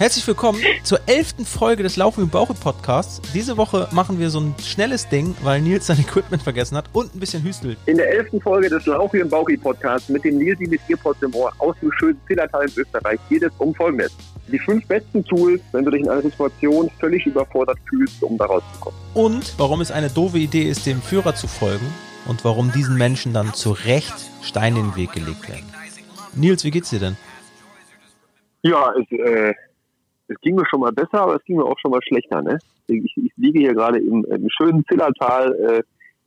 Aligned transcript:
Herzlich 0.00 0.26
willkommen 0.26 0.62
zur 0.82 0.98
elften 1.06 1.44
Folge 1.44 1.82
des 1.82 1.98
Laufen 1.98 2.24
im 2.24 2.30
Bauche 2.30 2.54
Podcasts. 2.54 3.20
Diese 3.34 3.58
Woche 3.58 3.86
machen 3.92 4.18
wir 4.18 4.30
so 4.30 4.40
ein 4.40 4.54
schnelles 4.58 5.06
Ding, 5.10 5.36
weil 5.42 5.60
Nils 5.60 5.88
sein 5.88 5.98
Equipment 6.00 6.42
vergessen 6.42 6.78
hat 6.78 6.86
und 6.94 7.14
ein 7.14 7.20
bisschen 7.20 7.42
hüstelt. 7.42 7.76
In 7.84 7.98
der 7.98 8.08
elften 8.08 8.40
Folge 8.40 8.70
des 8.70 8.86
Lauchi 8.86 9.18
im 9.18 9.28
Bauchi 9.28 9.58
Podcasts 9.58 10.08
mit 10.08 10.24
dem 10.24 10.38
Nilsi 10.38 10.66
mit 10.68 10.80
Earpods 10.88 11.22
im 11.22 11.34
Ohr 11.34 11.52
aus 11.58 11.76
dem 11.82 11.92
schönen 11.98 12.18
Zillertal 12.26 12.62
in 12.62 12.80
Österreich 12.80 13.20
geht 13.28 13.42
es 13.42 13.52
um 13.58 13.74
Folgendes. 13.74 14.16
Die 14.50 14.58
fünf 14.58 14.86
besten 14.86 15.22
Tools, 15.22 15.60
wenn 15.72 15.84
du 15.84 15.90
dich 15.90 16.00
in 16.00 16.08
einer 16.08 16.22
Situation 16.22 16.90
völlig 16.98 17.26
überfordert 17.26 17.76
fühlst, 17.86 18.22
um 18.22 18.38
da 18.38 18.46
rauszukommen. 18.46 18.98
Und 19.12 19.52
warum 19.58 19.82
es 19.82 19.92
eine 19.92 20.08
doofe 20.08 20.38
Idee 20.38 20.62
ist, 20.62 20.86
dem 20.86 21.02
Führer 21.02 21.34
zu 21.34 21.46
folgen 21.46 21.92
und 22.26 22.42
warum 22.46 22.72
diesen 22.72 22.96
Menschen 22.96 23.34
dann 23.34 23.52
zu 23.52 23.72
Recht 23.72 24.14
Steine 24.40 24.78
in 24.78 24.92
den 24.92 24.96
Weg 24.96 25.12
gelegt 25.12 25.46
werden. 25.46 25.70
Nils, 26.34 26.64
wie 26.64 26.70
geht's 26.70 26.88
dir 26.88 27.00
denn? 27.00 27.18
Ja, 28.62 28.94
es, 28.98 29.10
äh, 29.18 29.54
es 30.30 30.40
ging 30.40 30.54
mir 30.54 30.66
schon 30.66 30.80
mal 30.80 30.92
besser, 30.92 31.22
aber 31.22 31.36
es 31.36 31.44
ging 31.44 31.56
mir 31.56 31.64
auch 31.64 31.78
schon 31.80 31.90
mal 31.90 32.00
schlechter. 32.02 32.40
Ne? 32.40 32.58
Ich, 32.86 33.16
ich 33.16 33.32
liege 33.36 33.58
hier 33.58 33.74
gerade 33.74 33.98
im, 33.98 34.24
im 34.24 34.48
schönen 34.48 34.84
Zillertal 34.86 35.52
äh, 35.54 35.82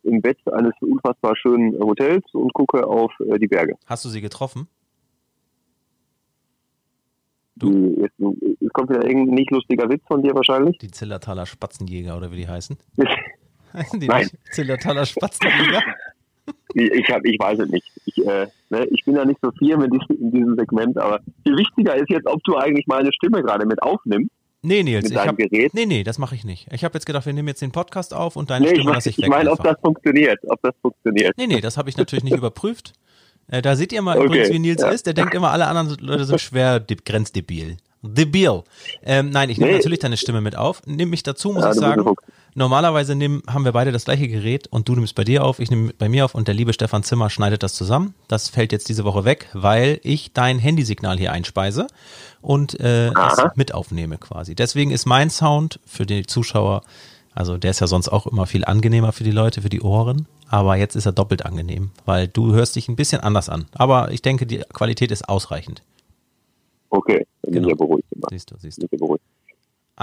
im 0.08 0.22
Bett 0.22 0.38
eines 0.52 0.74
unfassbar 0.82 1.36
schönen 1.38 1.80
Hotels 1.80 2.26
und 2.34 2.54
gucke 2.54 2.86
auf 2.86 3.12
äh, 3.20 3.40
die 3.40 3.48
Berge. 3.48 3.76
Hast 3.86 4.04
du 4.04 4.10
sie 4.10 4.22
getroffen? 4.22 4.68
Du? 7.56 7.96
Jetzt, 8.02 8.16
jetzt 8.60 8.74
kommt 8.74 8.90
wieder 8.90 9.06
irgendein 9.06 9.36
nicht 9.36 9.52
lustiger 9.52 9.90
Witz 9.90 10.04
von 10.08 10.22
dir 10.22 10.36
wahrscheinlich. 10.36 10.78
Die 10.80 10.92
Zillertaler 10.92 11.46
Spatzenjäger 11.46 12.18
oder 12.18 12.32
wie 12.32 12.38
die 12.38 12.48
heißen? 12.48 12.78
heißen 13.74 14.00
die 14.02 14.08
Nein. 14.08 14.24
nicht? 14.24 14.36
Zillertaler 14.52 15.06
Spatzenjäger? 15.06 15.82
Ich, 16.76 17.08
hab, 17.10 17.26
ich 17.26 17.38
weiß 17.40 17.60
es 17.60 17.70
nicht. 17.70 17.86
Ich, 18.06 18.18
äh, 18.26 18.48
ne, 18.70 18.86
ich 18.92 19.04
bin 19.06 19.16
ja 19.16 19.26
nicht 19.26 19.40
so 19.42 19.52
viel 19.52 19.72
in 19.72 19.90
diesem, 19.92 20.18
in 20.20 20.32
diesem 20.32 20.56
Segment, 20.56 20.98
aber 20.98 21.20
viel 21.44 21.58
wichtiger 21.58 21.96
ist 21.96 22.10
jetzt, 22.10 22.28
ob 22.28 22.44
du 22.44 22.56
eigentlich 22.58 22.86
meine 22.88 23.12
Stimme 23.14 23.42
gerade 23.44 23.66
mit 23.66 23.82
aufnimmst. 23.82 24.30
Nee, 24.66 24.82
Nils, 24.82 25.04
Mit 25.04 25.12
ich 25.12 25.18
hab, 25.20 25.36
Gerät? 25.38 25.74
nee, 25.74 25.86
nee, 25.86 26.04
das 26.06 26.18
mache 26.20 26.36
ich 26.36 26.46
nicht. 26.46 26.68
Ich 26.72 26.86
habe 26.86 26.94
jetzt 26.94 27.06
gedacht, 27.06 27.26
wir 27.26 27.34
nehmen 27.34 27.50
jetzt 27.50 27.62
den 27.62 27.74
Podcast 27.74 28.14
auf 28.14 28.38
und 28.38 28.50
deine 28.50 28.62
Nee, 28.66 28.68
ich 28.72 28.76
Stimme 28.76 28.86
meine, 28.86 28.96
lasse 28.96 29.10
ich 29.10 29.18
ich 29.18 29.24
weg. 29.26 29.30
mein, 29.30 29.48
ob 29.50 29.60
einfach. 29.60 29.74
das 29.74 29.82
funktioniert. 29.82 30.40
Ob 30.48 30.62
das 30.62 30.74
funktioniert. 30.82 31.38
Nee, 31.38 31.48
nee, 31.48 31.60
das 31.60 31.76
habe 31.78 31.90
ich 31.90 31.98
natürlich 31.98 32.24
nicht 32.24 32.38
überprüft. 32.38 32.94
Äh, 33.50 33.62
da 33.62 33.76
seht 33.76 33.92
ihr 33.92 34.02
mal 34.02 34.16
Okay, 34.18 34.26
übrigens, 34.28 34.50
wie 34.52 34.60
Nils 34.60 34.82
ja. 34.82 34.88
ist. 34.90 35.06
Der 35.06 35.14
denkt 35.14 35.34
immer, 35.34 35.52
alle 35.52 35.68
anderen 35.68 35.98
Leute 36.00 36.24
sind 36.24 36.40
schwer 36.40 36.80
de- 36.80 36.96
grenzdebil. 37.04 37.76
Debil. 38.02 38.64
Ähm, 39.04 39.32
nein, 39.32 39.50
ich 39.50 39.58
nehme 39.58 39.72
Nee. 39.72 39.78
natürlich 39.80 40.00
deine 40.00 40.16
Stimme 40.16 40.40
mit 40.40 40.56
auf. 40.58 40.82
Nimm 40.86 41.10
mich 41.10 41.24
dazu, 41.24 41.52
muss 41.52 41.64
Ja, 41.64 41.72
ich 41.72 41.78
sagen. 41.78 42.06
Normalerweise 42.56 43.16
nehmen, 43.16 43.42
haben 43.48 43.66
wir 43.66 43.72
beide 43.72 43.92
das 43.92 44.06
gleiche 44.06 44.28
Gerät 44.28 44.68
und 44.68 44.88
du 44.88 44.94
nimmst 44.96 45.16
bei 45.16 45.24
dir 45.24 45.44
auf, 45.44 45.60
ich 45.60 45.72
nehme 45.72 45.92
bei 45.98 46.08
mir 46.08 46.26
auf 46.26 46.36
und 46.36 46.48
der 46.48 46.54
liebe 46.56 46.72
Stefan 46.74 47.04
Zimmer 47.04 47.30
schneidet 47.30 47.64
das 47.64 47.74
zusammen. 47.74 48.14
Das 48.28 48.50
fällt 48.50 48.72
jetzt 48.72 48.90
diese 48.90 49.04
Woche 49.06 49.26
weg, 49.26 49.48
weil 49.54 50.00
ich 50.04 50.34
dein 50.34 50.60
Handysignal 50.60 51.18
hier 51.18 51.32
einspeise 51.32 51.88
und 52.42 52.80
äh, 52.80 53.08
es 53.08 53.38
mit 53.56 53.74
aufnehme 53.74 54.18
quasi. 54.18 54.54
Deswegen 54.56 54.92
ist 54.92 55.06
mein 55.06 55.30
Sound 55.32 55.80
für 55.86 56.06
die 56.06 56.26
Zuschauer, 56.28 56.84
also 57.34 57.58
der 57.58 57.72
ist 57.72 57.80
ja 57.80 57.88
sonst 57.88 58.10
auch 58.10 58.28
immer 58.28 58.46
viel 58.46 58.66
angenehmer 58.66 59.12
für 59.14 59.24
die 59.24 59.32
Leute, 59.32 59.64
für 59.64 59.70
die 59.70 59.82
Ohren, 59.82 60.28
aber 60.50 60.76
jetzt 60.76 60.96
ist 60.96 61.08
er 61.08 61.12
doppelt 61.14 61.46
angenehm, 61.48 61.90
weil 62.06 62.28
du 62.28 62.54
hörst 62.54 62.76
dich 62.76 62.88
ein 62.88 62.96
bisschen 62.96 63.22
anders 63.22 63.50
an. 63.50 63.66
Aber 63.74 64.12
ich 64.12 64.22
denke, 64.22 64.46
die 64.46 64.60
Qualität 64.72 65.12
ist 65.12 65.28
ausreichend. 65.28 65.82
Okay, 66.92 67.26
dann 67.42 67.52
bin 67.52 67.64
Genau. 67.64 67.68
ich 67.68 67.72
ja 67.72 67.76
beruhigt. 67.78 68.08
Immer. 68.12 68.28
Siehst 68.30 68.52
du, 68.52 68.56
siehst 68.60 68.78
Bin 68.78 68.88
du. 68.88 68.96
ich 68.96 69.00
ja 69.02 69.06
beruhigt. 69.08 69.24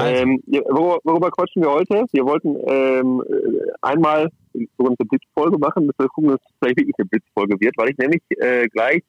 Also, 0.01 0.23
Ähm, 0.23 0.43
worüber, 0.47 0.98
worüber 1.05 1.31
quatschen 1.31 1.62
wir 1.62 1.70
heute? 1.70 2.05
Wir 2.12 2.25
wollten 2.25 2.56
ähm, 2.67 3.23
äh, 3.29 3.70
einmal 3.83 4.29
die 4.55 4.69
sogenannte 4.77 5.05
Blitzfolge 5.05 5.59
machen, 5.59 5.87
dass 5.87 5.98
wir 5.98 6.09
gucken, 6.09 6.31
dass 6.31 6.41
es 6.41 6.55
vielleicht 6.59 6.79
wirklich 6.79 6.95
eine 6.98 7.07
Blitzfolge 7.07 7.61
wird, 7.61 7.75
weil 7.77 7.91
ich 7.91 7.98
nämlich 7.98 8.23
äh, 8.39 8.67
gleich 8.69 9.03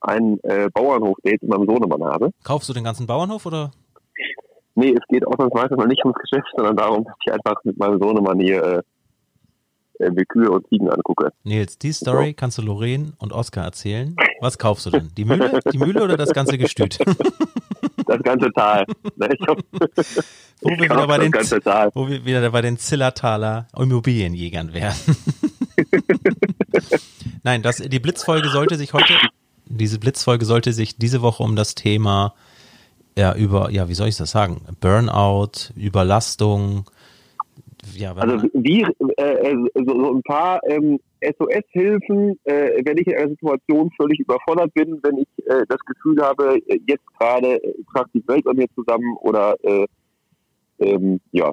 ein 0.00 0.38
äh, 0.42 0.68
Bauernhof-Date 0.72 1.42
mit 1.42 1.50
meinem 1.50 1.66
Sohnemann 1.66 2.04
habe. 2.04 2.30
kaufst 2.42 2.68
du 2.68 2.72
den 2.74 2.84
ganzen 2.84 3.06
Bauernhof 3.06 3.46
oder? 3.46 3.70
Nee, 4.74 4.90
es 4.92 5.06
geht 5.08 5.26
ausnahmsweise 5.26 5.76
mal 5.76 5.86
nicht 5.86 6.04
ums 6.04 6.18
Geschäft, 6.18 6.48
sondern 6.56 6.76
darum, 6.76 7.04
dass 7.04 7.14
ich 7.24 7.32
einfach 7.32 7.62
mit 7.64 7.78
meinem 7.78 7.98
Sohnemann 8.00 8.40
hier 8.40 8.62
äh, 8.62 8.82
äh, 10.04 10.10
mir 10.10 10.24
Kühe 10.26 10.50
und 10.50 10.66
Ziegen 10.68 10.90
angucke. 10.90 11.32
Nils, 11.44 11.78
die 11.78 11.92
Story 11.92 12.34
kannst 12.34 12.58
du 12.58 12.62
Lorraine 12.62 13.12
und 13.18 13.32
Oskar 13.32 13.64
erzählen. 13.64 14.16
Was 14.40 14.58
kaufst 14.58 14.86
du 14.86 14.90
denn? 14.90 15.10
Die 15.16 15.24
Mühle, 15.24 15.60
die 15.72 15.78
Mühle 15.78 16.02
oder 16.02 16.16
das 16.16 16.32
ganze 16.32 16.58
Gestüt? 16.58 16.98
Das 18.06 18.22
ganze 18.22 18.52
Tal. 18.52 18.84
Ne, 19.16 19.28
Wo 20.60 20.70
wir 20.70 20.78
wieder 20.78 21.06
bei 21.06 21.18
den, 21.18 21.32
Tal. 21.32 21.90
wo 21.94 22.08
wir 22.08 22.24
wieder 22.24 22.50
bei 22.50 22.62
den 22.62 22.78
Zillertaler 22.78 23.68
Immobilienjägern 23.76 24.72
wären. 24.72 24.94
Nein, 27.42 27.62
das, 27.62 27.78
die 27.78 27.98
Blitzfolge 28.00 28.48
sollte 28.48 28.76
sich 28.76 28.92
heute, 28.92 29.12
diese 29.66 29.98
Blitzfolge 29.98 30.44
sollte 30.44 30.72
sich 30.72 30.96
diese 30.96 31.22
Woche 31.22 31.42
um 31.42 31.56
das 31.56 31.74
Thema, 31.74 32.34
ja, 33.16 33.34
über, 33.34 33.70
ja, 33.70 33.88
wie 33.88 33.94
soll 33.94 34.08
ich 34.08 34.16
das 34.16 34.30
sagen? 34.30 34.62
Burnout, 34.80 35.72
Überlastung, 35.76 36.86
ja, 37.96 38.14
Also 38.14 38.48
wie 38.54 38.82
äh, 39.16 39.22
äh, 39.22 39.56
so, 39.74 39.84
so 39.84 40.14
ein 40.14 40.22
paar 40.22 40.60
ähm, 40.66 40.98
SOS-Hilfen, 41.24 42.38
äh, 42.44 42.82
wenn 42.84 42.98
ich 42.98 43.06
in 43.06 43.16
einer 43.16 43.28
Situation 43.28 43.90
völlig 43.96 44.20
überfordert 44.20 44.72
bin, 44.74 45.00
wenn 45.02 45.18
ich 45.18 45.46
äh, 45.46 45.64
das 45.68 45.78
Gefühl 45.80 46.20
habe, 46.22 46.58
äh, 46.66 46.80
jetzt 46.86 47.06
gerade 47.18 47.62
äh, 47.62 47.74
kracht 47.92 48.10
die 48.14 48.26
Welt 48.28 48.46
an 48.46 48.56
mir 48.56 48.66
zusammen 48.74 49.16
oder 49.20 49.56
äh, 49.62 49.86
ähm, 50.78 51.20
ja. 51.32 51.52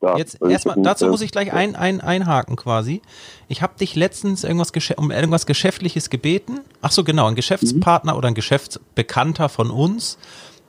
Da, 0.00 0.16
Jetzt 0.16 0.40
erstmal, 0.40 0.76
dazu 0.80 1.06
äh, 1.06 1.10
muss 1.10 1.20
ich 1.20 1.30
gleich 1.30 1.52
ein, 1.52 1.76
ein, 1.76 2.00
einhaken 2.00 2.56
quasi. 2.56 3.02
Ich 3.48 3.60
habe 3.60 3.74
dich 3.78 3.96
letztens 3.96 4.44
irgendwas 4.44 4.72
um 4.96 5.10
irgendwas 5.10 5.44
Geschäftliches 5.44 6.08
gebeten. 6.08 6.60
Ach 6.80 6.90
so, 6.90 7.04
genau, 7.04 7.26
ein 7.26 7.34
Geschäftspartner 7.34 8.16
oder 8.16 8.28
ein 8.28 8.34
Geschäftsbekannter 8.34 9.50
von 9.50 9.70
uns, 9.70 10.16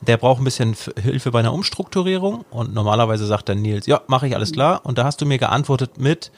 der 0.01 0.17
braucht 0.17 0.41
ein 0.41 0.43
bisschen 0.43 0.75
Hilfe 1.01 1.31
bei 1.31 1.39
einer 1.39 1.53
Umstrukturierung 1.53 2.43
und 2.49 2.73
normalerweise 2.73 3.25
sagt 3.25 3.47
dann 3.47 3.61
Nils, 3.61 3.85
ja, 3.85 4.01
mache 4.07 4.27
ich 4.27 4.35
alles 4.35 4.51
klar. 4.51 4.81
Und 4.83 4.97
da 4.97 5.05
hast 5.05 5.21
du 5.21 5.25
mir 5.25 5.37
geantwortet 5.37 5.97
mit 5.97 6.31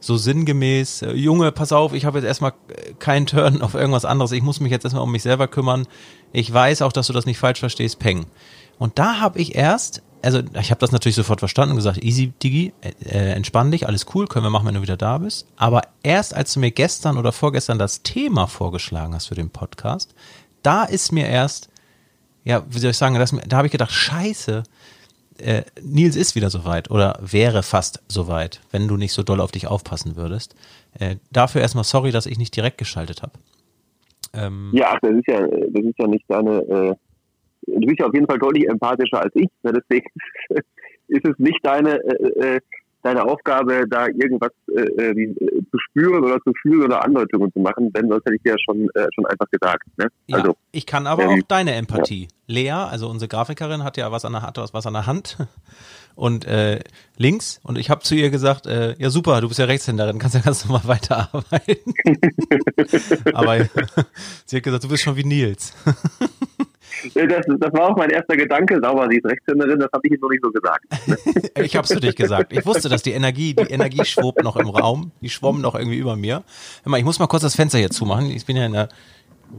so 0.00 0.16
sinngemäß, 0.16 1.02
äh, 1.02 1.12
Junge, 1.12 1.52
pass 1.52 1.72
auf, 1.72 1.92
ich 1.92 2.04
habe 2.04 2.18
jetzt 2.18 2.26
erstmal 2.26 2.54
keinen 2.98 3.26
Turn 3.26 3.62
auf 3.62 3.74
irgendwas 3.74 4.04
anderes. 4.04 4.32
Ich 4.32 4.42
muss 4.42 4.60
mich 4.60 4.72
jetzt 4.72 4.84
erstmal 4.84 5.04
um 5.04 5.12
mich 5.12 5.22
selber 5.22 5.46
kümmern. 5.46 5.86
Ich 6.32 6.52
weiß 6.52 6.82
auch, 6.82 6.92
dass 6.92 7.06
du 7.06 7.12
das 7.12 7.26
nicht 7.26 7.38
falsch 7.38 7.60
verstehst, 7.60 7.98
Peng. 7.98 8.26
Und 8.78 8.98
da 8.98 9.20
habe 9.20 9.38
ich 9.38 9.54
erst, 9.54 10.02
also 10.22 10.40
ich 10.58 10.70
habe 10.70 10.80
das 10.80 10.90
natürlich 10.90 11.16
sofort 11.16 11.40
verstanden 11.40 11.72
und 11.72 11.76
gesagt, 11.76 12.02
easy, 12.02 12.32
Digi, 12.42 12.72
äh, 12.80 12.92
äh, 13.04 13.32
entspann 13.32 13.70
dich, 13.70 13.86
alles 13.86 14.06
cool, 14.14 14.26
können 14.26 14.46
wir 14.46 14.50
machen, 14.50 14.66
wenn 14.66 14.74
du 14.74 14.82
wieder 14.82 14.96
da 14.96 15.18
bist. 15.18 15.46
Aber 15.56 15.82
erst 16.02 16.34
als 16.34 16.54
du 16.54 16.60
mir 16.60 16.70
gestern 16.70 17.18
oder 17.18 17.32
vorgestern 17.32 17.78
das 17.78 18.02
Thema 18.02 18.46
vorgeschlagen 18.46 19.14
hast 19.14 19.26
für 19.26 19.34
den 19.34 19.50
Podcast, 19.50 20.14
da 20.62 20.84
ist 20.84 21.12
mir 21.12 21.26
erst, 21.26 21.68
ja, 22.44 22.64
wie 22.70 22.78
soll 22.78 22.92
ich 22.92 22.96
sagen, 22.96 23.18
das, 23.18 23.34
da 23.46 23.58
habe 23.58 23.66
ich 23.66 23.72
gedacht, 23.72 23.92
scheiße, 23.92 24.62
äh, 25.42 25.64
Nils 25.82 26.16
ist 26.16 26.34
wieder 26.34 26.50
soweit 26.50 26.90
oder 26.90 27.18
wäre 27.20 27.62
fast 27.62 28.02
soweit, 28.08 28.60
wenn 28.70 28.88
du 28.88 28.96
nicht 28.96 29.12
so 29.12 29.22
doll 29.22 29.40
auf 29.40 29.52
dich 29.52 29.66
aufpassen 29.66 30.16
würdest. 30.16 30.54
Äh, 30.98 31.16
dafür 31.32 31.60
erstmal 31.60 31.84
sorry, 31.84 32.10
dass 32.10 32.26
ich 32.26 32.38
nicht 32.38 32.54
direkt 32.56 32.78
geschaltet 32.78 33.22
habe. 33.22 33.32
Ähm, 34.32 34.70
Ja, 34.72 34.96
das 35.00 35.12
ist 35.12 35.26
ja, 35.26 35.40
das 35.46 35.84
ist 35.84 35.98
ja 35.98 36.06
nicht 36.06 36.24
deine. 36.28 36.58
Äh, 36.58 36.94
du 37.66 37.86
bist 37.86 38.00
ja 38.00 38.06
auf 38.06 38.14
jeden 38.14 38.26
Fall 38.26 38.38
deutlich 38.38 38.68
empathischer 38.68 39.22
als 39.22 39.34
ich. 39.34 39.48
Ne? 39.62 39.72
Deswegen 39.72 40.08
ist 41.08 41.26
es 41.26 41.38
nicht 41.38 41.58
deine 41.62 41.96
äh, 42.04 42.56
äh, 42.56 42.60
deine 43.02 43.24
Aufgabe, 43.24 43.84
da 43.88 44.06
irgendwas 44.06 44.50
äh, 44.68 44.80
äh, 44.80 45.34
zu 45.70 45.78
spüren 45.78 46.22
oder 46.22 46.38
zu 46.42 46.52
fühlen 46.60 46.84
oder 46.84 47.04
Andeutungen 47.04 47.52
zu 47.52 47.60
machen, 47.60 47.92
denn 47.92 48.08
sonst 48.08 48.24
hätte 48.26 48.36
ich 48.36 48.42
dir 48.42 48.52
ja 48.52 48.58
schon 48.58 48.88
äh, 48.94 49.06
schon 49.14 49.26
einfach 49.26 49.48
gesagt. 49.50 49.86
Ne? 49.96 50.08
Ja, 50.26 50.38
Also 50.38 50.56
ich 50.72 50.86
kann 50.86 51.06
aber 51.06 51.24
ähm, 51.24 51.28
auch 51.30 51.46
deine 51.48 51.74
Empathie. 51.74 52.28
Lea, 52.50 52.70
also 52.70 53.08
unsere 53.08 53.28
Grafikerin, 53.28 53.84
hat 53.84 53.96
ja 53.96 54.12
was 54.12 54.24
an 54.24 54.32
der, 54.32 54.42
hat 54.42 54.58
was 54.58 54.86
an 54.86 54.92
der 54.92 55.06
Hand 55.06 55.38
und 56.14 56.44
äh, 56.44 56.80
links 57.16 57.60
und 57.62 57.78
ich 57.78 57.88
habe 57.90 58.02
zu 58.02 58.14
ihr 58.14 58.30
gesagt, 58.30 58.66
äh, 58.66 58.94
ja 58.98 59.10
super, 59.10 59.40
du 59.40 59.48
bist 59.48 59.58
ja 59.58 59.66
Rechtshänderin, 59.66 60.18
kannst 60.18 60.34
ja 60.34 60.40
ganz 60.44 60.64
normal 60.64 60.82
weiterarbeiten. 60.84 61.94
aber 63.34 63.68
sie 64.44 64.56
hat 64.56 64.62
gesagt, 64.62 64.84
du 64.84 64.88
bist 64.88 65.02
schon 65.02 65.16
wie 65.16 65.24
Nils. 65.24 65.72
das, 67.14 67.46
das 67.46 67.72
war 67.72 67.88
auch 67.88 67.96
mein 67.96 68.10
erster 68.10 68.36
Gedanke. 68.36 68.78
Sauber, 68.82 69.08
sie 69.08 69.18
ist 69.18 69.24
Rechtshänderin, 69.24 69.78
das 69.78 69.88
habe 69.92 70.02
ich 70.04 70.12
jetzt 70.12 70.22
noch 70.22 70.30
nicht 70.30 70.42
so 70.42 70.50
gesagt. 70.50 70.84
Ich 71.56 71.76
hab's 71.76 71.92
für 71.92 72.00
dich 72.00 72.16
gesagt. 72.16 72.52
Ich 72.52 72.66
wusste, 72.66 72.88
dass 72.88 73.02
die 73.02 73.12
Energie, 73.12 73.54
die 73.54 73.70
Energie 73.70 74.04
schwobt 74.04 74.42
noch 74.42 74.56
im 74.56 74.68
Raum, 74.68 75.12
die 75.20 75.30
schwamm 75.30 75.60
noch 75.60 75.74
irgendwie 75.74 75.98
über 75.98 76.16
mir. 76.16 76.42
Hör 76.82 76.90
mal, 76.90 76.98
ich 76.98 77.04
muss 77.04 77.18
mal 77.18 77.28
kurz 77.28 77.42
das 77.42 77.54
Fenster 77.54 77.78
hier 77.78 77.90
zumachen. 77.90 78.30
Ich 78.30 78.44
bin 78.44 78.56
ja 78.56 78.66
in 78.66 78.72
der, 78.72 78.88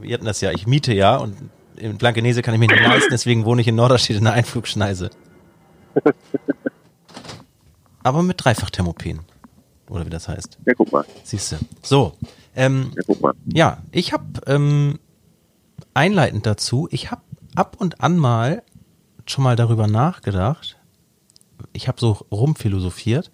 wir 0.00 0.14
hatten 0.14 0.26
das 0.26 0.40
ja, 0.40 0.52
ich 0.52 0.66
miete 0.66 0.92
ja 0.92 1.16
und 1.16 1.36
in 1.76 1.96
Blankenese 1.98 2.42
kann 2.42 2.54
ich 2.54 2.60
mir 2.60 2.66
nicht 2.68 2.82
leisten, 2.82 3.08
deswegen 3.10 3.44
wohne 3.44 3.60
ich 3.62 3.68
in 3.68 3.74
Norderstedt 3.74 4.16
in 4.16 4.24
der 4.24 4.32
Einflugschneise. 4.34 5.10
Aber 8.02 8.22
mit 8.22 8.44
Dreifach-Thermopen. 8.44 9.20
Oder 9.88 10.06
wie 10.06 10.10
das 10.10 10.28
heißt. 10.28 10.58
Ja, 10.66 10.74
guck 10.74 10.90
mal. 10.92 11.04
Siehst 11.22 11.52
du. 11.52 11.56
So. 11.82 12.12
Ähm, 12.54 12.92
Ja, 12.96 13.02
guck 13.06 13.20
mal. 13.20 13.34
ja, 13.46 13.78
ich 13.92 14.12
habe 14.12 14.24
ähm, 14.46 14.98
einleitend 15.94 16.46
dazu, 16.46 16.88
ich 16.90 17.10
habe 17.10 17.22
ab 17.54 17.76
und 17.78 18.00
an 18.00 18.16
mal 18.18 18.62
schon 19.26 19.44
mal 19.44 19.56
darüber 19.56 19.86
nachgedacht, 19.86 20.78
ich 21.72 21.88
habe 21.88 22.00
so 22.00 22.18
rumphilosophiert, 22.30 23.30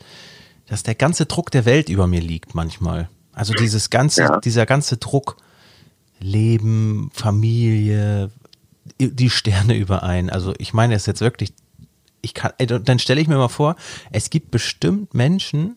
dass 0.66 0.82
der 0.82 0.94
ganze 0.94 1.26
Druck 1.26 1.50
der 1.50 1.64
Welt 1.64 1.88
über 1.88 2.06
mir 2.06 2.20
liegt 2.20 2.54
manchmal. 2.54 3.08
Also 3.32 3.54
dieses 3.54 3.88
ganze, 3.90 4.22
Ja. 4.22 4.40
dieser 4.40 4.66
ganze 4.66 4.96
Druck, 4.98 5.36
Leben, 6.20 7.10
Familie, 7.12 8.30
die 9.00 9.30
Sterne 9.30 9.76
überein. 9.76 10.30
Also 10.30 10.54
ich 10.58 10.72
meine 10.72 10.94
es 10.94 11.06
jetzt 11.06 11.20
wirklich, 11.20 11.52
ich 12.22 12.34
kann, 12.34 12.52
dann 12.58 12.98
stelle 12.98 13.20
ich 13.20 13.28
mir 13.28 13.36
mal 13.36 13.48
vor, 13.48 13.76
es 14.10 14.30
gibt 14.30 14.50
bestimmt 14.50 15.14
Menschen, 15.14 15.76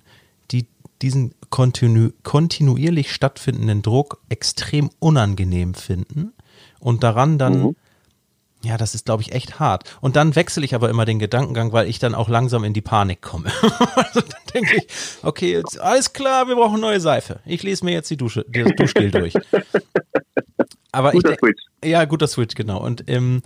die 0.51 0.65
diesen 1.01 1.33
kontinu 1.49 2.11
kontinuierlich 2.23 3.11
stattfindenden 3.11 3.81
Druck 3.81 4.21
extrem 4.29 4.89
unangenehm 4.99 5.73
finden 5.73 6.33
und 6.79 7.03
daran 7.03 7.37
dann 7.37 7.61
mhm. 7.61 7.75
Ja, 8.63 8.77
das 8.77 8.93
ist, 8.93 9.05
glaube 9.05 9.23
ich, 9.23 9.31
echt 9.31 9.59
hart. 9.59 9.97
Und 10.01 10.15
dann 10.15 10.35
wechsle 10.35 10.63
ich 10.63 10.75
aber 10.75 10.89
immer 10.89 11.05
den 11.05 11.17
Gedankengang, 11.17 11.73
weil 11.73 11.87
ich 11.87 11.97
dann 11.97 12.13
auch 12.13 12.29
langsam 12.29 12.63
in 12.63 12.73
die 12.73 12.81
Panik 12.81 13.21
komme. 13.21 13.51
also 13.95 14.21
dann 14.21 14.41
denke 14.53 14.77
ich, 14.77 14.87
okay, 15.23 15.53
jetzt, 15.53 15.79
alles 15.79 16.13
klar, 16.13 16.47
wir 16.47 16.55
brauchen 16.55 16.79
neue 16.79 16.99
Seife. 16.99 17.39
Ich 17.45 17.63
lese 17.63 17.83
mir 17.83 17.91
jetzt 17.91 18.09
die 18.11 18.17
Dusche, 18.17 18.45
das 18.47 18.71
Duschgel 18.77 19.09
durch. 19.09 19.33
Aber 20.91 21.11
guter 21.11 21.33
ich 21.33 21.39
Switch. 21.39 21.63
Ja, 21.83 22.05
guter 22.05 22.27
Switch, 22.27 22.53
genau. 22.53 22.79
Und 22.79 23.05
ähm, 23.07 23.41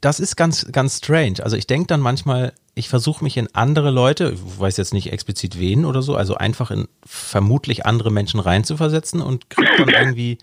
das 0.00 0.20
ist 0.20 0.36
ganz, 0.36 0.66
ganz 0.72 0.98
strange. 0.98 1.36
Also 1.42 1.56
ich 1.56 1.66
denke 1.66 1.88
dann 1.88 2.00
manchmal, 2.00 2.52
ich 2.74 2.88
versuche 2.88 3.24
mich 3.24 3.36
in 3.36 3.54
andere 3.54 3.90
Leute, 3.90 4.34
ich 4.34 4.60
weiß 4.60 4.76
jetzt 4.76 4.94
nicht 4.94 5.12
explizit 5.12 5.58
wen 5.58 5.84
oder 5.84 6.02
so, 6.02 6.14
also 6.14 6.36
einfach 6.36 6.70
in 6.70 6.88
vermutlich 7.04 7.86
andere 7.86 8.10
Menschen 8.10 8.40
reinzuversetzen 8.40 9.20
und 9.20 9.50
kriege 9.50 9.70
dann 9.78 9.88
irgendwie 9.88 10.38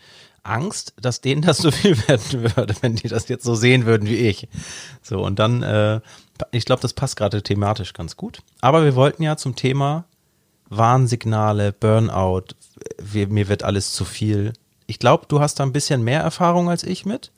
Angst, 0.46 0.94
dass 1.02 1.22
denen 1.22 1.42
das 1.42 1.58
so 1.60 1.72
viel 1.72 1.98
werden 2.08 2.56
würde, 2.56 2.74
wenn 2.82 2.96
die 2.96 3.08
das 3.08 3.28
jetzt 3.30 3.44
so 3.44 3.56
sehen 3.56 3.86
würden 3.86 4.08
wie 4.08 4.28
ich. 4.28 4.48
So, 5.02 5.24
und 5.24 5.40
dann, 5.40 5.64
äh, 5.64 6.02
ich 6.52 6.66
glaube, 6.66 6.82
das 6.82 6.94
passt 6.94 7.18
gerade 7.18 7.42
thematisch 7.42 7.94
ganz 7.94 8.16
gut. 8.18 8.40
Aber 8.62 8.84
wir 8.84 8.96
wollten 8.96 9.24
ja 9.24 9.38
zum 9.38 9.56
Thema 9.56 10.06
Warnsignale, 10.70 11.74
Burnout, 11.74 12.56
wir, 13.02 13.28
mir 13.28 13.48
wird 13.48 13.64
alles 13.64 13.94
zu 13.94 14.06
viel. 14.06 14.54
Ich 14.88 15.00
glaube, 15.00 15.26
du 15.28 15.40
hast 15.40 15.60
da 15.60 15.64
ein 15.64 15.74
bisschen 15.74 16.04
mehr 16.04 16.22
Erfahrung 16.22 16.70
als 16.70 16.84
ich 16.84 17.06
mit. 17.06 17.32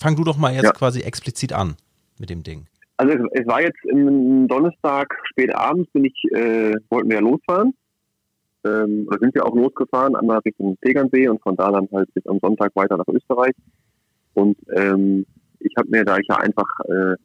Fang 0.00 0.16
du 0.16 0.24
doch 0.24 0.36
mal 0.36 0.54
jetzt 0.54 0.64
ja. 0.64 0.72
quasi 0.72 1.00
explizit 1.00 1.52
an 1.52 1.76
mit 2.18 2.30
dem 2.30 2.42
Ding. 2.42 2.66
Also 2.96 3.12
es, 3.12 3.20
es 3.32 3.46
war 3.46 3.60
jetzt 3.60 3.84
im 3.84 4.46
Donnerstag 4.48 5.08
spät 5.24 5.54
abends, 5.54 5.90
bin 5.92 6.04
ich, 6.04 6.14
äh, 6.32 6.74
wollten 6.90 7.08
wir 7.08 7.16
ja 7.16 7.22
losfahren 7.22 7.74
ähm, 8.64 9.06
oder 9.06 9.18
sind 9.18 9.34
wir 9.34 9.46
auch 9.46 9.54
losgefahren, 9.54 10.16
einmal 10.16 10.38
Richtung 10.38 10.76
Tegernsee 10.80 11.28
und 11.28 11.42
von 11.42 11.56
da 11.56 11.70
dann 11.70 11.88
halt 11.92 12.12
bis 12.14 12.26
am 12.26 12.38
Sonntag 12.40 12.74
weiter 12.74 12.96
nach 12.96 13.08
Österreich. 13.08 13.54
Und 14.34 14.56
ähm, 14.74 15.26
ich 15.60 15.74
habe 15.76 15.88
mir, 15.88 16.04
da 16.04 16.18
ich 16.18 16.26
ja 16.28 16.36
einfach 16.36 16.68
äh, 16.86 17.16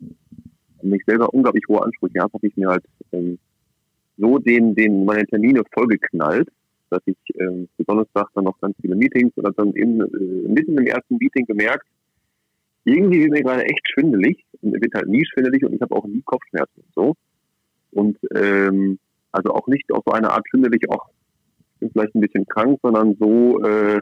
mich 0.81 1.03
selber 1.05 1.33
unglaublich 1.33 1.63
hohe 1.67 1.83
Ansprüche 1.83 2.19
habe, 2.19 2.33
habe 2.33 2.47
ich 2.47 2.55
mir 2.55 2.69
halt 2.69 2.83
ähm, 3.11 3.37
so 4.17 4.37
den, 4.37 4.75
den 4.75 5.05
meine 5.05 5.25
Termine 5.25 5.63
vollgeknallt, 5.73 6.49
dass 6.89 7.01
ich 7.05 7.17
ähm, 7.39 7.67
Donnerstag 7.77 8.27
dann 8.35 8.45
noch 8.45 8.59
ganz 8.59 8.75
viele 8.81 8.95
Meetings 8.95 9.35
oder 9.37 9.51
dann 9.51 9.73
eben 9.75 10.01
äh, 10.01 10.47
mitten 10.49 10.77
im 10.77 10.87
ersten 10.87 11.17
Meeting 11.17 11.45
gemerkt, 11.45 11.85
irgendwie 12.85 13.21
wird 13.21 13.31
mir 13.31 13.43
gerade 13.43 13.65
echt 13.65 13.87
schwindelig 13.93 14.45
und 14.61 14.73
wird 14.73 14.93
halt 14.93 15.07
nie 15.07 15.25
schwindelig 15.25 15.63
und 15.63 15.73
ich 15.73 15.81
habe 15.81 15.95
auch 15.95 16.05
nie 16.05 16.21
Kopfschmerzen 16.25 16.81
und 16.81 16.93
so. 16.95 17.15
Und 17.91 18.17
ähm, 18.35 18.99
also 19.31 19.53
auch 19.53 19.67
nicht 19.67 19.91
auf 19.91 20.03
so 20.05 20.11
eine 20.11 20.31
Art 20.31 20.45
schwindelig, 20.49 20.89
auch 20.89 21.09
bin 21.79 21.91
vielleicht 21.91 22.15
ein 22.15 22.21
bisschen 22.21 22.45
krank, 22.45 22.79
sondern 22.81 23.15
so, 23.19 23.61
äh, 23.63 23.99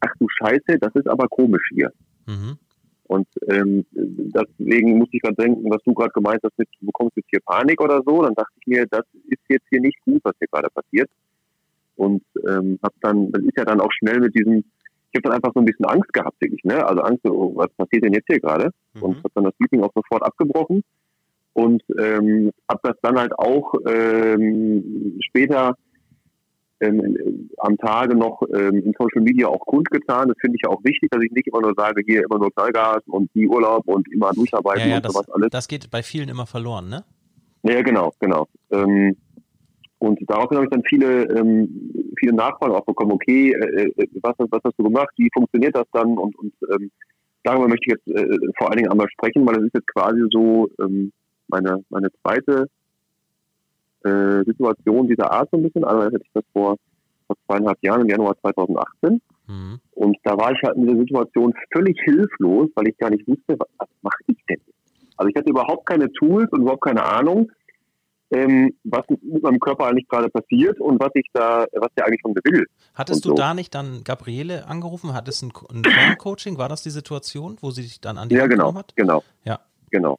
ach 0.00 0.12
du 0.18 0.26
Scheiße, 0.28 0.78
das 0.80 0.94
ist 0.94 1.08
aber 1.08 1.28
komisch 1.28 1.68
hier. 1.72 1.92
Mhm. 2.26 2.58
Und 3.06 3.28
ähm, 3.48 3.84
deswegen 3.92 4.98
musste 4.98 5.16
ich 5.16 5.22
gerade 5.22 5.36
denken, 5.36 5.70
was 5.70 5.82
du 5.84 5.92
gerade 5.92 6.12
gemeint 6.12 6.40
hast, 6.42 6.58
mit, 6.58 6.68
du 6.80 6.86
bekommst 6.86 7.16
jetzt 7.16 7.28
hier 7.28 7.40
Panik 7.44 7.80
oder 7.80 8.02
so, 8.04 8.22
dann 8.22 8.34
dachte 8.34 8.52
ich 8.60 8.66
mir, 8.66 8.86
das 8.86 9.04
ist 9.28 9.42
jetzt 9.48 9.66
hier 9.68 9.80
nicht 9.80 10.00
gut, 10.04 10.20
was 10.24 10.34
hier 10.38 10.48
gerade 10.50 10.68
passiert. 10.70 11.10
Und 11.96 12.22
ähm, 12.48 12.78
hab 12.82 12.94
dann, 13.02 13.30
das 13.30 13.42
ist 13.42 13.56
ja 13.56 13.64
dann 13.64 13.80
auch 13.80 13.92
schnell 13.92 14.20
mit 14.20 14.34
diesem, 14.34 14.64
ich 15.12 15.18
habe 15.18 15.22
dann 15.22 15.32
einfach 15.32 15.52
so 15.54 15.60
ein 15.60 15.66
bisschen 15.66 15.84
Angst 15.84 16.12
gehabt, 16.12 16.40
wirklich, 16.40 16.64
ne? 16.64 16.84
Also 16.84 17.02
Angst, 17.02 17.24
oh, 17.26 17.54
was 17.54 17.70
passiert 17.76 18.04
denn 18.04 18.14
jetzt 18.14 18.26
hier 18.26 18.40
gerade? 18.40 18.70
Mhm. 18.94 19.02
Und 19.02 19.16
habe 19.18 19.30
dann 19.34 19.44
das 19.44 19.54
Meeting 19.58 19.82
auch 19.82 19.92
sofort 19.94 20.24
abgebrochen 20.24 20.82
und 21.52 21.82
ähm, 21.98 22.50
habe 22.68 22.80
das 22.82 22.96
dann 23.02 23.18
halt 23.18 23.38
auch 23.38 23.74
ähm, 23.86 25.18
später 25.20 25.76
ähm, 26.84 27.50
am 27.58 27.76
Tage 27.78 28.14
noch 28.16 28.42
ähm, 28.54 28.82
in 28.84 28.94
Social 28.98 29.22
Media 29.22 29.48
auch 29.48 29.60
kundgetan. 29.60 30.28
Das 30.28 30.36
finde 30.40 30.56
ich 30.60 30.68
auch 30.68 30.82
wichtig, 30.84 31.10
dass 31.10 31.22
ich 31.22 31.30
nicht 31.32 31.48
immer 31.48 31.60
nur 31.60 31.74
sage, 31.76 32.02
hier 32.06 32.24
immer 32.24 32.38
nur 32.38 32.52
Knallgas 32.52 33.02
und 33.06 33.30
die 33.34 33.48
Urlaub 33.48 33.86
und 33.86 34.10
immer 34.12 34.32
durcharbeiten 34.32 34.82
ja, 34.82 34.86
ja, 34.88 34.96
und 34.96 35.04
das, 35.04 35.12
sowas 35.12 35.30
alles. 35.30 35.50
Das 35.50 35.68
geht 35.68 35.90
bei 35.90 36.02
vielen 36.02 36.28
immer 36.28 36.46
verloren, 36.46 36.88
ne? 36.88 37.04
Ja, 37.62 37.80
genau, 37.82 38.12
genau. 38.20 38.46
Ähm, 38.70 39.16
und 39.98 40.20
daraufhin 40.28 40.58
habe 40.58 40.66
ich 40.66 40.70
dann 40.70 40.82
viele, 40.86 41.24
ähm, 41.30 41.90
viele 42.18 42.34
Nachfragen 42.34 42.74
auch 42.74 42.84
bekommen, 42.84 43.12
okay, 43.12 43.52
äh, 43.52 43.84
äh, 43.84 44.08
was, 44.20 44.34
was 44.38 44.60
hast 44.62 44.78
du 44.78 44.84
gemacht, 44.84 45.08
wie 45.16 45.30
funktioniert 45.32 45.74
das 45.74 45.86
dann? 45.92 46.18
Und, 46.18 46.36
und 46.38 46.52
ähm, 46.72 46.90
darüber 47.42 47.68
möchte 47.68 47.86
ich 47.86 47.94
jetzt 47.94 48.08
äh, 48.08 48.36
vor 48.58 48.68
allen 48.68 48.78
Dingen 48.78 48.90
einmal 48.90 49.08
sprechen, 49.08 49.46
weil 49.46 49.54
das 49.54 49.64
ist 49.64 49.74
jetzt 49.74 49.94
quasi 49.94 50.20
so 50.30 50.68
ähm, 50.82 51.10
meine, 51.48 51.82
meine 51.88 52.08
zweite 52.22 52.66
äh, 54.04 54.44
Situation 54.44 55.08
dieser 55.08 55.30
Art 55.30 55.48
so 55.50 55.56
ein 55.56 55.62
bisschen. 55.62 55.84
Einmal 55.84 56.06
hätte 56.06 56.22
ich 56.24 56.32
das 56.32 56.44
vor, 56.52 56.76
vor 57.26 57.36
zweieinhalb 57.46 57.78
Jahren, 57.82 58.02
im 58.02 58.08
Januar 58.08 58.36
2018. 58.40 59.20
Mhm. 59.46 59.80
Und 59.92 60.16
da 60.24 60.36
war 60.36 60.52
ich 60.52 60.62
halt 60.62 60.76
in 60.76 60.86
der 60.86 60.96
Situation 60.96 61.52
völlig 61.72 61.98
hilflos, 62.04 62.68
weil 62.74 62.88
ich 62.88 62.98
gar 62.98 63.10
nicht 63.10 63.26
wusste, 63.26 63.58
was, 63.58 63.68
was 63.78 63.88
mache 64.02 64.18
ich 64.26 64.38
denn? 64.48 64.60
Also 65.16 65.28
ich 65.28 65.36
hatte 65.36 65.50
überhaupt 65.50 65.86
keine 65.86 66.10
Tools 66.12 66.50
und 66.52 66.62
überhaupt 66.62 66.84
keine 66.84 67.04
Ahnung, 67.04 67.50
ähm, 68.30 68.74
was 68.84 69.02
mit 69.08 69.42
meinem 69.42 69.60
Körper 69.60 69.86
eigentlich 69.86 70.08
gerade 70.08 70.28
passiert 70.28 70.80
und 70.80 70.98
was 71.00 71.10
ich 71.14 71.26
da, 71.32 71.66
was 71.74 71.88
der 71.96 72.06
eigentlich 72.06 72.22
von 72.22 72.32
mir 72.32 72.52
will. 72.52 72.66
Hattest 72.94 73.24
du 73.24 73.34
da 73.34 73.54
nicht 73.54 73.74
dann 73.74 74.02
Gabriele 74.02 74.66
angerufen? 74.66 75.14
Hattest 75.14 75.42
du 75.42 75.48
ein, 75.70 75.82
ein 75.84 76.18
Coaching? 76.18 76.58
War 76.58 76.68
das 76.68 76.82
die 76.82 76.90
Situation, 76.90 77.56
wo 77.60 77.70
sie 77.70 77.82
dich 77.82 78.00
dann 78.00 78.18
an 78.18 78.28
die 78.28 78.34
ja, 78.34 78.42
Hand 78.42 78.50
genau, 78.50 78.74
hat? 78.74 78.92
Genau, 78.96 79.22
ja, 79.44 79.60
genau. 79.90 80.18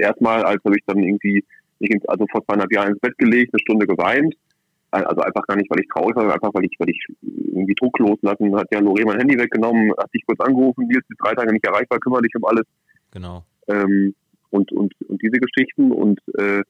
Erstmal, 0.00 0.42
als 0.44 0.64
habe 0.64 0.76
ich 0.76 0.84
dann 0.86 0.98
irgendwie 0.98 1.44
ich 1.82 2.10
also 2.10 2.26
vor 2.30 2.44
zweieinhalb 2.44 2.72
Jahren 2.72 2.92
ins 2.92 3.00
Bett 3.00 3.16
gelegt, 3.18 3.52
eine 3.52 3.60
Stunde 3.60 3.86
geweint. 3.86 4.34
Also 4.90 5.22
einfach 5.22 5.46
gar 5.46 5.56
nicht, 5.56 5.70
weil 5.70 5.80
ich 5.80 5.88
traurig 5.88 6.14
war, 6.16 6.30
einfach 6.30 6.52
weil 6.52 6.66
ich, 6.66 6.76
weil 6.78 6.90
ich 6.90 7.00
irgendwie 7.22 7.74
Druck 7.74 7.98
loslassen. 7.98 8.54
Hat 8.54 8.68
ja 8.72 8.80
Lore 8.80 9.04
mein 9.06 9.18
Handy 9.18 9.38
weggenommen, 9.38 9.90
hat 9.96 10.12
dich 10.12 10.22
kurz 10.26 10.38
angerufen, 10.40 10.86
Nils 10.86 11.04
ist 11.08 11.18
drei 11.18 11.34
Tage 11.34 11.52
nicht 11.52 11.66
erreichbar, 11.66 11.98
kümmere 11.98 12.22
dich 12.22 12.34
um 12.36 12.44
alles. 12.44 12.66
Genau. 13.10 13.42
Ähm, 13.68 14.14
und, 14.50 14.70
und, 14.72 14.92
und 15.08 15.22
diese 15.22 15.40
Geschichten. 15.40 15.92
Und 15.92 16.20
äh, 16.38 16.62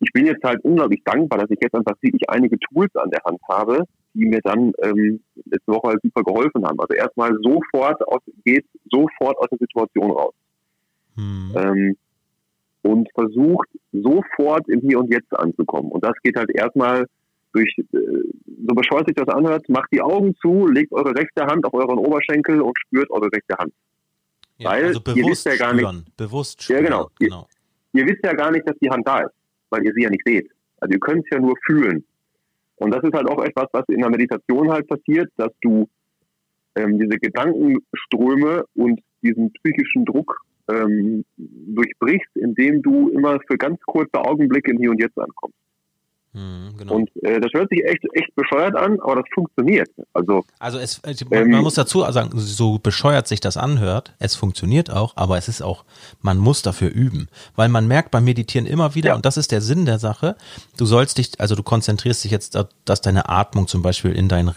ich 0.00 0.12
bin 0.12 0.26
jetzt 0.26 0.44
halt 0.44 0.62
unglaublich 0.62 1.02
dankbar, 1.04 1.38
dass 1.38 1.50
ich 1.50 1.58
jetzt 1.62 1.74
einfach 1.74 1.96
wirklich 2.02 2.28
einige 2.28 2.58
Tools 2.58 2.94
an 2.96 3.10
der 3.10 3.22
Hand 3.24 3.40
habe, 3.48 3.84
die 4.12 4.26
mir 4.26 4.40
dann 4.42 4.72
ähm, 4.82 5.20
letzte 5.46 5.72
Woche 5.72 5.88
halt 5.88 6.02
super 6.02 6.22
geholfen 6.22 6.64
haben. 6.66 6.78
Also 6.78 6.94
erstmal 6.94 7.32
sofort 7.42 8.06
aus, 8.08 8.20
geht 8.44 8.66
sofort 8.90 9.38
aus 9.38 9.48
der 9.50 9.58
Situation 9.58 10.10
raus. 10.10 10.34
Hm. 11.16 11.52
Ähm, 11.56 11.96
und 12.84 13.08
versucht 13.14 13.68
sofort 13.92 14.68
im 14.68 14.80
Hier 14.80 14.98
und 14.98 15.10
Jetzt 15.10 15.34
anzukommen. 15.34 15.90
Und 15.90 16.04
das 16.04 16.12
geht 16.22 16.36
halt 16.36 16.50
erstmal 16.54 17.06
durch, 17.52 17.74
äh, 17.78 17.84
so 17.92 18.74
bescheuert 18.74 19.06
sich 19.08 19.16
das 19.16 19.28
anhört, 19.28 19.66
macht 19.68 19.88
die 19.90 20.02
Augen 20.02 20.34
zu, 20.36 20.66
legt 20.66 20.92
eure 20.92 21.14
rechte 21.14 21.46
Hand 21.46 21.64
auf 21.64 21.72
euren 21.72 21.98
Oberschenkel 21.98 22.60
und 22.60 22.78
spürt 22.78 23.10
eure 23.10 23.28
rechte 23.32 23.56
Hand. 23.58 23.72
Ja, 24.58 24.70
weil 24.70 24.84
also 24.84 25.00
bewusst 25.00 25.16
ihr 25.16 25.26
wisst 25.26 25.46
ja 25.46 25.56
gar 25.56 25.74
spüren, 25.74 25.96
nicht, 25.96 26.16
bewusst 26.16 26.62
spüren, 26.62 26.84
ja 26.84 26.90
genau, 26.90 27.10
genau. 27.18 27.48
Ihr, 27.92 28.02
ihr, 28.02 28.08
wisst 28.08 28.24
ja 28.24 28.34
gar 28.34 28.50
nicht, 28.50 28.68
dass 28.68 28.76
die 28.80 28.90
Hand 28.90 29.06
da 29.06 29.20
ist, 29.20 29.34
weil 29.70 29.84
ihr 29.84 29.92
sie 29.94 30.02
ja 30.02 30.10
nicht 30.10 30.22
seht. 30.26 30.50
Also 30.80 30.92
ihr 30.92 31.00
könnt 31.00 31.24
es 31.24 31.30
ja 31.32 31.40
nur 31.40 31.54
fühlen. 31.64 32.04
Und 32.76 32.90
das 32.90 33.02
ist 33.02 33.14
halt 33.14 33.28
auch 33.28 33.42
etwas, 33.42 33.66
was 33.72 33.84
in 33.88 34.00
der 34.00 34.10
Meditation 34.10 34.70
halt 34.70 34.86
passiert, 34.88 35.30
dass 35.36 35.52
du 35.62 35.88
ähm, 36.74 36.98
diese 36.98 37.18
Gedankenströme 37.18 38.64
und 38.74 39.00
diesen 39.22 39.52
psychischen 39.52 40.04
Druck 40.04 40.44
ähm, 40.68 41.24
durchbrichst, 41.36 42.36
indem 42.36 42.82
du 42.82 43.08
immer 43.10 43.38
für 43.46 43.56
ganz 43.56 43.80
kurze 43.82 44.14
Augenblicke 44.14 44.72
im 44.72 44.78
Hier 44.78 44.90
und 44.90 45.00
Jetzt 45.00 45.18
ankommst. 45.18 45.56
Mhm, 46.34 46.76
genau. 46.76 46.94
Und 46.94 47.10
äh, 47.22 47.40
das 47.40 47.52
hört 47.52 47.70
sich 47.70 47.84
echt, 47.84 48.04
echt 48.12 48.34
bescheuert 48.34 48.74
an, 48.74 48.98
aber 49.00 49.16
das 49.16 49.24
funktioniert. 49.32 49.88
Also, 50.12 50.44
also 50.58 50.78
es, 50.78 51.00
man, 51.30 51.52
ähm, 51.52 51.62
muss 51.62 51.74
dazu 51.74 52.00
sagen, 52.10 52.30
so 52.34 52.78
bescheuert 52.78 53.28
sich 53.28 53.38
das 53.38 53.56
anhört, 53.56 54.14
es 54.18 54.34
funktioniert 54.34 54.90
auch, 54.90 55.16
aber 55.16 55.38
es 55.38 55.46
ist 55.46 55.62
auch, 55.62 55.84
man 56.22 56.38
muss 56.38 56.62
dafür 56.62 56.90
üben. 56.90 57.28
Weil 57.54 57.68
man 57.68 57.86
merkt 57.86 58.10
beim 58.10 58.24
Meditieren 58.24 58.66
immer 58.66 58.96
wieder, 58.96 59.10
ja. 59.10 59.14
und 59.14 59.24
das 59.24 59.36
ist 59.36 59.52
der 59.52 59.60
Sinn 59.60 59.86
der 59.86 60.00
Sache, 60.00 60.34
du 60.76 60.86
sollst 60.86 61.18
dich, 61.18 61.40
also 61.40 61.54
du 61.54 61.62
konzentrierst 61.62 62.24
dich 62.24 62.32
jetzt, 62.32 62.58
dass 62.84 63.00
deine 63.00 63.28
Atmung 63.28 63.68
zum 63.68 63.82
Beispiel 63.82 64.10
in 64.10 64.28
deinen 64.28 64.52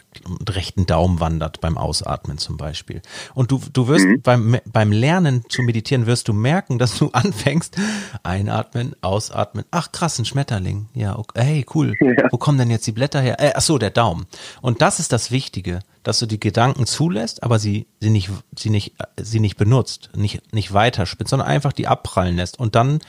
rechten 0.49 0.87
Daumen 0.87 1.19
wandert 1.19 1.61
beim 1.61 1.77
Ausatmen 1.77 2.39
zum 2.39 2.57
Beispiel. 2.57 3.03
Und 3.35 3.51
du, 3.51 3.61
du 3.71 3.87
wirst 3.87 4.05
mhm. 4.05 4.21
beim, 4.23 4.57
beim 4.65 4.91
Lernen 4.91 5.43
zu 5.47 5.61
meditieren, 5.61 6.07
wirst 6.07 6.27
du 6.27 6.33
merken, 6.33 6.79
dass 6.79 6.97
du 6.97 7.09
anfängst, 7.13 7.77
einatmen, 8.23 8.95
ausatmen, 9.01 9.63
ach 9.69 9.91
krass, 9.91 10.17
ein 10.17 10.25
Schmetterling, 10.25 10.87
ja, 10.95 11.15
okay, 11.15 11.43
hey, 11.43 11.66
cool. 11.75 11.95
Ja. 11.99 12.27
Wo 12.31 12.37
kommen 12.37 12.57
denn 12.57 12.71
jetzt 12.71 12.87
die 12.87 12.91
Blätter 12.91 13.21
her? 13.21 13.39
Äh, 13.39 13.53
ach 13.55 13.61
so, 13.61 13.77
der 13.77 13.89
Daumen. 13.89 14.25
Und 14.61 14.81
das 14.81 14.99
ist 14.99 15.11
das 15.11 15.31
Wichtige, 15.31 15.79
dass 16.03 16.19
du 16.19 16.25
die 16.25 16.39
Gedanken 16.39 16.85
zulässt, 16.85 17.43
aber 17.43 17.59
sie, 17.59 17.87
sie 17.99 18.09
nicht, 18.09 18.29
sie 18.55 18.69
nicht, 18.69 18.93
sie 19.19 19.39
nicht 19.39 19.57
benutzt, 19.57 20.09
nicht, 20.15 20.53
nicht 20.53 20.73
weiterspitzt, 20.73 21.29
sondern 21.31 21.47
einfach 21.47 21.73
die 21.73 21.87
abprallen 21.87 22.35
lässt 22.35 22.59
und 22.59 22.75
dann 22.75 22.99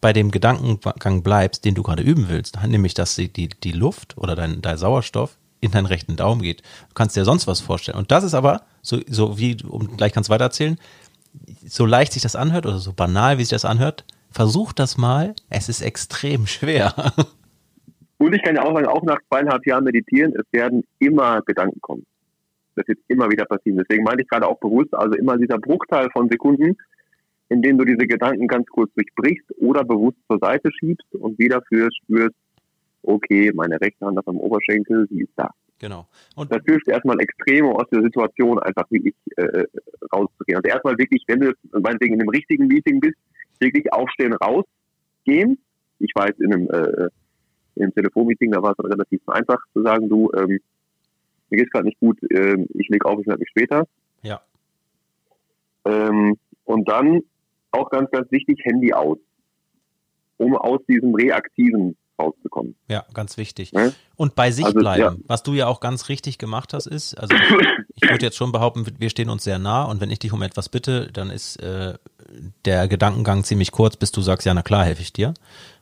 bei 0.00 0.12
dem 0.12 0.30
Gedankengang 0.30 1.22
bleibst, 1.22 1.64
den 1.64 1.74
du 1.74 1.82
gerade 1.82 2.02
üben 2.02 2.28
willst, 2.28 2.58
nämlich 2.66 2.94
dass 2.94 3.14
die, 3.14 3.32
die, 3.32 3.48
die 3.48 3.72
Luft 3.72 4.16
oder 4.18 4.36
dein, 4.36 4.62
dein 4.62 4.78
Sauerstoff 4.78 5.36
in 5.60 5.72
deinen 5.72 5.86
rechten 5.86 6.16
Daumen 6.16 6.42
geht. 6.42 6.60
Du 6.60 6.94
kannst 6.94 7.16
dir 7.16 7.24
sonst 7.24 7.46
was 7.46 7.60
vorstellen. 7.60 7.98
Und 7.98 8.12
das 8.12 8.22
ist 8.22 8.34
aber, 8.34 8.62
so, 8.80 9.00
so 9.08 9.38
wie, 9.38 9.56
um, 9.64 9.96
gleich 9.96 10.12
kannst 10.12 10.28
du 10.28 10.32
weitererzählen, 10.32 10.78
so 11.66 11.84
leicht 11.84 12.12
sich 12.12 12.22
das 12.22 12.36
anhört 12.36 12.66
oder 12.66 12.78
so 12.78 12.92
banal, 12.92 13.38
wie 13.38 13.44
sich 13.44 13.50
das 13.50 13.64
anhört, 13.64 14.04
versuch 14.30 14.72
das 14.72 14.96
mal. 14.96 15.34
Es 15.50 15.68
ist 15.68 15.80
extrem 15.80 16.46
schwer. 16.46 17.12
Und 18.18 18.34
ich 18.34 18.42
kann 18.42 18.56
ja 18.56 18.62
auch 18.62 18.74
sagen, 18.74 18.86
auch 18.86 19.02
nach 19.02 19.20
zweieinhalb 19.28 19.66
Jahren 19.66 19.84
meditieren, 19.84 20.34
es 20.36 20.44
werden 20.52 20.84
immer 20.98 21.40
Gedanken 21.42 21.80
kommen. 21.80 22.04
Das 22.74 22.86
wird 22.86 22.98
immer 23.08 23.30
wieder 23.30 23.44
passieren. 23.44 23.78
Deswegen 23.78 24.04
meinte 24.04 24.22
ich 24.22 24.28
gerade 24.28 24.46
auch 24.46 24.58
bewusst, 24.58 24.94
also 24.94 25.16
immer 25.16 25.36
dieser 25.36 25.58
Bruchteil 25.58 26.08
von 26.12 26.28
Sekunden, 26.28 26.76
in 27.48 27.62
denen 27.62 27.78
du 27.78 27.84
diese 27.84 28.06
Gedanken 28.06 28.46
ganz 28.46 28.66
kurz 28.68 28.92
durchbrichst 28.94 29.46
oder 29.58 29.84
bewusst 29.84 30.18
zur 30.28 30.38
Seite 30.38 30.70
schiebst 30.78 31.14
und 31.14 31.38
wieder 31.38 31.62
für 31.68 31.88
spürst, 32.02 32.36
okay, 33.02 33.52
meine 33.54 33.80
rechte 33.80 34.04
Hand 34.04 34.18
auf 34.18 34.24
dem 34.24 34.38
Oberschenkel, 34.38 35.06
sie 35.10 35.22
ist 35.22 35.32
da. 35.36 35.50
Genau. 35.78 36.08
Und 36.34 36.52
das 36.52 36.62
hilft 36.66 36.88
erstmal 36.88 37.20
extrem, 37.20 37.66
um 37.66 37.76
aus 37.76 37.88
der 37.90 38.02
Situation 38.02 38.58
einfach 38.58 38.90
wirklich 38.90 39.14
äh, 39.36 39.64
rauszugehen. 40.12 40.56
Also 40.56 40.68
erstmal 40.68 40.98
wirklich, 40.98 41.22
wenn 41.28 41.40
du 41.40 41.52
meinetwegen 41.72 42.14
in 42.14 42.20
einem 42.20 42.30
richtigen 42.30 42.66
Meeting 42.66 43.00
bist, 43.00 43.16
wirklich 43.60 43.92
aufstehen, 43.92 44.32
rausgehen. 44.32 45.58
Ich 46.00 46.12
weiß, 46.14 46.32
in 46.40 46.52
einem, 46.52 46.68
äh, 46.70 47.08
einem 47.82 47.94
Telefonmeeting, 47.94 48.52
da 48.52 48.62
war 48.62 48.74
es 48.76 48.84
relativ 48.84 49.20
einfach 49.28 49.58
zu 49.72 49.82
sagen, 49.82 50.08
du, 50.08 50.30
ähm, 50.36 50.60
mir 51.50 51.56
geht's 51.56 51.70
gerade 51.70 51.86
nicht 51.86 51.98
gut, 52.00 52.18
äh, 52.30 52.56
ich 52.74 52.88
lege 52.88 53.06
auf, 53.06 53.20
ich 53.20 53.26
melde 53.26 53.40
mich 53.40 53.50
später. 53.50 53.86
Ja. 54.22 54.40
Ähm, 55.84 56.36
und 56.64 56.88
dann 56.88 57.20
auch 57.70 57.90
ganz, 57.90 58.10
ganz 58.10 58.30
wichtig, 58.30 58.60
Handy 58.64 58.92
aus. 58.92 59.18
Um 60.36 60.56
aus 60.56 60.80
diesem 60.86 61.14
reaktiven 61.14 61.96
rauszukommen. 62.20 62.74
Ja, 62.88 63.04
ganz 63.14 63.36
wichtig. 63.36 63.72
Ja? 63.72 63.92
Und 64.16 64.34
bei 64.34 64.50
sich 64.50 64.64
also, 64.64 64.78
bleiben. 64.78 65.00
Ja. 65.02 65.24
Was 65.26 65.42
du 65.42 65.54
ja 65.54 65.66
auch 65.66 65.80
ganz 65.80 66.08
richtig 66.08 66.38
gemacht 66.38 66.74
hast, 66.74 66.86
ist, 66.86 67.14
also 67.14 67.34
ich 67.94 68.08
würde 68.08 68.24
jetzt 68.24 68.36
schon 68.36 68.52
behaupten, 68.52 68.86
wir 68.98 69.10
stehen 69.10 69.30
uns 69.30 69.44
sehr 69.44 69.58
nah 69.58 69.84
und 69.84 70.00
wenn 70.00 70.10
ich 70.10 70.18
dich 70.18 70.32
um 70.32 70.42
etwas 70.42 70.68
bitte, 70.68 71.10
dann 71.12 71.30
ist 71.30 71.56
äh, 71.62 71.94
der 72.64 72.88
Gedankengang 72.88 73.44
ziemlich 73.44 73.72
kurz, 73.72 73.96
bis 73.96 74.12
du 74.12 74.20
sagst, 74.20 74.46
ja, 74.46 74.54
na 74.54 74.62
klar, 74.62 74.84
helfe 74.84 75.02
ich 75.02 75.12
dir. 75.12 75.34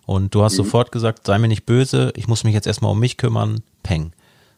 Und 0.06 0.34
du 0.34 0.42
hast 0.42 0.54
mhm. 0.54 0.58
sofort 0.58 0.92
gesagt, 0.92 1.26
sei 1.26 1.38
mir 1.38 1.48
nicht 1.48 1.66
böse, 1.66 2.12
ich 2.16 2.28
muss 2.28 2.44
mich 2.44 2.54
jetzt 2.54 2.66
erstmal 2.66 2.92
um 2.92 3.00
mich 3.00 3.16
kümmern, 3.16 3.62
peng. 3.82 4.12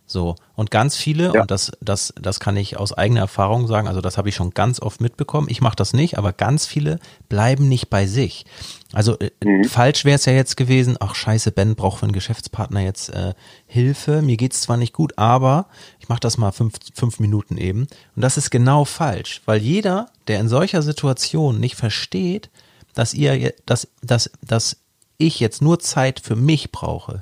So. 0.08 0.36
Und 0.56 0.70
ganz 0.70 0.96
viele, 0.96 1.34
ja. 1.34 1.42
und 1.42 1.50
das, 1.50 1.70
das, 1.82 2.14
das 2.20 2.40
kann 2.40 2.56
ich 2.56 2.78
aus 2.78 2.94
eigener 2.94 3.20
Erfahrung 3.20 3.66
sagen, 3.66 3.88
also 3.88 4.00
das 4.00 4.16
habe 4.16 4.30
ich 4.30 4.34
schon 4.34 4.50
ganz 4.50 4.80
oft 4.80 5.02
mitbekommen. 5.02 5.48
Ich 5.50 5.60
mache 5.60 5.76
das 5.76 5.92
nicht, 5.92 6.16
aber 6.16 6.32
ganz 6.32 6.66
viele 6.66 6.98
bleiben 7.28 7.68
nicht 7.68 7.90
bei 7.90 8.06
sich. 8.06 8.46
Also 8.94 9.18
äh, 9.18 9.30
mhm. 9.44 9.64
falsch 9.64 10.06
wäre 10.06 10.16
es 10.16 10.24
ja 10.24 10.32
jetzt 10.32 10.56
gewesen, 10.56 10.96
ach 10.98 11.14
scheiße, 11.14 11.52
Ben 11.52 11.76
braucht 11.76 12.00
für 12.00 12.04
einen 12.04 12.12
Geschäftspartner 12.12 12.80
jetzt 12.80 13.10
äh, 13.10 13.34
Hilfe. 13.66 14.22
Mir 14.22 14.38
geht's 14.38 14.62
zwar 14.62 14.78
nicht 14.78 14.94
gut, 14.94 15.12
aber 15.18 15.66
ich 16.00 16.08
mache 16.08 16.20
das 16.20 16.38
mal 16.38 16.52
fünf, 16.52 16.74
fünf 16.94 17.20
Minuten 17.20 17.58
eben. 17.58 17.86
Und 18.16 18.22
das 18.22 18.38
ist 18.38 18.50
genau 18.50 18.86
falsch, 18.86 19.42
weil 19.44 19.60
jeder, 19.60 20.08
der 20.26 20.40
in 20.40 20.48
solcher 20.48 20.80
Situation 20.80 21.60
nicht 21.60 21.76
versteht, 21.76 22.48
dass 22.94 23.12
ihr, 23.12 23.52
dass, 23.66 23.88
dass, 24.02 24.30
dass 24.40 24.78
ich 25.18 25.40
jetzt 25.40 25.62
nur 25.62 25.78
Zeit 25.78 26.20
für 26.20 26.36
mich 26.36 26.72
brauche, 26.72 27.20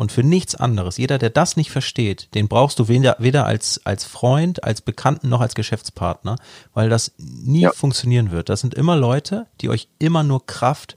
und 0.00 0.10
für 0.10 0.22
nichts 0.22 0.54
anderes. 0.54 0.96
Jeder, 0.96 1.18
der 1.18 1.28
das 1.28 1.58
nicht 1.58 1.70
versteht, 1.70 2.34
den 2.34 2.48
brauchst 2.48 2.78
du 2.78 2.88
weder, 2.88 3.16
weder 3.18 3.44
als, 3.44 3.84
als 3.84 4.06
Freund, 4.06 4.64
als 4.64 4.80
Bekannten 4.80 5.28
noch 5.28 5.42
als 5.42 5.54
Geschäftspartner, 5.54 6.36
weil 6.72 6.88
das 6.88 7.12
nie 7.18 7.60
ja. 7.60 7.72
funktionieren 7.72 8.30
wird. 8.30 8.48
Das 8.48 8.62
sind 8.62 8.72
immer 8.72 8.96
Leute, 8.96 9.46
die 9.60 9.68
euch 9.68 9.88
immer 9.98 10.22
nur 10.22 10.46
Kraft, 10.46 10.96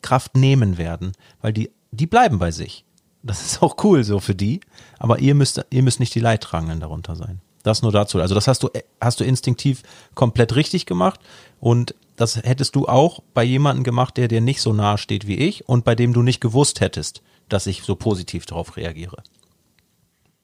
Kraft 0.00 0.36
nehmen 0.36 0.78
werden, 0.78 1.10
weil 1.42 1.52
die, 1.52 1.72
die 1.90 2.06
bleiben 2.06 2.38
bei 2.38 2.52
sich. 2.52 2.84
Das 3.24 3.44
ist 3.44 3.64
auch 3.64 3.82
cool 3.82 4.04
so 4.04 4.20
für 4.20 4.36
die, 4.36 4.60
aber 5.00 5.18
ihr 5.18 5.34
müsst, 5.34 5.64
ihr 5.70 5.82
müsst 5.82 5.98
nicht 5.98 6.14
die 6.14 6.20
Leidtragenden 6.20 6.78
darunter 6.78 7.16
sein. 7.16 7.40
Das 7.64 7.82
nur 7.82 7.90
dazu. 7.90 8.20
Also 8.20 8.36
das 8.36 8.46
hast 8.46 8.62
du, 8.62 8.70
hast 9.00 9.18
du 9.18 9.24
instinktiv 9.24 9.82
komplett 10.14 10.54
richtig 10.54 10.86
gemacht 10.86 11.18
und 11.58 11.96
das 12.20 12.36
hättest 12.42 12.76
du 12.76 12.86
auch 12.86 13.22
bei 13.34 13.42
jemandem 13.42 13.82
gemacht, 13.82 14.16
der 14.16 14.28
dir 14.28 14.40
nicht 14.40 14.60
so 14.60 14.72
nahe 14.72 14.98
steht 14.98 15.26
wie 15.26 15.38
ich 15.38 15.68
und 15.68 15.84
bei 15.84 15.94
dem 15.94 16.12
du 16.12 16.22
nicht 16.22 16.40
gewusst 16.40 16.80
hättest, 16.80 17.22
dass 17.48 17.66
ich 17.66 17.82
so 17.82 17.96
positiv 17.96 18.46
darauf 18.46 18.76
reagiere. 18.76 19.22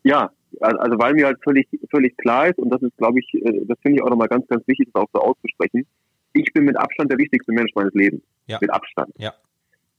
Ja, 0.03 0.31
also 0.61 0.99
weil 0.99 1.15
mir 1.15 1.27
halt 1.27 1.39
völlig, 1.43 1.67
völlig 1.91 2.17
klar 2.17 2.49
ist, 2.49 2.59
und 2.59 2.71
das 2.71 2.81
ist, 2.81 2.97
glaube 2.97 3.19
ich, 3.19 3.35
äh, 3.35 3.65
das 3.67 3.79
finde 3.83 3.99
ich 3.99 4.03
auch 4.03 4.11
nochmal 4.11 4.29
ganz, 4.29 4.47
ganz 4.49 4.67
wichtig, 4.67 4.89
das 4.93 5.03
auch 5.03 5.09
so 5.13 5.21
auszusprechen. 5.21 5.87
Ich 6.33 6.53
bin 6.55 6.65
mit 6.65 6.77
Abstand 6.77 7.11
der 7.11 7.19
wichtigste 7.19 7.53
Mensch 7.53 7.73
meines 7.75 7.93
Lebens. 7.95 8.23
Ja. 8.47 8.59
Mit 8.61 8.71
Abstand. 8.71 9.13
Ja. 9.19 9.35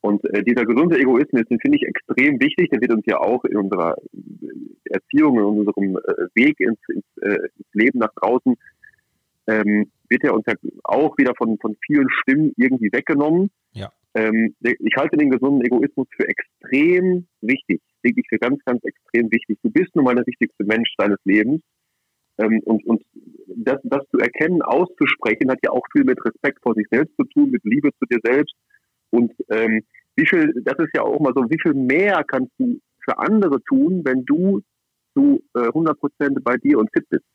Und 0.02 0.24
äh, 0.34 0.44
dieser 0.44 0.66
gesunde 0.66 0.98
Egoismus, 0.98 1.44
den 1.50 1.60
finde 1.60 1.78
ich 1.78 1.84
extrem 1.84 2.40
wichtig. 2.40 2.70
Der 2.70 2.82
wird 2.82 2.94
uns 2.94 3.06
ja 3.06 3.18
auch 3.20 3.44
in 3.46 3.58
unserer 3.58 3.98
äh, 3.98 4.94
Erziehung, 4.94 5.38
in 5.38 5.44
unserem 5.44 5.98
äh, 5.98 6.28
Weg 6.34 6.60
ins, 6.60 6.80
ins, 6.88 7.06
äh, 7.22 7.50
ins 7.58 7.74
Leben 7.74 8.00
nach 8.00 8.14
draußen, 8.16 8.56
ähm, 9.48 9.92
wird 10.10 10.24
ja 10.24 10.32
uns 10.32 10.46
ja 10.48 10.54
auch 10.84 11.18
wieder 11.18 11.34
von, 11.38 11.58
von 11.60 11.76
vielen 11.86 12.10
Stimmen 12.10 12.54
irgendwie 12.58 12.92
weggenommen. 12.92 13.50
Ja. 13.74 13.92
Ähm, 14.14 14.56
ich 14.62 14.96
halte 14.96 15.18
den 15.18 15.30
gesunden 15.30 15.66
Egoismus 15.66 16.08
für 16.16 16.28
extrem 16.28 17.28
wichtig, 17.42 17.82
wirklich 18.02 18.26
für 18.30 18.40
ganz, 18.40 18.64
ganz 18.66 18.84
extrem 18.84 19.32
wichtig. 19.32 19.60
Du 19.62 19.70
bist 19.70 19.96
nun 19.96 20.06
mal 20.06 20.16
der 20.16 20.26
wichtigste 20.26 20.64
Mensch 20.64 20.94
deines 20.98 21.20
Lebens. 21.24 21.62
Ähm, 22.40 22.62
und 22.66 22.86
und 22.86 23.04
das, 23.48 23.80
das 23.84 24.06
zu 24.12 24.20
erkennen, 24.20 24.62
auszusprechen, 24.62 25.50
hat 25.50 25.60
ja 25.64 25.72
auch 25.72 25.86
viel 25.92 26.04
mit 26.04 26.24
Respekt 26.24 26.62
vor 26.62 26.74
sich 26.76 26.88
selbst 26.90 27.16
zu 27.16 27.26
tun, 27.26 27.52
mit 27.52 27.64
Liebe 27.64 27.90
zu 28.00 28.06
dir 28.06 28.20
selbst. 28.24 28.54
Und 29.10 29.34
ähm, 29.50 29.84
wie 30.16 30.28
viel, 30.28 30.54
das 30.64 30.78
ist 30.80 30.96
ja 30.96 31.04
auch 31.04 31.20
mal 31.20 31.34
so, 31.36 31.44
wie 31.50 31.60
viel 31.62 31.74
mehr 31.74 32.24
kannst 32.28 32.52
du 32.58 32.80
für 33.04 33.18
andere 33.20 33.62
tun, 33.64 34.02
wenn 34.04 34.26
du 34.26 34.62
zu 35.14 35.42
äh, 35.56 35.68
100 35.68 36.00
Prozent 36.00 36.44
bei 36.44 36.58
dir 36.58 36.78
und 36.80 36.90
fit 36.94 37.08
bist. 37.10 37.26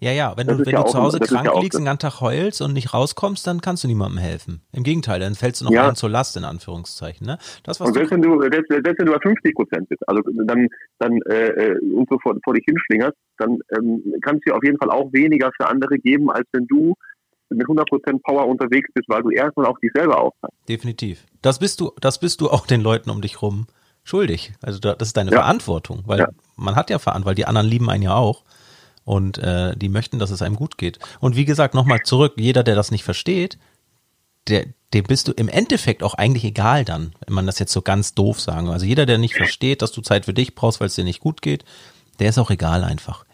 Ja, 0.00 0.12
ja, 0.12 0.36
wenn 0.36 0.46
das 0.46 0.58
du, 0.58 0.66
wenn 0.66 0.72
ja 0.72 0.82
du 0.82 0.90
zu 0.90 0.98
Hause 0.98 1.20
krank 1.20 1.46
ja 1.46 1.58
liegst, 1.60 1.78
den 1.78 1.84
ganzen 1.84 2.00
Tag 2.00 2.20
heulst 2.20 2.60
und 2.62 2.72
nicht 2.72 2.92
rauskommst, 2.92 3.46
dann 3.46 3.60
kannst 3.60 3.84
du 3.84 3.88
niemandem 3.88 4.18
helfen. 4.18 4.62
Im 4.72 4.82
Gegenteil, 4.82 5.20
dann 5.20 5.34
fällst 5.34 5.60
du 5.60 5.66
noch 5.66 5.72
ja. 5.72 5.86
einen 5.86 5.96
zur 5.96 6.10
Last, 6.10 6.36
in 6.36 6.44
Anführungszeichen. 6.44 7.26
Ne? 7.26 7.38
Das, 7.62 7.80
was 7.80 7.88
und 7.88 7.94
selbst, 7.94 8.10
wenn 8.10 8.22
du, 8.22 8.40
selbst, 8.40 8.68
selbst 8.68 8.98
wenn 8.98 9.06
du 9.06 9.12
bei 9.12 9.20
50 9.20 9.54
Prozent 9.54 9.88
bist, 9.88 10.06
also 10.08 10.22
dann, 10.46 10.68
dann 10.98 11.20
äh, 11.28 11.48
äh, 11.48 11.78
und 11.94 12.08
so 12.08 12.18
vor, 12.18 12.34
vor 12.42 12.54
dich 12.54 12.64
hinschlingerst, 12.66 13.16
dann 13.38 13.58
ähm, 13.76 14.02
kannst 14.22 14.46
du 14.46 14.54
auf 14.54 14.64
jeden 14.64 14.78
Fall 14.78 14.90
auch 14.90 15.12
weniger 15.12 15.50
für 15.56 15.68
andere 15.68 15.98
geben, 15.98 16.30
als 16.30 16.46
wenn 16.52 16.66
du 16.66 16.94
mit 17.50 17.66
100% 17.66 18.22
Power 18.22 18.46
unterwegs 18.46 18.88
bist, 18.94 19.08
weil 19.08 19.22
du 19.22 19.30
erstmal 19.30 19.66
auf 19.66 19.78
dich 19.80 19.90
selber 19.94 20.20
aufpasst. 20.20 20.54
Definitiv. 20.68 21.26
Das 21.42 21.58
bist 21.58 21.80
du, 21.80 21.92
das 22.00 22.20
bist 22.20 22.40
du 22.40 22.48
auch 22.48 22.66
den 22.66 22.80
Leuten 22.80 23.10
um 23.10 23.20
dich 23.20 23.42
rum 23.42 23.66
schuldig. 24.04 24.52
Also 24.62 24.78
das 24.78 24.96
ist 25.00 25.16
deine 25.16 25.30
ja. 25.30 25.38
Verantwortung, 25.38 26.02
weil 26.06 26.20
ja. 26.20 26.28
man 26.56 26.76
hat 26.76 26.90
ja 26.90 26.98
Verantwortung, 26.98 27.28
weil 27.28 27.34
die 27.34 27.46
anderen 27.46 27.66
lieben 27.66 27.90
einen 27.90 28.02
ja 28.02 28.14
auch 28.14 28.44
und 29.10 29.38
äh, 29.38 29.74
die 29.76 29.88
möchten, 29.88 30.20
dass 30.20 30.30
es 30.30 30.40
einem 30.40 30.54
gut 30.54 30.78
geht. 30.78 31.00
Und 31.18 31.34
wie 31.34 31.44
gesagt, 31.44 31.74
nochmal 31.74 32.02
zurück, 32.04 32.34
jeder, 32.36 32.62
der 32.62 32.76
das 32.76 32.92
nicht 32.92 33.02
versteht, 33.02 33.58
der, 34.48 34.66
dem 34.94 35.02
bist 35.02 35.26
du 35.26 35.32
im 35.32 35.48
Endeffekt 35.48 36.04
auch 36.04 36.14
eigentlich 36.14 36.44
egal 36.44 36.84
dann, 36.84 37.12
wenn 37.26 37.34
man 37.34 37.44
das 37.44 37.58
jetzt 37.58 37.72
so 37.72 37.82
ganz 37.82 38.14
doof 38.14 38.40
sagen. 38.40 38.68
Also 38.68 38.86
jeder, 38.86 39.06
der 39.06 39.18
nicht 39.18 39.34
versteht, 39.34 39.82
dass 39.82 39.90
du 39.90 40.00
Zeit 40.00 40.26
für 40.26 40.32
dich 40.32 40.54
brauchst, 40.54 40.78
weil 40.78 40.86
es 40.86 40.94
dir 40.94 41.02
nicht 41.02 41.18
gut 41.18 41.42
geht, 41.42 41.64
der 42.20 42.28
ist 42.28 42.38
auch 42.38 42.52
egal 42.52 42.84
einfach. 42.84 43.24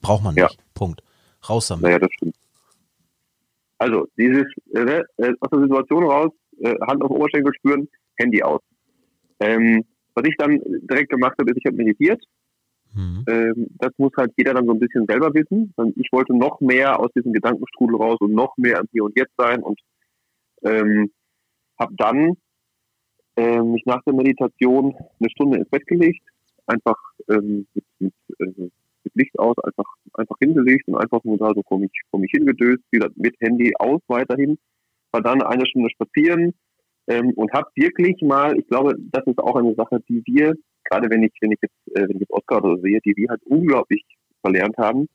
Braucht 0.00 0.24
man 0.24 0.34
nicht. 0.34 0.50
Ja. 0.50 0.64
Punkt. 0.74 1.00
Raus 1.48 1.68
damit. 1.68 1.84
Naja, 1.84 2.00
das 2.00 2.10
stimmt. 2.14 2.34
Also, 3.78 4.08
dieses 4.18 4.46
äh, 4.74 4.80
äh, 4.80 5.32
aus 5.38 5.50
der 5.52 5.60
Situation 5.60 6.04
raus, 6.04 6.32
äh, 6.60 6.74
Hand 6.88 7.04
auf 7.04 7.10
Oberschenkel 7.10 7.52
spüren, 7.54 7.88
Handy 8.16 8.42
aus. 8.42 8.60
Ähm, 9.38 9.84
was 10.14 10.24
ich 10.26 10.34
dann 10.38 10.58
direkt 10.90 11.10
gemacht 11.10 11.36
habe, 11.38 11.52
ist, 11.52 11.58
ich 11.58 11.66
habe 11.66 11.76
meditiert 11.76 12.20
Mhm. 12.94 13.24
Ähm, 13.28 13.66
das 13.78 13.92
muss 13.98 14.12
halt 14.16 14.32
jeder 14.36 14.54
dann 14.54 14.66
so 14.66 14.72
ein 14.72 14.80
bisschen 14.80 15.06
selber 15.06 15.32
wissen. 15.34 15.74
Ich 15.96 16.08
wollte 16.12 16.36
noch 16.36 16.60
mehr 16.60 17.00
aus 17.00 17.10
diesem 17.16 17.32
Gedankenstrudel 17.32 17.96
raus 17.96 18.18
und 18.20 18.32
noch 18.32 18.56
mehr 18.56 18.78
am 18.80 18.86
Hier 18.92 19.04
und 19.04 19.18
Jetzt 19.18 19.34
sein 19.36 19.62
und 19.62 19.78
ähm, 20.62 21.10
habe 21.78 21.94
dann 21.96 22.36
äh, 23.36 23.60
mich 23.60 23.84
nach 23.86 24.02
der 24.04 24.14
Meditation 24.14 24.94
eine 25.18 25.30
Stunde 25.30 25.58
ins 25.58 25.68
Bett 25.68 25.86
gelegt, 25.86 26.22
einfach 26.66 26.96
ähm, 27.28 27.66
mit, 27.74 27.84
mit, 27.98 28.14
äh, 28.38 28.70
mit 29.02 29.14
Licht 29.14 29.38
aus, 29.38 29.56
einfach 29.58 29.90
einfach 30.14 30.36
hingelegt 30.40 30.86
und 30.88 30.96
einfach 30.96 31.22
nur 31.24 31.36
da 31.38 31.50
so 31.54 31.62
vor 31.66 31.78
mich, 31.78 31.90
vor 32.10 32.20
mich 32.20 32.30
hingedöst, 32.30 32.82
wieder 32.90 33.10
mit 33.16 33.34
Handy 33.40 33.72
aus 33.78 34.00
weiterhin, 34.06 34.58
war 35.12 35.20
dann 35.20 35.42
eine 35.42 35.66
Stunde 35.66 35.90
spazieren 35.90 36.54
ähm, 37.08 37.32
und 37.36 37.52
habe 37.52 37.68
wirklich 37.74 38.20
mal, 38.22 38.56
ich 38.58 38.66
glaube, 38.68 38.94
das 39.12 39.26
ist 39.26 39.38
auch 39.38 39.56
eine 39.56 39.74
Sache, 39.74 40.00
die 40.08 40.22
wir 40.26 40.54
gerade 40.84 41.10
wenn 41.10 41.22
ich, 41.22 41.32
wenn 41.40 41.52
ich 41.52 41.58
jetzt, 41.62 41.96
äh, 41.96 42.02
wenn 42.02 42.16
ich 42.16 42.20
jetzt 42.20 42.32
Oscar 42.32 42.64
oder 42.64 42.80
sehe, 42.80 43.00
die 43.00 43.16
wir 43.16 43.28
halt 43.30 43.42
unglaublich 43.44 44.04
verlernt 44.40 44.76
haben. 44.78 45.08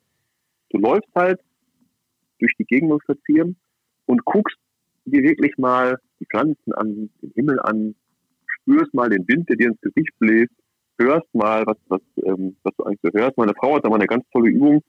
Du 0.71 0.79
läufst 0.79 1.09
halt 1.15 1.39
durch 2.39 2.53
die 2.57 2.65
Gegend 2.65 2.91
und 2.91 3.01
spazieren 3.03 3.57
und 4.05 4.25
guckst 4.25 4.57
dir 5.05 5.23
wirklich 5.23 5.57
mal 5.57 5.97
die 6.19 6.25
Pflanzen 6.25 6.73
an, 6.73 7.09
den 7.21 7.31
Himmel 7.35 7.59
an, 7.61 7.95
spürst 8.45 8.93
mal 8.93 9.09
den 9.09 9.27
Wind, 9.27 9.49
der 9.49 9.55
dir 9.55 9.69
ins 9.69 9.81
Gesicht 9.81 10.11
bläst, 10.19 10.53
hörst 10.99 11.33
mal, 11.33 11.63
was, 11.65 11.77
was, 11.87 12.01
ähm, 12.23 12.57
was 12.63 12.73
du 12.77 12.83
eigentlich 12.83 12.99
so 13.01 13.09
hörst. 13.13 13.37
Meine 13.37 13.53
Frau 13.55 13.75
hat 13.75 13.85
da 13.85 13.89
mal 13.89 13.95
eine 13.95 14.07
ganz 14.07 14.25
tolle 14.31 14.49
Übung. 14.49 14.83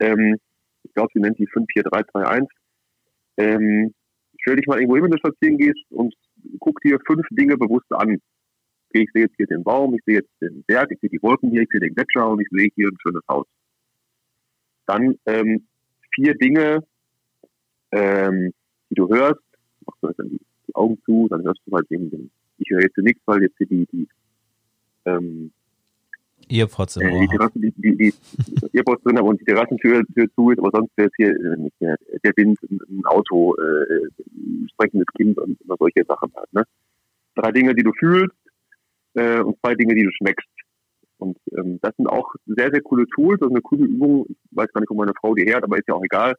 Ähm, 0.00 0.36
ich 0.82 0.94
glaube, 0.94 1.10
sie 1.14 1.20
nennt 1.20 1.38
die 1.38 1.46
54321. 1.46 2.48
Ähm, 3.38 3.94
stell 4.40 4.56
dich 4.56 4.66
mal 4.66 4.78
irgendwo 4.78 4.96
hin, 4.96 5.04
wenn 5.04 5.10
du 5.12 5.18
spazieren 5.18 5.58
gehst 5.58 5.84
und 5.90 6.14
guck 6.60 6.80
dir 6.80 6.98
fünf 7.06 7.26
Dinge 7.30 7.56
bewusst 7.56 7.90
an 7.90 8.20
okay, 8.88 9.04
ich 9.04 9.10
sehe 9.12 9.22
jetzt 9.22 9.36
hier 9.36 9.46
den 9.46 9.64
Baum, 9.64 9.94
ich 9.94 10.02
sehe 10.04 10.16
jetzt 10.16 10.30
den 10.40 10.62
Berg, 10.64 10.90
ich 10.90 11.00
sehe 11.00 11.10
die 11.10 11.22
Wolken 11.22 11.50
hier, 11.50 11.62
ich 11.62 11.68
sehe 11.70 11.80
den 11.80 11.94
Gletscher 11.94 12.28
und 12.28 12.40
ich 12.40 12.48
sehe 12.50 12.70
hier 12.74 12.88
ein 12.88 12.96
schönes 13.02 13.22
Haus. 13.28 13.46
Dann 14.86 15.18
ähm, 15.26 15.66
vier 16.14 16.34
Dinge, 16.34 16.84
ähm, 17.92 18.52
die 18.90 18.94
du 18.94 19.08
hörst, 19.08 19.42
machst 19.86 20.02
du 20.02 20.12
dann 20.16 20.30
die, 20.30 20.40
die, 20.66 20.74
Augen 20.74 20.98
zu, 21.04 21.28
dann 21.28 21.42
hörst 21.44 21.60
du 21.66 21.76
halt 21.76 21.90
eben 21.90 22.10
den, 22.10 22.30
ich 22.58 22.70
höre 22.70 22.82
jetzt 22.82 22.96
nichts, 22.98 23.22
weil 23.26 23.42
jetzt 23.42 23.56
hier 23.58 23.66
die, 23.66 23.86
die 23.92 24.08
ähm, 25.04 25.52
Earpods 26.50 26.96
im 26.96 27.08
äh, 27.08 27.20
die, 27.20 27.28
Terrasse, 27.28 27.58
die, 27.58 27.72
die, 27.76 27.96
die 27.96 28.14
Earpods 28.72 29.02
drin 29.02 29.18
haben 29.18 29.28
und 29.28 29.40
die 29.40 29.44
Terrassentür 29.44 30.02
Tür 30.14 30.26
zu 30.34 30.50
ist, 30.50 30.58
aber 30.58 30.70
sonst 30.72 30.96
wäre 30.96 31.08
es 31.08 31.14
hier 31.16 31.30
äh, 31.30 31.70
der, 31.80 31.96
der 32.24 32.32
Wind, 32.36 32.58
ein 32.62 33.04
Auto, 33.04 33.54
äh, 33.56 34.08
ein 34.34 34.68
sprechendes 34.72 35.08
Kind 35.16 35.36
und 35.38 35.58
solche 35.78 36.04
Sachen 36.06 36.32
halt. 36.34 36.52
Ne? 36.54 36.64
Drei 37.34 37.52
Dinge, 37.52 37.74
die 37.74 37.82
du 37.82 37.92
fühlst 37.92 38.34
äh, 39.18 39.40
und 39.40 39.58
zwei 39.60 39.74
Dinge, 39.74 39.94
die 39.94 40.04
du 40.04 40.10
schmeckst. 40.12 40.46
Und 41.18 41.36
ähm, 41.56 41.78
das 41.82 41.94
sind 41.96 42.06
auch 42.06 42.32
sehr, 42.46 42.70
sehr 42.70 42.80
coole 42.80 43.06
Tools, 43.14 43.40
das 43.40 43.48
ist 43.48 43.54
eine 43.54 43.62
coole 43.62 43.84
Übung, 43.84 44.26
ich 44.28 44.36
weiß 44.52 44.72
gar 44.72 44.80
nicht, 44.80 44.90
wo 44.90 44.94
meine 44.94 45.14
Frau 45.20 45.34
die 45.34 45.44
her 45.44 45.56
hat, 45.56 45.64
aber 45.64 45.76
ist 45.76 45.88
ja 45.88 45.94
auch 45.94 46.04
egal, 46.04 46.36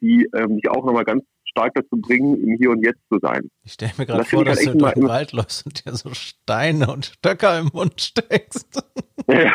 die 0.00 0.26
ähm, 0.34 0.56
dich 0.56 0.70
auch 0.70 0.84
nochmal 0.84 1.04
ganz 1.04 1.22
stark 1.44 1.74
dazu 1.74 1.96
bringen, 2.00 2.42
im 2.42 2.56
Hier 2.56 2.70
und 2.70 2.82
Jetzt 2.82 3.00
zu 3.10 3.18
sein. 3.20 3.50
Ich 3.62 3.74
stelle 3.74 3.92
mir 3.98 4.06
gerade 4.06 4.24
vor, 4.24 4.44
dass 4.44 4.58
halt 4.58 4.74
du 4.74 4.78
durch 4.78 4.94
den 4.94 5.08
Wald 5.08 5.32
läufst 5.32 5.66
und 5.66 5.84
dir 5.84 5.94
so 5.94 6.12
Steine 6.14 6.90
und 6.90 7.06
Stöcker 7.06 7.58
im 7.60 7.70
Mund 7.72 8.00
steckst. 8.00 8.82
Ja. 9.28 9.54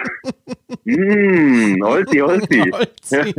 mmh, 0.84 1.84
Holzi, 1.84 2.18
Holzi. 2.20 2.72
Holzi. 2.72 3.34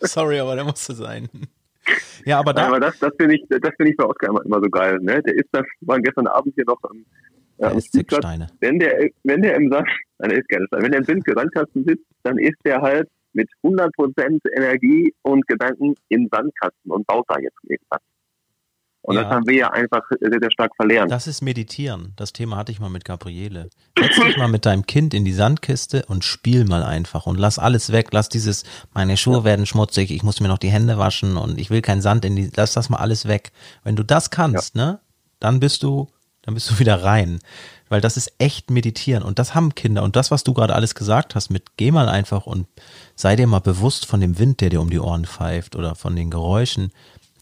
Sorry, 0.00 0.40
aber 0.40 0.56
der 0.56 0.64
musste 0.64 0.92
sein. 0.94 1.28
Ja, 2.26 2.40
aber, 2.40 2.52
da, 2.52 2.66
aber 2.66 2.80
das, 2.80 2.98
das 2.98 3.12
finde 3.16 3.36
ich, 3.36 3.44
das 3.48 3.72
finde 3.76 3.92
ich 3.92 3.96
bei 3.96 4.04
Oskar 4.04 4.30
immer, 4.30 4.44
immer 4.44 4.60
so 4.62 4.68
geil. 4.68 4.98
Ne? 5.00 5.22
Der 5.22 5.34
ist 5.34 5.48
das, 5.52 5.64
war 5.80 5.98
gestern 6.00 6.26
Abend 6.26 6.54
hier 6.54 6.64
noch 6.66 6.78
am, 6.82 7.04
äh, 7.58 7.66
am 7.66 7.80
Steine. 7.80 8.48
Wenn 8.60 8.78
der, 8.78 9.10
wenn 9.24 9.42
der 9.42 9.56
im 9.56 9.70
Sand, 9.70 9.88
nein, 10.18 10.30
ist 10.32 10.48
gerne 10.48 10.66
wenn 10.70 10.92
der 10.92 11.08
im 11.08 11.22
Sandkasten 11.22 11.84
sitzt, 11.84 12.04
dann 12.22 12.38
ist 12.38 12.58
der 12.64 12.80
halt 12.80 13.08
mit 13.32 13.48
100% 13.62 14.40
Energie 14.56 15.14
und 15.22 15.46
Gedanken 15.46 15.94
im 16.08 16.28
Sandkasten 16.30 16.90
und 16.90 17.06
baut 17.06 17.26
da 17.28 17.38
jetzt 17.38 17.58
irgendwas. 17.64 18.00
Und 19.02 19.14
ja. 19.14 19.22
das 19.22 19.32
haben 19.32 19.46
wir 19.46 19.54
ja 19.54 19.70
einfach 19.70 20.02
sehr, 20.20 20.38
sehr 20.38 20.50
stark 20.50 20.74
verlernt. 20.76 21.10
Das 21.10 21.26
ist 21.26 21.40
Meditieren. 21.40 22.12
Das 22.16 22.32
Thema 22.32 22.56
hatte 22.56 22.72
ich 22.72 22.80
mal 22.80 22.90
mit 22.90 23.04
Gabriele. 23.04 23.70
Setz 23.98 24.16
dich 24.16 24.36
mal 24.36 24.48
mit 24.48 24.66
deinem 24.66 24.84
Kind 24.84 25.14
in 25.14 25.24
die 25.24 25.32
Sandkiste 25.32 26.04
und 26.08 26.24
spiel 26.24 26.64
mal 26.66 26.82
einfach 26.82 27.26
und 27.26 27.38
lass 27.38 27.58
alles 27.58 27.90
weg. 27.90 28.08
Lass 28.10 28.28
dieses, 28.28 28.64
meine 28.92 29.16
Schuhe 29.16 29.44
werden 29.44 29.66
schmutzig, 29.66 30.10
ich 30.10 30.22
muss 30.24 30.40
mir 30.40 30.48
noch 30.48 30.58
die 30.58 30.70
Hände 30.70 30.98
waschen 30.98 31.36
und 31.38 31.58
ich 31.58 31.70
will 31.70 31.80
keinen 31.80 32.02
Sand 32.02 32.24
in 32.24 32.36
die, 32.36 32.50
lass 32.54 32.74
das 32.74 32.90
mal 32.90 32.98
alles 32.98 33.26
weg. 33.26 33.52
Wenn 33.82 33.96
du 33.96 34.02
das 34.02 34.28
kannst, 34.30 34.76
ja. 34.76 34.84
ne, 34.84 35.00
dann 35.40 35.60
bist 35.60 35.84
du, 35.84 36.08
dann 36.48 36.54
bist 36.54 36.70
du 36.70 36.78
wieder 36.78 37.04
rein. 37.04 37.40
Weil 37.90 38.00
das 38.00 38.16
ist 38.16 38.32
echt 38.38 38.70
Meditieren 38.70 39.22
und 39.22 39.38
das 39.38 39.54
haben 39.54 39.74
Kinder. 39.74 40.02
Und 40.02 40.16
das, 40.16 40.30
was 40.30 40.44
du 40.44 40.54
gerade 40.54 40.74
alles 40.74 40.94
gesagt 40.94 41.34
hast, 41.34 41.50
mit 41.50 41.76
geh 41.76 41.90
mal 41.90 42.08
einfach 42.08 42.46
und 42.46 42.66
sei 43.16 43.36
dir 43.36 43.46
mal 43.46 43.58
bewusst 43.58 44.06
von 44.06 44.22
dem 44.22 44.38
Wind, 44.38 44.62
der 44.62 44.70
dir 44.70 44.80
um 44.80 44.88
die 44.88 44.98
Ohren 44.98 45.26
pfeift 45.26 45.76
oder 45.76 45.94
von 45.94 46.16
den 46.16 46.30
Geräuschen. 46.30 46.90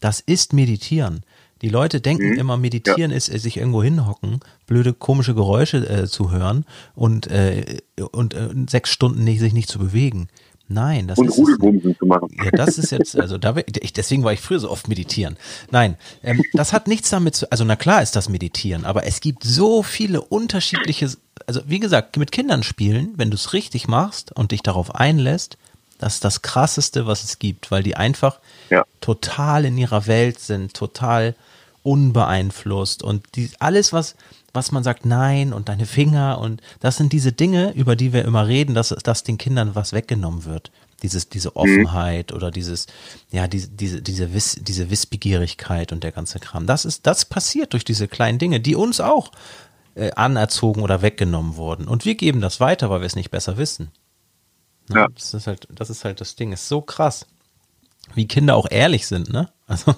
Das 0.01 0.19
ist 0.19 0.51
Meditieren. 0.51 1.23
Die 1.61 1.69
Leute 1.69 2.01
denken 2.01 2.31
mhm. 2.31 2.37
immer, 2.37 2.57
meditieren 2.57 3.11
ja. 3.11 3.17
ist, 3.17 3.33
äh, 3.33 3.39
sich 3.39 3.55
irgendwo 3.55 3.81
hinhocken, 3.81 4.41
blöde, 4.67 4.93
komische 4.93 5.33
Geräusche 5.33 5.77
äh, 5.89 6.05
zu 6.05 6.29
hören 6.31 6.65
und, 6.93 7.27
äh, 7.27 7.79
und 8.11 8.33
äh, 8.33 8.49
sechs 8.69 8.89
Stunden 8.89 9.23
nicht, 9.23 9.39
sich 9.39 9.53
nicht 9.53 9.69
zu 9.69 9.79
bewegen. 9.79 10.27
Nein, 10.69 11.07
das 11.07 11.17
und 11.17 11.27
ist. 11.27 11.37
Rudelbumsen 11.37 11.97
zu 11.97 12.05
machen. 12.05 12.29
Ja, 12.43 12.51
das 12.51 12.77
ist 12.77 12.91
jetzt, 12.91 13.17
also 13.17 13.37
da 13.37 13.55
ich, 13.55 13.93
deswegen 13.93 14.23
war 14.23 14.33
ich 14.33 14.41
früher 14.41 14.59
so 14.59 14.69
oft 14.69 14.87
meditieren. 14.89 15.37
Nein, 15.71 15.95
ähm, 16.23 16.43
das 16.53 16.73
hat 16.73 16.87
nichts 16.87 17.09
damit 17.09 17.35
zu, 17.35 17.49
also 17.51 17.63
na 17.63 17.75
klar 17.77 18.01
ist 18.01 18.15
das 18.15 18.27
Meditieren, 18.27 18.83
aber 18.83 19.05
es 19.05 19.21
gibt 19.21 19.43
so 19.43 19.81
viele 19.81 20.21
unterschiedliche, 20.21 21.09
also 21.45 21.61
wie 21.65 21.79
gesagt, 21.79 22.17
mit 22.17 22.33
Kindern 22.33 22.63
spielen, 22.63 23.13
wenn 23.15 23.31
du 23.31 23.35
es 23.35 23.53
richtig 23.53 23.87
machst 23.87 24.33
und 24.33 24.51
dich 24.51 24.61
darauf 24.61 24.93
einlässt, 24.93 25.57
das 25.99 26.15
ist 26.15 26.25
das 26.25 26.41
krasseste, 26.41 27.07
was 27.07 27.23
es 27.23 27.39
gibt, 27.39 27.71
weil 27.71 27.81
die 27.81 27.95
einfach 27.95 28.39
ja. 28.69 28.83
total 28.99 29.65
in 29.65 29.77
ihrer 29.77 30.05
Welt 30.05 30.39
sind, 30.39 30.73
total 30.73 31.35
unbeeinflusst 31.83 33.03
und 33.03 33.23
die, 33.35 33.49
alles, 33.59 33.93
was, 33.93 34.15
was 34.57 34.71
man 34.71 34.83
sagt, 34.83 35.05
nein 35.05 35.53
und 35.53 35.69
deine 35.69 35.85
Finger 35.85 36.39
und 36.39 36.61
das 36.79 36.97
sind 36.97 37.13
diese 37.13 37.31
Dinge, 37.31 37.71
über 37.73 37.95
die 37.95 38.11
wir 38.11 38.25
immer 38.25 38.47
reden, 38.47 38.73
dass, 38.73 38.89
dass 38.89 39.23
den 39.23 39.37
Kindern 39.37 39.75
was 39.75 39.93
weggenommen 39.93 40.45
wird. 40.45 40.71
Dieses, 41.03 41.29
diese 41.29 41.49
mhm. 41.49 41.55
Offenheit 41.55 42.31
mhm. 42.31 42.37
oder 42.37 42.51
dieses, 42.51 42.87
ja, 43.31 43.47
diese, 43.47 43.69
diese, 43.69 44.01
diese, 44.01 44.33
Wiss, 44.33 44.57
diese 44.59 44.89
Wissbegierigkeit 44.89 45.91
und 45.91 46.03
der 46.03 46.11
ganze 46.11 46.39
Kram. 46.39 46.65
Das 46.65 46.85
ist, 46.85 47.05
das 47.05 47.25
passiert 47.25 47.73
durch 47.73 47.85
diese 47.85 48.07
kleinen 48.07 48.39
Dinge, 48.39 48.59
die 48.59 48.75
uns 48.75 48.99
auch 48.99 49.31
äh, 49.93 50.11
anerzogen 50.11 50.81
oder 50.81 51.03
weggenommen 51.03 51.55
wurden. 51.55 51.87
Und 51.87 52.05
wir 52.05 52.15
geben 52.15 52.41
das 52.41 52.59
weiter, 52.59 52.89
weil 52.89 53.01
wir 53.01 53.05
es 53.05 53.15
nicht 53.15 53.31
besser 53.31 53.57
wissen. 53.57 53.91
Ne? 54.89 55.01
Ja. 55.01 55.07
Das 55.13 55.33
ist 55.33 55.47
halt, 55.47 55.67
das 55.69 55.89
ist 55.89 56.03
halt 56.03 56.19
das 56.19 56.35
Ding. 56.35 56.51
Ist 56.51 56.67
so 56.67 56.81
krass, 56.81 57.27
wie 58.15 58.27
Kinder 58.27 58.55
auch 58.55 58.67
ehrlich 58.69 59.05
sind, 59.07 59.31
ne? 59.31 59.49
Also. 59.67 59.93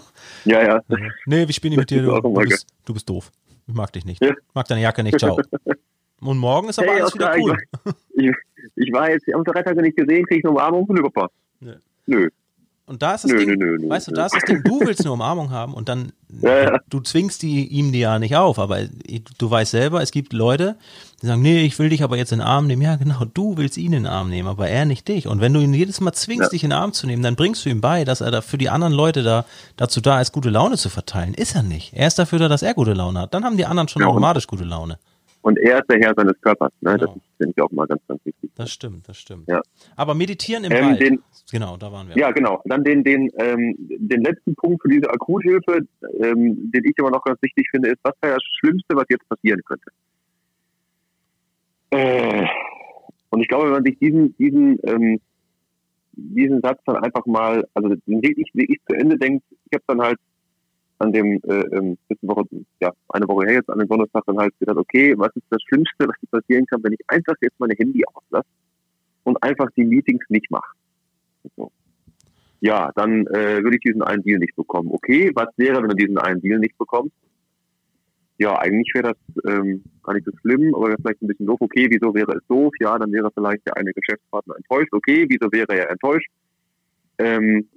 Ja, 0.46 0.62
ja. 0.62 0.82
Nee, 1.26 1.48
wie 1.48 1.54
spiele 1.54 1.76
ich 1.76 1.80
mit 1.80 1.90
dir? 1.90 2.02
Du, 2.02 2.20
du, 2.20 2.34
bist, 2.34 2.68
du 2.86 2.94
bist 2.94 3.10
doof. 3.10 3.32
Ich 3.70 3.76
mag 3.76 3.94
dich 3.94 4.04
nicht. 4.04 4.22
Ja. 4.24 4.34
Mag 4.56 4.68
deine 4.68 4.82
Jacke 4.82 5.04
nicht. 5.04 5.20
Ciao. 5.20 5.40
Und 6.22 6.38
morgen 6.40 6.70
ist 6.70 6.80
aber 6.80 6.92
hey, 6.92 7.02
alles 7.02 7.14
wieder 7.14 7.36
cool. 7.38 7.56
Ich, 8.16 8.32
ich, 8.76 8.92
war 8.92 9.10
jetzt 9.12 9.32
am 9.34 9.46
Freitag 9.46 9.78
nicht 9.78 9.96
gesehen, 9.96 10.26
kriege 10.26 10.40
ich 10.40 10.44
eine 10.44 10.52
Umarmung 10.52 10.88
von 10.88 10.96
Papa. 11.04 11.30
Nö. 11.60 11.76
Nö. 12.08 12.30
Und 12.90 13.04
da 13.04 13.14
ist 13.14 13.24
das 13.24 13.32
nö, 13.32 13.38
Ding, 13.38 13.60
nö, 13.60 13.78
nö, 13.80 13.88
weißt 13.88 14.08
du, 14.08 14.12
da 14.14 14.26
ist 14.26 14.34
das 14.34 14.42
Ding, 14.46 14.64
du 14.64 14.80
willst 14.80 15.02
eine 15.02 15.12
Umarmung 15.12 15.52
haben 15.52 15.76
und 15.76 15.90
dann, 15.90 16.12
ja, 16.42 16.64
ja. 16.64 16.80
du 16.90 17.00
zwingst 17.02 17.44
die, 17.44 17.68
ihm 17.68 17.92
die 17.92 18.00
ja 18.00 18.18
nicht 18.18 18.36
auf, 18.36 18.58
aber 18.58 18.80
du 19.38 19.52
weißt 19.52 19.70
selber, 19.70 20.02
es 20.02 20.10
gibt 20.10 20.34
Leute, 20.34 20.76
die 21.22 21.28
sagen, 21.28 21.44
nee, 21.44 21.62
ich 21.62 21.78
will 21.78 21.90
dich 21.90 22.02
aber 22.02 22.18
jetzt 22.18 22.32
in 22.32 22.40
den 22.40 22.48
Arm 22.48 22.66
nehmen. 22.66 22.82
Ja, 22.82 22.96
genau, 22.96 23.26
du 23.32 23.58
willst 23.58 23.78
ihn 23.78 23.94
in 23.94 24.04
den 24.04 24.06
Arm 24.08 24.32
nehmen, 24.32 24.48
aber 24.48 24.70
er 24.70 24.86
nicht 24.86 25.08
dich. 25.08 25.28
Und 25.28 25.40
wenn 25.40 25.54
du 25.54 25.60
ihn 25.60 25.72
jedes 25.72 26.02
Mal 26.02 26.14
zwingst, 26.14 26.46
ja. 26.46 26.50
dich 26.50 26.64
in 26.64 26.72
den 26.72 26.80
Arm 26.80 26.92
zu 26.92 27.06
nehmen, 27.06 27.22
dann 27.22 27.36
bringst 27.36 27.64
du 27.64 27.70
ihm 27.70 27.80
bei, 27.80 28.06
dass 28.06 28.22
er 28.22 28.32
da 28.32 28.42
für 28.42 28.58
die 28.58 28.72
anderen 28.72 28.94
Leute 28.94 29.22
da 29.22 29.46
dazu 29.78 30.02
da 30.02 30.20
ist, 30.20 30.32
gute 30.32 30.50
Laune 30.50 30.76
zu 30.76 30.90
verteilen. 30.90 31.36
Ist 31.36 31.54
er 31.54 31.62
nicht. 31.62 31.94
Er 31.94 32.08
ist 32.08 32.18
dafür 32.18 32.40
da, 32.40 32.48
dass 32.48 32.64
er 32.64 32.74
gute 32.74 32.94
Laune 32.94 33.20
hat. 33.20 33.36
Dann 33.36 33.46
haben 33.46 33.58
die 33.58 33.68
anderen 33.68 33.88
schon 33.88 34.02
automatisch 34.02 34.48
gute 34.48 34.64
Laune. 34.64 34.98
Und 35.42 35.58
er 35.58 35.80
ist 35.80 35.90
der 35.90 36.00
Herr 36.00 36.14
seines 36.16 36.40
Körpers. 36.42 36.72
Ne? 36.82 36.98
Genau. 36.98 37.14
Das 37.14 37.24
finde 37.38 37.54
ich 37.56 37.62
auch 37.62 37.72
mal 37.72 37.88
ganz, 37.88 38.02
ganz 38.08 38.26
wichtig. 38.26 38.52
Das 38.56 38.72
stimmt, 38.72 39.08
das 39.08 39.18
stimmt. 39.18 39.48
Ja. 39.48 39.62
Aber 39.96 40.14
meditieren 40.14 40.66
im 40.66 40.72
ähm, 40.72 40.86
Wald. 40.86 41.02
Den, 41.02 41.24
genau, 41.52 41.78
da 41.78 41.92
waren 41.92 42.10
wir. 42.10 42.18
Ja, 42.18 42.32
genau. 42.32 42.62
Dann 42.66 42.84
den, 42.84 43.04
den, 43.04 43.32
ähm, 43.38 43.76
den 43.78 44.22
letzten 44.22 44.54
Punkt 44.56 44.82
für 44.82 44.90
diese 44.90 45.10
Akuthilfe, 45.10 45.88
ähm, 46.22 46.72
den 46.72 46.84
ich 46.84 46.96
aber 47.00 47.12
noch 47.12 47.24
ganz 47.24 47.42
wichtig 47.42 47.68
finde, 47.72 47.90
ist, 47.90 48.00
was 48.04 48.14
wäre 48.22 48.36
das 48.36 48.44
Schlimmste, 48.60 48.96
was 48.96 49.06
jetzt 49.10 49.28
passieren 49.30 49.62
könnte? 49.64 49.92
Äh, 51.92 52.46
und 53.30 53.42
ich 53.42 53.48
glaube, 53.48 53.66
wenn 53.66 53.74
man 53.74 53.84
sich 53.84 53.98
diesen, 53.98 54.36
diesen, 54.38 54.78
ähm, 54.84 55.22
diesen 56.12 56.62
Satz 56.62 56.82
dann 56.86 56.98
einfach 56.98 57.26
mal, 57.26 57.66
also 57.74 57.96
wirklich, 58.06 58.50
wirklich 58.54 58.80
zu 58.88 58.96
Ende 58.96 59.18
denkt, 59.18 59.46
ich 59.66 59.74
habe 59.74 59.84
dann 59.88 60.02
halt 60.02 60.20
an 61.00 61.12
dem 61.14 61.40
äh, 61.48 61.62
ähm, 61.76 61.98
Woche, 62.22 62.44
ja, 62.82 62.92
eine 63.10 63.28
Woche 63.28 63.48
her 63.48 63.56
jetzt 63.56 63.70
an 63.70 63.80
dem 63.80 63.88
Donnerstag 63.88 64.24
dann 64.26 64.38
halt 64.38 64.54
gedacht, 64.60 64.78
okay, 64.78 65.14
was 65.18 65.36
ist 65.36 65.46
das 65.50 65.62
Schlimmste, 65.64 66.08
was 66.08 66.16
passieren 66.30 66.66
kann, 66.66 66.84
wenn 66.84 66.94
ich 66.94 67.00
einfach 67.08 67.36
jetzt 67.42 67.60
meine 67.60 67.74
Handy 67.78 68.04
auslasse 68.06 68.48
und 69.24 69.42
einfach 69.42 69.70
die 69.76 69.86
Meetings 69.86 70.24
nicht 70.30 70.52
mache. 70.52 70.76
So. 71.56 71.72
Ja, 72.62 72.92
dann 72.96 73.26
äh, 73.28 73.64
würde 73.64 73.78
ich 73.78 73.82
diesen 73.82 74.04
einen 74.04 74.24
Deal 74.24 74.40
nicht 74.40 74.56
bekommen. 74.56 74.90
Okay, 74.92 75.32
was 75.34 75.48
wäre, 75.56 75.82
wenn 75.82 75.90
du 75.90 75.96
diesen 75.96 76.18
einen 76.18 76.42
Deal 76.42 76.60
nicht 76.60 76.78
bekommst? 76.78 77.16
Ja, 78.38 78.58
eigentlich 78.58 78.94
wäre 78.94 79.14
das 79.14 79.54
ähm, 79.54 79.84
gar 80.04 80.14
nicht 80.14 80.26
so 80.26 80.32
schlimm, 80.42 80.74
aber 80.74 80.96
vielleicht 80.96 81.22
ein 81.22 81.28
bisschen 81.28 81.46
doof. 81.46 81.60
Okay, 81.60 81.88
wieso 81.90 82.14
wäre 82.14 82.38
es 82.38 82.48
doof? 82.48 82.74
Ja, 82.80 82.98
dann 82.98 83.12
wäre 83.12 83.32
vielleicht 83.34 83.66
der 83.66 83.78
eine 83.78 83.94
Geschäftspartner 83.94 84.56
enttäuscht. 84.56 84.94
Okay, 84.94 85.26
wieso 85.30 85.52
wäre 85.52 85.78
er 85.78 85.90
enttäuscht? 85.92 86.30
Ähm, 87.18 87.68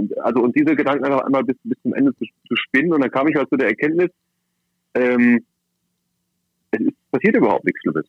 und, 0.00 0.18
also, 0.20 0.40
und 0.40 0.56
diese 0.56 0.74
Gedanken 0.74 1.04
einfach 1.04 1.24
einmal 1.24 1.44
bis, 1.44 1.56
bis 1.62 1.78
zum 1.82 1.94
Ende 1.94 2.14
zu, 2.16 2.24
zu 2.48 2.56
spinnen. 2.56 2.92
Und 2.92 3.02
dann 3.02 3.10
kam 3.10 3.28
ich 3.28 3.36
halt 3.36 3.48
zu 3.48 3.56
der 3.56 3.68
Erkenntnis, 3.68 4.10
ähm, 4.94 5.44
es 6.70 6.80
passiert 7.10 7.36
überhaupt 7.36 7.64
nichts 7.64 7.80
Schlimmes. 7.80 8.06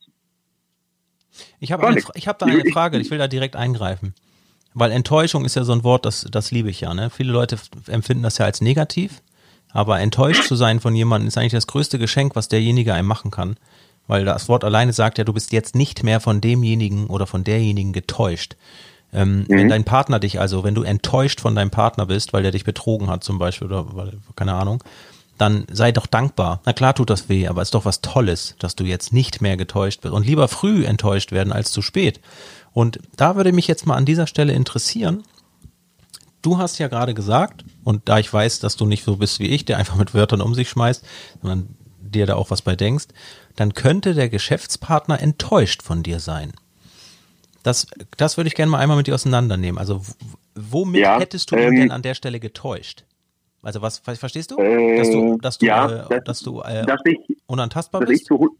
Ich 1.60 1.72
habe 1.72 1.86
hab 1.86 2.38
da 2.38 2.46
eine 2.46 2.64
Frage, 2.70 2.98
ich 2.98 3.10
will 3.10 3.18
da 3.18 3.28
direkt 3.28 3.56
eingreifen. 3.56 4.14
Weil 4.74 4.90
Enttäuschung 4.90 5.44
ist 5.44 5.56
ja 5.56 5.64
so 5.64 5.72
ein 5.72 5.84
Wort, 5.84 6.06
das, 6.06 6.26
das 6.30 6.50
liebe 6.50 6.70
ich 6.70 6.80
ja. 6.80 6.94
Ne? 6.94 7.10
Viele 7.10 7.32
Leute 7.32 7.58
empfinden 7.88 8.22
das 8.22 8.38
ja 8.38 8.46
als 8.46 8.60
negativ, 8.60 9.22
aber 9.70 10.00
enttäuscht 10.00 10.44
zu 10.44 10.54
sein 10.54 10.80
von 10.80 10.94
jemandem 10.94 11.28
ist 11.28 11.36
eigentlich 11.36 11.52
das 11.52 11.66
größte 11.66 11.98
Geschenk, 11.98 12.36
was 12.36 12.48
derjenige 12.48 12.94
einem 12.94 13.08
machen 13.08 13.30
kann. 13.30 13.56
Weil 14.06 14.24
das 14.24 14.48
Wort 14.48 14.64
alleine 14.64 14.92
sagt 14.92 15.18
ja, 15.18 15.24
du 15.24 15.32
bist 15.32 15.52
jetzt 15.52 15.74
nicht 15.74 16.02
mehr 16.02 16.20
von 16.20 16.40
demjenigen 16.40 17.06
oder 17.06 17.26
von 17.26 17.44
derjenigen 17.44 17.92
getäuscht. 17.92 18.56
Ähm, 19.12 19.40
mhm. 19.40 19.46
Wenn 19.48 19.68
dein 19.68 19.84
Partner 19.84 20.18
dich 20.18 20.40
also, 20.40 20.64
wenn 20.64 20.74
du 20.74 20.82
enttäuscht 20.82 21.40
von 21.40 21.54
deinem 21.54 21.70
Partner 21.70 22.06
bist, 22.06 22.32
weil 22.32 22.42
der 22.42 22.52
dich 22.52 22.64
betrogen 22.64 23.08
hat 23.08 23.24
zum 23.24 23.38
Beispiel 23.38 23.68
oder 23.68 23.94
weil, 23.94 24.12
keine 24.36 24.54
Ahnung, 24.54 24.82
dann 25.38 25.66
sei 25.70 25.92
doch 25.92 26.06
dankbar. 26.06 26.60
Na 26.64 26.72
klar 26.72 26.94
tut 26.94 27.10
das 27.10 27.28
weh, 27.28 27.48
aber 27.48 27.62
es 27.62 27.68
ist 27.68 27.74
doch 27.74 27.84
was 27.84 28.00
Tolles, 28.00 28.54
dass 28.58 28.76
du 28.76 28.84
jetzt 28.84 29.12
nicht 29.12 29.40
mehr 29.40 29.56
getäuscht 29.56 30.04
wirst 30.04 30.14
und 30.14 30.26
lieber 30.26 30.48
früh 30.48 30.84
enttäuscht 30.84 31.32
werden 31.32 31.52
als 31.52 31.72
zu 31.72 31.82
spät. 31.82 32.20
Und 32.72 33.00
da 33.16 33.36
würde 33.36 33.52
mich 33.52 33.66
jetzt 33.66 33.86
mal 33.86 33.96
an 33.96 34.04
dieser 34.04 34.26
Stelle 34.26 34.52
interessieren, 34.52 35.24
du 36.42 36.58
hast 36.58 36.78
ja 36.78 36.88
gerade 36.88 37.14
gesagt, 37.14 37.64
und 37.84 38.08
da 38.08 38.18
ich 38.18 38.32
weiß, 38.32 38.60
dass 38.60 38.76
du 38.76 38.86
nicht 38.86 39.04
so 39.04 39.16
bist 39.16 39.40
wie 39.40 39.48
ich, 39.48 39.64
der 39.64 39.78
einfach 39.78 39.96
mit 39.96 40.14
Wörtern 40.14 40.40
um 40.40 40.54
sich 40.54 40.68
schmeißt, 40.68 41.04
sondern 41.40 41.76
dir 42.00 42.26
da 42.26 42.34
auch 42.36 42.50
was 42.50 42.62
bei 42.62 42.76
denkst, 42.76 43.06
dann 43.56 43.74
könnte 43.74 44.14
der 44.14 44.28
Geschäftspartner 44.28 45.20
enttäuscht 45.20 45.82
von 45.82 46.02
dir 46.02 46.20
sein. 46.20 46.52
Das, 47.62 47.86
das 48.16 48.36
würde 48.36 48.48
ich 48.48 48.54
gerne 48.54 48.70
mal 48.70 48.78
einmal 48.78 48.96
mit 48.96 49.06
dir 49.06 49.14
auseinandernehmen. 49.14 49.78
Also 49.78 50.00
womit 50.54 51.02
ja, 51.02 51.18
hättest 51.18 51.50
du 51.50 51.56
ähm, 51.56 51.76
denn 51.76 51.90
an 51.90 52.02
der 52.02 52.14
Stelle 52.14 52.40
getäuscht? 52.40 53.04
Also 53.62 53.80
was 53.80 53.98
verstehst 53.98 54.50
du? 54.50 54.56
Äh, 54.56 54.96
dass 54.96 55.10
du, 55.10 55.38
dass 55.38 55.58
du, 55.58 55.66
ja, 55.66 55.86
äh, 55.86 56.08
dass, 56.08 56.24
dass, 56.24 56.40
du 56.40 56.60
äh, 56.60 56.84
dass 56.84 57.00
ich, 57.04 57.18
unantastbar 57.46 58.00
dass 58.00 58.10
bist? 58.10 58.22
Ich 58.22 58.26
zu, 58.26 58.56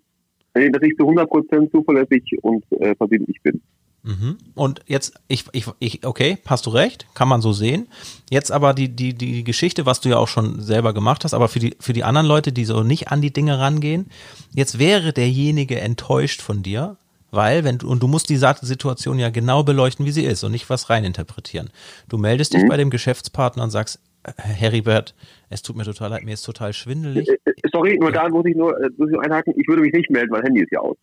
dass 0.54 0.82
ich 0.82 0.96
zu 0.96 1.04
100% 1.04 1.70
zuverlässig 1.70 2.38
und 2.42 2.64
äh, 2.72 2.94
verbindlich 2.94 3.40
bin. 3.42 3.60
Mhm. 4.04 4.38
Und 4.54 4.80
jetzt, 4.86 5.14
ich, 5.28 5.44
ich, 5.52 5.66
ich, 5.78 6.04
okay, 6.04 6.38
hast 6.46 6.66
du 6.66 6.70
recht, 6.70 7.06
kann 7.14 7.28
man 7.28 7.40
so 7.40 7.52
sehen. 7.52 7.86
Jetzt 8.30 8.50
aber 8.50 8.74
die, 8.74 8.88
die, 8.88 9.14
die 9.14 9.44
Geschichte, 9.44 9.86
was 9.86 10.00
du 10.00 10.08
ja 10.08 10.18
auch 10.18 10.28
schon 10.28 10.60
selber 10.60 10.92
gemacht 10.92 11.24
hast, 11.24 11.34
aber 11.34 11.48
für 11.48 11.60
die, 11.60 11.76
für 11.78 11.92
die 11.92 12.02
anderen 12.02 12.26
Leute, 12.26 12.52
die 12.52 12.64
so 12.64 12.82
nicht 12.82 13.08
an 13.08 13.20
die 13.20 13.32
Dinge 13.32 13.58
rangehen, 13.60 14.06
jetzt 14.54 14.78
wäre 14.78 15.12
derjenige 15.12 15.80
enttäuscht 15.80 16.42
von 16.42 16.62
dir, 16.62 16.96
weil, 17.32 17.64
wenn 17.64 17.78
du, 17.78 17.88
und 17.88 18.02
du 18.02 18.06
musst 18.06 18.28
die 18.28 18.36
Situation 18.36 19.18
ja 19.18 19.30
genau 19.30 19.64
beleuchten, 19.64 20.06
wie 20.06 20.12
sie 20.12 20.24
ist 20.24 20.44
und 20.44 20.52
nicht 20.52 20.70
was 20.70 20.90
reininterpretieren. 20.90 21.70
Du 22.08 22.18
meldest 22.18 22.54
dich 22.54 22.62
mhm. 22.62 22.68
bei 22.68 22.76
dem 22.76 22.90
Geschäftspartner 22.90 23.64
und 23.64 23.70
sagst, 23.70 24.00
Heribert, 24.36 25.14
es 25.50 25.62
tut 25.62 25.76
mir 25.76 25.84
total 25.84 26.10
leid, 26.10 26.22
mir 26.22 26.34
ist 26.34 26.42
total 26.42 26.72
schwindelig. 26.72 27.28
Äh, 27.28 27.38
äh, 27.44 27.52
sorry, 27.72 27.98
nur 27.98 28.12
da 28.12 28.28
muss 28.28 28.44
ich 28.46 28.54
nur, 28.54 28.78
äh, 28.80 28.88
muss 28.96 29.08
ich 29.08 29.14
nur 29.14 29.24
einhaken, 29.24 29.54
ich 29.56 29.66
würde 29.66 29.82
mich 29.82 29.92
nicht 29.92 30.10
melden, 30.10 30.30
mein 30.30 30.42
Handy 30.42 30.62
ist 30.62 30.70
ja 30.70 30.78
aus. 30.78 30.96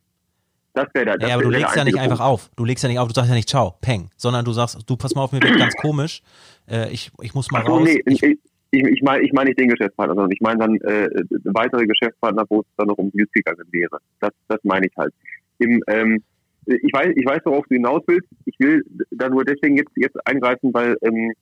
Das 0.73 0.87
wäre 0.93 1.05
da. 1.05 1.17
Das 1.17 1.27
ja, 1.27 1.35
aber 1.35 1.43
du 1.43 1.49
legst 1.49 1.75
ja 1.75 1.83
nicht 1.83 1.95
Punkt. 1.95 2.11
einfach 2.11 2.23
auf. 2.23 2.49
Du 2.55 2.63
legst 2.63 2.83
ja 2.83 2.89
nicht 2.89 2.99
auf, 2.99 3.07
du 3.07 3.13
sagst 3.13 3.29
ja 3.29 3.35
nicht 3.35 3.49
ciao, 3.49 3.75
peng, 3.81 4.09
sondern 4.15 4.45
du 4.45 4.53
sagst, 4.53 4.77
du 4.87 4.95
pass 4.95 5.15
mal 5.15 5.23
auf, 5.23 5.31
mir 5.31 5.41
wird 5.41 5.57
ganz 5.57 5.75
komisch. 5.75 6.21
Äh, 6.69 6.91
ich, 6.91 7.11
ich 7.21 7.33
muss 7.33 7.51
mal 7.51 7.63
Ach, 7.63 7.69
raus. 7.69 7.81
Nee, 7.83 8.01
ich, 8.05 8.23
ich, 8.23 8.37
ich 8.71 9.01
meine 9.01 9.23
ich 9.23 9.33
mein 9.33 9.47
nicht 9.47 9.59
den 9.59 9.67
Geschäftspartner, 9.67 10.13
sondern 10.13 10.31
ich 10.31 10.41
meine 10.41 10.59
dann 10.59 10.75
äh, 10.81 11.09
weitere 11.45 11.85
Geschäftspartner, 11.85 12.45
wo 12.49 12.59
es 12.61 12.67
dann 12.77 12.87
noch 12.87 12.97
um 12.97 13.11
Deals 13.11 13.31
gegangen 13.31 13.65
wäre. 13.71 13.97
Das, 14.19 14.31
das 14.47 14.59
meine 14.63 14.85
ich 14.85 14.93
halt. 14.95 15.13
Im, 15.59 15.83
ähm, 15.87 16.23
ich 16.65 16.93
weiß, 16.93 17.13
ich 17.15 17.25
weiß, 17.25 17.39
worauf 17.45 17.65
du 17.67 17.75
hinaus 17.75 18.03
willst. 18.07 18.27
Ich 18.45 18.55
will 18.59 18.83
da 19.11 19.29
nur 19.29 19.43
deswegen 19.45 19.77
jetzt, 19.77 19.91
jetzt 19.95 20.15
eingreifen, 20.27 20.73
weil 20.73 20.97
ähm, 21.01 21.33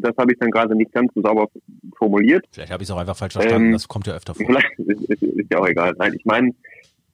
das 0.00 0.16
habe 0.18 0.32
ich 0.32 0.38
dann 0.38 0.50
gerade 0.50 0.74
nicht 0.74 0.92
ganz 0.92 1.12
so 1.14 1.22
sauber 1.22 1.48
formuliert. 1.96 2.44
Vielleicht 2.50 2.72
habe 2.72 2.82
ich 2.82 2.88
es 2.88 2.94
auch 2.94 2.98
einfach 2.98 3.16
falsch 3.16 3.34
verstanden. 3.34 3.66
Ähm, 3.66 3.72
das 3.72 3.88
kommt 3.88 4.06
ja 4.06 4.14
öfter 4.14 4.34
vor. 4.34 4.46
Vielleicht 4.46 4.78
ist, 4.78 5.10
ist, 5.10 5.22
ist 5.22 5.50
ja 5.50 5.58
auch 5.58 5.68
egal. 5.68 5.94
Nein, 5.98 6.14
ich 6.14 6.24
meine, 6.24 6.50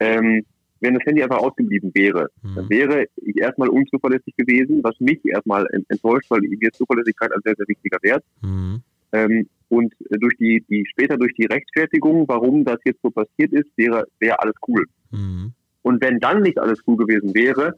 ähm, 0.01 0.45
wenn 0.81 0.95
das 0.95 1.05
Handy 1.05 1.23
einfach 1.23 1.39
ausgeblieben 1.39 1.91
wäre, 1.95 2.29
mhm. 2.43 2.55
dann 2.55 2.71
wäre 2.71 3.07
ich 3.17 3.37
erstmal 3.37 3.69
unzuverlässig 3.69 4.35
gewesen, 4.37 4.81
was 4.83 4.99
mich 5.01 5.25
erstmal 5.25 5.67
enttäuscht, 5.89 6.31
weil 6.31 6.41
mir 6.41 6.73
Zuverlässigkeit 6.73 7.33
ein 7.33 7.41
sehr, 7.45 7.55
sehr 7.57 7.69
wichtiger 7.69 7.99
Wert. 8.03 8.25
Mhm. 8.43 8.83
Ähm, 9.13 9.49
und 9.69 9.93
durch 10.09 10.37
die, 10.39 10.65
die, 10.69 10.87
später 10.91 11.17
durch 11.17 11.35
die 11.35 11.47
Rechtfertigung, 11.47 12.27
warum 12.27 12.65
das 12.65 12.79
jetzt 12.85 13.03
so 13.03 13.11
passiert 13.11 13.53
ist, 13.53 13.69
wäre, 13.77 14.05
wäre 14.19 14.41
alles 14.41 14.55
cool. 14.67 14.85
Mhm. 15.11 15.53
Und 15.83 16.01
wenn 16.03 16.21
dann 16.21 16.43
nicht 16.43 16.59
alles 16.59 16.81
cool 16.87 16.97
gewesen 16.97 17.35
wäre, 17.35 17.77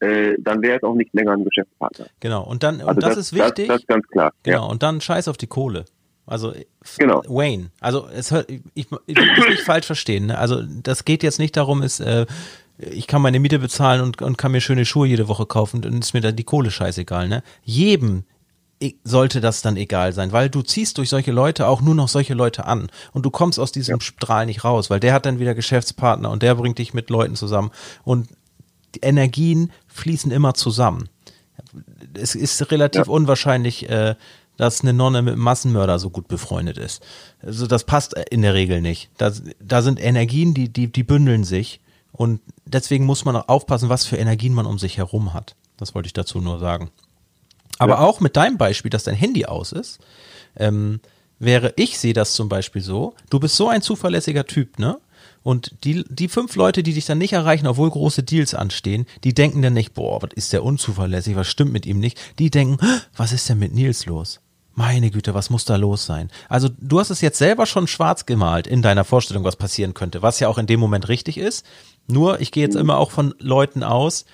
äh, 0.00 0.34
dann 0.38 0.62
wäre 0.62 0.76
es 0.76 0.82
auch 0.82 0.94
nicht 0.94 1.12
länger 1.14 1.32
ein 1.32 1.44
Geschäftspartner. 1.44 2.06
Genau, 2.20 2.44
und 2.44 2.62
dann, 2.62 2.76
und 2.76 2.88
also 2.88 3.00
das, 3.00 3.10
das, 3.10 3.18
ist 3.18 3.32
wichtig. 3.32 3.68
Das, 3.68 3.76
das 3.76 3.80
ist 3.82 3.88
ganz 3.88 4.06
klar. 4.08 4.32
Genau, 4.42 4.64
ja. 4.64 4.70
und 4.70 4.82
dann 4.82 5.00
scheiß 5.00 5.28
auf 5.28 5.36
die 5.36 5.46
Kohle. 5.46 5.84
Also 6.26 6.52
genau. 6.98 7.22
Wayne, 7.28 7.70
also 7.80 8.08
es 8.08 8.32
hört, 8.32 8.50
ich, 8.50 8.60
ich 8.74 8.90
mich 9.06 9.48
nicht 9.48 9.60
falsch 9.64 9.86
verstehen. 9.86 10.26
Ne? 10.26 10.38
Also 10.38 10.62
das 10.62 11.04
geht 11.04 11.22
jetzt 11.22 11.38
nicht 11.38 11.56
darum, 11.56 11.82
ist, 11.82 12.00
äh, 12.00 12.26
ich 12.78 13.06
kann 13.06 13.22
meine 13.22 13.38
Miete 13.38 13.58
bezahlen 13.58 14.02
und, 14.02 14.20
und 14.20 14.36
kann 14.36 14.52
mir 14.52 14.60
schöne 14.60 14.84
Schuhe 14.84 15.06
jede 15.06 15.28
Woche 15.28 15.46
kaufen 15.46 15.84
und 15.84 16.00
ist 16.00 16.14
mir 16.14 16.20
dann 16.20 16.36
die 16.36 16.44
Kohle 16.44 16.70
scheißegal. 16.70 17.28
Ne? 17.28 17.42
Jedem 17.62 18.24
sollte 19.04 19.40
das 19.40 19.62
dann 19.62 19.76
egal 19.76 20.12
sein, 20.12 20.32
weil 20.32 20.50
du 20.50 20.62
ziehst 20.62 20.98
durch 20.98 21.08
solche 21.08 21.32
Leute 21.32 21.66
auch 21.66 21.80
nur 21.80 21.94
noch 21.94 22.08
solche 22.08 22.34
Leute 22.34 22.66
an 22.66 22.88
und 23.12 23.24
du 23.24 23.30
kommst 23.30 23.58
aus 23.58 23.72
diesem 23.72 23.96
ja. 23.96 24.00
Strahl 24.00 24.46
nicht 24.46 24.64
raus, 24.64 24.90
weil 24.90 25.00
der 25.00 25.14
hat 25.14 25.24
dann 25.24 25.38
wieder 25.38 25.54
Geschäftspartner 25.54 26.30
und 26.30 26.42
der 26.42 26.54
bringt 26.54 26.78
dich 26.78 26.92
mit 26.92 27.08
Leuten 27.08 27.36
zusammen 27.36 27.70
und 28.04 28.28
die 28.94 29.00
Energien 29.00 29.72
fließen 29.88 30.30
immer 30.30 30.54
zusammen. 30.54 31.08
Es 32.14 32.34
ist 32.34 32.70
relativ 32.70 33.06
ja. 33.06 33.12
unwahrscheinlich, 33.12 33.88
äh, 33.88 34.14
dass 34.58 34.82
eine 34.82 34.92
Nonne 34.92 35.22
mit 35.22 35.34
einem 35.34 35.42
Massenmörder 35.42 35.98
so 35.98 36.10
gut 36.10 36.28
befreundet 36.28 36.78
ist. 36.78 37.02
Also 37.42 37.66
das 37.66 37.84
passt 37.84 38.14
in 38.30 38.42
der 38.42 38.54
Regel 38.54 38.80
nicht. 38.80 39.10
Da, 39.16 39.32
da 39.60 39.82
sind 39.82 40.00
Energien, 40.00 40.54
die, 40.54 40.70
die, 40.70 40.90
die 40.90 41.02
bündeln 41.02 41.44
sich 41.44 41.80
und 42.12 42.40
deswegen 42.64 43.06
muss 43.06 43.24
man 43.24 43.36
auch 43.36 43.48
aufpassen, 43.48 43.88
was 43.88 44.04
für 44.04 44.16
Energien 44.16 44.54
man 44.54 44.66
um 44.66 44.78
sich 44.78 44.98
herum 44.98 45.32
hat. 45.34 45.56
Das 45.76 45.94
wollte 45.94 46.06
ich 46.06 46.14
dazu 46.14 46.40
nur 46.40 46.58
sagen. 46.58 46.90
Aber 47.78 47.94
ja. 47.94 48.00
auch 48.00 48.20
mit 48.20 48.36
deinem 48.36 48.58
Beispiel, 48.58 48.90
dass 48.90 49.04
dein 49.04 49.14
Handy 49.14 49.46
aus 49.46 49.72
ist, 49.72 50.00
ähm, 50.56 51.00
wäre, 51.38 51.72
ich 51.76 51.98
sehe 51.98 52.14
das 52.14 52.34
zum 52.34 52.48
Beispiel 52.48 52.82
so, 52.82 53.14
du 53.30 53.40
bist 53.40 53.56
so 53.56 53.68
ein 53.68 53.82
zuverlässiger 53.82 54.46
Typ, 54.46 54.78
ne? 54.78 54.98
Und 55.42 55.84
die, 55.84 56.04
die 56.08 56.26
fünf 56.26 56.56
Leute, 56.56 56.82
die 56.82 56.92
dich 56.92 57.06
dann 57.06 57.18
nicht 57.18 57.32
erreichen, 57.32 57.68
obwohl 57.68 57.88
große 57.88 58.24
Deals 58.24 58.52
anstehen, 58.52 59.06
die 59.22 59.32
denken 59.32 59.62
dann 59.62 59.74
nicht, 59.74 59.94
boah, 59.94 60.20
was 60.20 60.30
ist 60.34 60.52
der 60.52 60.64
unzuverlässig, 60.64 61.36
was 61.36 61.46
stimmt 61.46 61.72
mit 61.72 61.86
ihm 61.86 62.00
nicht? 62.00 62.18
Die 62.40 62.50
denken, 62.50 62.78
was 63.16 63.30
ist 63.30 63.48
denn 63.48 63.60
mit 63.60 63.72
Nils 63.72 64.06
los? 64.06 64.40
Meine 64.74 65.10
Güte, 65.10 65.34
was 65.34 65.48
muss 65.48 65.64
da 65.64 65.76
los 65.76 66.04
sein? 66.04 66.30
Also 66.48 66.68
du 66.80 66.98
hast 66.98 67.10
es 67.10 67.20
jetzt 67.20 67.38
selber 67.38 67.64
schon 67.64 67.86
schwarz 67.86 68.26
gemalt 68.26 68.66
in 68.66 68.82
deiner 68.82 69.04
Vorstellung, 69.04 69.44
was 69.44 69.54
passieren 69.54 69.94
könnte, 69.94 70.20
was 70.20 70.40
ja 70.40 70.48
auch 70.48 70.58
in 70.58 70.66
dem 70.66 70.80
Moment 70.80 71.08
richtig 71.08 71.38
ist. 71.38 71.64
Nur, 72.08 72.40
ich 72.40 72.50
gehe 72.50 72.64
jetzt 72.64 72.76
immer 72.76 72.98
auch 72.98 73.12
von 73.12 73.32
Leuten 73.38 73.84
aus, 73.84 74.26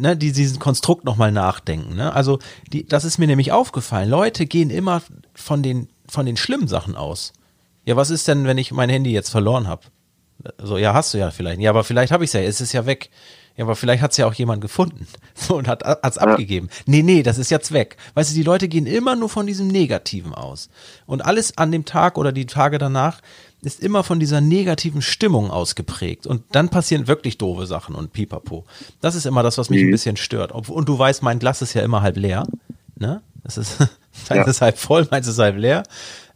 ne, 0.00 0.16
die 0.16 0.32
diesen 0.32 0.58
Konstrukt 0.58 1.04
nochmal 1.04 1.32
nachdenken. 1.32 1.94
Ne? 1.96 2.12
Also 2.12 2.38
die, 2.72 2.86
das 2.86 3.04
ist 3.04 3.18
mir 3.18 3.26
nämlich 3.26 3.52
aufgefallen. 3.52 4.08
Leute 4.08 4.46
gehen 4.46 4.70
immer 4.70 5.02
von 5.34 5.62
den, 5.62 5.88
von 6.08 6.26
den 6.26 6.36
schlimmen 6.36 6.68
Sachen 6.68 6.96
aus. 6.96 7.32
Ja, 7.84 7.96
was 7.96 8.10
ist 8.10 8.28
denn, 8.28 8.44
wenn 8.44 8.58
ich 8.58 8.72
mein 8.72 8.90
Handy 8.90 9.12
jetzt 9.12 9.30
verloren 9.30 9.66
habe? 9.66 9.82
So, 10.62 10.78
ja, 10.78 10.94
hast 10.94 11.14
du 11.14 11.18
ja 11.18 11.30
vielleicht. 11.30 11.60
Ja, 11.60 11.70
aber 11.70 11.84
vielleicht 11.84 12.12
habe 12.12 12.24
ich 12.24 12.28
es 12.28 12.34
ja, 12.34 12.40
es 12.40 12.60
ist 12.60 12.72
ja 12.72 12.86
weg. 12.86 13.10
Ja, 13.56 13.64
aber 13.64 13.74
vielleicht 13.74 14.02
hat 14.02 14.12
es 14.12 14.16
ja 14.16 14.26
auch 14.26 14.34
jemand 14.34 14.60
gefunden 14.60 15.08
so, 15.34 15.56
und 15.56 15.66
hat 15.66 15.82
es 15.82 16.14
ja. 16.14 16.22
abgegeben. 16.22 16.68
Nee, 16.86 17.02
nee, 17.02 17.24
das 17.24 17.38
ist 17.38 17.50
jetzt 17.50 17.72
weg. 17.72 17.96
Weißt 18.14 18.30
du, 18.30 18.34
die 18.34 18.44
Leute 18.44 18.68
gehen 18.68 18.86
immer 18.86 19.16
nur 19.16 19.28
von 19.28 19.46
diesem 19.46 19.66
Negativen 19.66 20.32
aus. 20.32 20.70
Und 21.06 21.24
alles 21.24 21.58
an 21.58 21.72
dem 21.72 21.84
Tag 21.84 22.18
oder 22.18 22.30
die 22.30 22.46
Tage 22.46 22.78
danach 22.78 23.20
ist 23.62 23.80
immer 23.80 24.04
von 24.04 24.20
dieser 24.20 24.40
negativen 24.40 25.02
Stimmung 25.02 25.50
ausgeprägt. 25.50 26.26
Und 26.26 26.42
dann 26.52 26.68
passieren 26.68 27.08
wirklich 27.08 27.38
doofe 27.38 27.66
Sachen 27.66 27.94
und 27.94 28.12
pipapo. 28.12 28.64
Das 29.00 29.14
ist 29.14 29.26
immer 29.26 29.42
das, 29.42 29.58
was 29.58 29.70
mich 29.70 29.82
mhm. 29.82 29.88
ein 29.88 29.92
bisschen 29.92 30.16
stört. 30.16 30.52
Und 30.52 30.88
du 30.88 30.98
weißt, 30.98 31.22
mein 31.22 31.38
Glas 31.38 31.62
ist 31.62 31.74
ja 31.74 31.82
immer 31.82 32.02
halb 32.02 32.16
leer. 32.16 32.46
Ne? 32.96 33.22
Das 33.42 33.58
ist, 33.58 33.78
deins 34.28 34.28
ja. 34.28 34.44
ist 34.44 34.60
halb 34.60 34.78
voll, 34.78 35.06
meins 35.10 35.26
ist 35.26 35.38
halb 35.38 35.56
leer. 35.56 35.82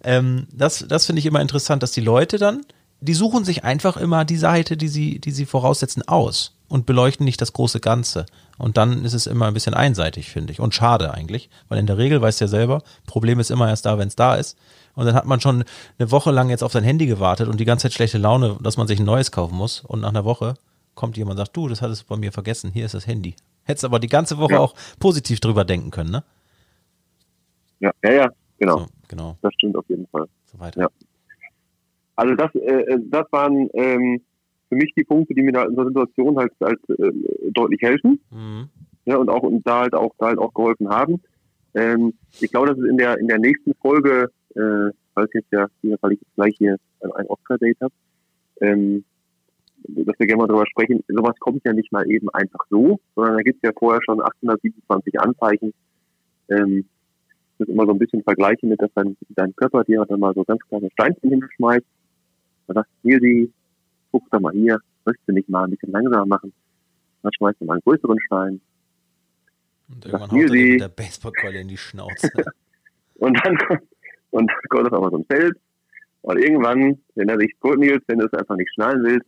Ähm, 0.02 0.46
das 0.52 0.85
das 0.88 1.06
finde 1.06 1.20
ich 1.20 1.26
immer 1.26 1.40
interessant, 1.40 1.82
dass 1.82 1.92
die 1.92 2.00
Leute 2.00 2.38
dann, 2.38 2.64
die 3.00 3.14
suchen 3.14 3.44
sich 3.44 3.64
einfach 3.64 3.96
immer 3.96 4.24
die 4.24 4.37
Seite, 4.37 4.76
die 4.76 4.88
sie, 4.88 5.20
die 5.20 5.30
sie 5.30 5.46
voraussetzen, 5.46 6.06
aus 6.06 6.54
und 6.72 6.87
beleuchten 6.87 7.26
nicht 7.26 7.38
das 7.42 7.52
große 7.52 7.80
Ganze. 7.80 8.24
Und 8.56 8.78
dann 8.78 9.04
ist 9.04 9.12
es 9.12 9.26
immer 9.26 9.46
ein 9.46 9.52
bisschen 9.52 9.74
einseitig, 9.74 10.30
finde 10.30 10.52
ich. 10.52 10.61
Und 10.61 10.74
schade 10.74 11.12
eigentlich, 11.12 11.50
weil 11.68 11.78
in 11.78 11.87
der 11.87 11.98
Regel, 11.98 12.22
weißt 12.22 12.40
du 12.40 12.46
ja 12.46 12.48
selber, 12.48 12.82
Problem 13.06 13.40
ist 13.40 13.50
immer 13.50 13.68
erst 13.68 13.85
da, 13.85 13.98
wenn 13.98 14.08
es 14.08 14.16
da 14.16 14.37
ist. 14.37 14.58
Und 14.94 15.04
dann 15.04 15.14
hat 15.14 15.26
man 15.26 15.38
schon 15.38 15.64
eine 15.98 16.11
Woche 16.11 16.30
lang 16.30 16.48
jetzt 16.48 16.62
auf 16.62 16.72
sein 16.72 16.82
Handy 16.82 17.04
gewartet 17.04 17.46
und 17.48 17.61
die 17.61 17.66
ganze 17.66 17.82
Zeit 17.82 17.92
schlechte 17.92 18.16
Laune, 18.16 18.56
dass 18.62 18.78
man 18.78 18.87
sich 18.87 18.98
ein 18.98 19.04
neues 19.04 19.30
kaufen 19.30 19.54
muss. 19.54 19.80
Und 19.80 20.00
nach 20.00 20.08
einer 20.08 20.24
Woche 20.24 20.54
kommt 20.94 21.18
jemand 21.18 21.38
und 21.38 21.44
sagt, 21.44 21.54
du, 21.54 21.68
das 21.68 21.82
hattest 21.82 22.04
du 22.04 22.06
bei 22.06 22.16
mir 22.16 22.32
vergessen, 22.32 22.70
hier 22.72 22.87
ist 22.87 22.94
das 22.94 23.06
Handy. 23.06 23.37
Hättest 23.64 23.85
aber 23.85 23.98
die 23.98 24.08
ganze 24.08 24.38
Woche 24.38 24.54
ja. 24.54 24.61
auch 24.61 24.74
positiv 24.98 25.40
drüber 25.40 25.66
denken 25.66 25.90
können, 25.90 26.11
ne? 26.11 26.24
Ja, 27.80 27.90
ja, 28.02 28.12
ja, 28.12 28.30
genau. 28.58 28.78
So, 28.78 28.87
genau. 29.08 29.37
Das 29.42 29.52
stimmt 29.54 29.76
auf 29.76 29.85
jeden 29.88 30.06
Fall. 30.06 30.24
So 30.50 30.58
weiter. 30.58 30.80
Ja. 30.80 30.88
Also 32.16 32.35
das, 32.35 32.54
äh, 32.54 32.98
das 33.11 33.26
waren 33.30 33.68
ähm, 33.74 34.22
für 34.72 34.76
mich 34.76 34.94
die 34.96 35.04
Punkte, 35.04 35.35
die 35.35 35.42
mir 35.42 35.52
da 35.52 35.64
in 35.64 35.74
so 35.74 35.82
einer 35.82 35.90
Situation 35.90 36.38
halt, 36.38 36.52
halt 36.62 36.80
äh, 36.88 37.12
deutlich 37.50 37.82
helfen. 37.82 38.18
Mhm. 38.30 38.70
Ja, 39.04 39.16
und 39.16 39.28
auch 39.28 39.42
und 39.42 39.66
da 39.66 39.80
halt 39.80 39.94
auch 39.94 40.14
da 40.18 40.28
halt 40.28 40.38
auch 40.38 40.54
geholfen 40.54 40.88
haben. 40.88 41.20
Ähm, 41.74 42.14
ich 42.40 42.50
glaube, 42.50 42.68
dass 42.68 42.78
es 42.78 42.88
in 42.88 42.96
der 42.96 43.18
in 43.18 43.28
der 43.28 43.38
nächsten 43.38 43.74
Folge, 43.74 44.30
äh, 44.54 44.61
weil 45.14 45.24
es 45.26 45.32
jetzt 45.35 45.52
ja, 45.52 45.66
weil 46.00 46.12
ich 46.12 46.20
jetzt 46.20 46.35
gleich 46.37 46.54
hier 46.56 46.78
ein 47.02 47.26
Oscar-Date 47.26 47.80
habe, 47.82 47.92
ähm, 48.62 49.04
dass 49.88 50.18
wir 50.18 50.26
gerne 50.26 50.40
mal 50.40 50.48
darüber 50.48 50.66
sprechen, 50.66 51.04
sowas 51.06 51.38
kommt 51.38 51.62
ja 51.66 51.74
nicht 51.74 51.92
mal 51.92 52.11
eben 52.11 52.30
einfach 52.30 52.64
so, 52.70 52.98
sondern 53.14 53.37
da 53.37 53.42
gibt 53.42 53.62
es 53.62 53.68
ja 53.68 53.72
vorher 53.78 54.00
schon 54.02 54.22
827 54.22 55.20
Anzeichen. 55.20 55.74
Ähm, 56.48 56.87
das 57.58 57.68
immer 57.68 57.85
so 57.85 57.92
ein 57.92 57.98
bisschen 57.98 58.22
vergleichen 58.22 58.70
mit, 58.70 58.80
dass 58.80 58.90
dein, 58.94 59.18
dein 59.30 59.54
Körper 59.54 59.85
dir 59.85 60.06
dann 60.08 60.20
mal 60.20 60.32
so 60.32 60.44
ganz 60.44 60.62
kleine 60.68 60.90
Steinchen 60.92 61.28
hinschmeißt. 61.28 61.85
Da 62.68 62.74
sagt, 62.74 62.88
hier 63.02 63.20
die, 63.20 63.52
guck 64.12 64.31
doch 64.31 64.40
mal 64.40 64.53
hier, 64.53 64.79
möchtest 65.05 65.29
du 65.29 65.33
nicht 65.33 65.48
mal 65.48 65.64
ein 65.64 65.70
bisschen 65.70 65.90
langsamer 65.90 66.27
machen? 66.27 66.53
Dann 67.22 67.33
schmeißt 67.33 67.61
du 67.61 67.64
mal 67.64 67.75
einen 67.75 67.83
größeren 67.83 68.20
Stein. 68.27 68.61
Und 69.88 70.05
irgendwann 70.05 70.31
haut 70.31 70.38
er 70.38 70.51
mit 70.51 70.81
der 70.81 70.88
Baseballkeule 70.88 71.61
in 71.61 71.68
die 71.68 71.77
Schnauze. 71.77 72.31
und 73.14 73.38
dann 73.44 73.57
kommt, 73.57 73.83
und 74.31 74.51
dann 74.51 74.68
kommt 74.68 74.87
das 74.87 74.92
auch 74.92 75.03
mal 75.03 75.11
so 75.11 75.18
ein 75.18 75.25
Feld. 75.25 75.57
Und 76.22 76.38
irgendwann, 76.38 76.98
wenn 77.14 77.29
er 77.29 77.38
sich 77.38 77.53
tot 77.61 77.79
Nils, 77.79 78.03
wenn 78.07 78.18
du 78.18 78.27
es 78.27 78.33
einfach 78.33 78.57
nicht 78.57 78.72
schnallen 78.75 79.03
willst, 79.03 79.27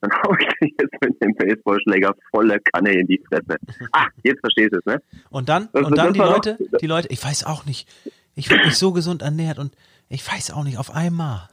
dann 0.00 0.10
hau 0.22 0.34
ich 0.38 0.48
dich 0.60 0.74
jetzt 0.80 0.94
mit 1.00 1.22
dem 1.22 1.34
Baseballschläger 1.34 2.14
volle 2.30 2.60
Kanne 2.72 2.92
in 2.92 3.06
die 3.06 3.22
Fresse. 3.28 3.58
Ah, 3.92 4.06
jetzt 4.22 4.40
verstehst 4.40 4.72
du 4.72 4.78
es, 4.78 4.84
ne? 4.84 5.02
Und 5.30 5.48
dann, 5.48 5.68
das, 5.72 5.84
und 5.84 5.98
dann 5.98 6.12
die 6.12 6.20
Leute, 6.20 6.56
noch, 6.58 6.78
die 6.78 6.86
Leute, 6.86 7.08
ich 7.10 7.22
weiß 7.22 7.44
auch 7.44 7.66
nicht, 7.66 7.88
ich 8.34 8.50
werde 8.50 8.66
mich 8.66 8.76
so 8.76 8.92
gesund 8.92 9.22
ernährt 9.22 9.58
und 9.58 9.76
ich 10.08 10.26
weiß 10.26 10.52
auch 10.52 10.64
nicht, 10.64 10.78
auf 10.78 10.94
einmal. 10.94 11.48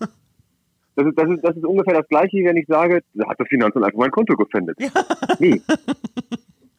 Das 0.94 1.06
ist, 1.06 1.18
das, 1.18 1.30
ist, 1.30 1.42
das 1.42 1.56
ist 1.56 1.64
ungefähr 1.64 1.94
das 1.94 2.08
Gleiche, 2.08 2.44
wenn 2.44 2.56
ich 2.56 2.66
sage, 2.66 3.02
da 3.14 3.28
hat 3.28 3.40
das 3.40 3.48
Finanzamt 3.48 3.84
einfach 3.84 3.98
mein 3.98 4.10
Konto 4.10 4.36
gefändet. 4.36 4.78
Ja. 4.78 4.90
Nee. 5.38 5.60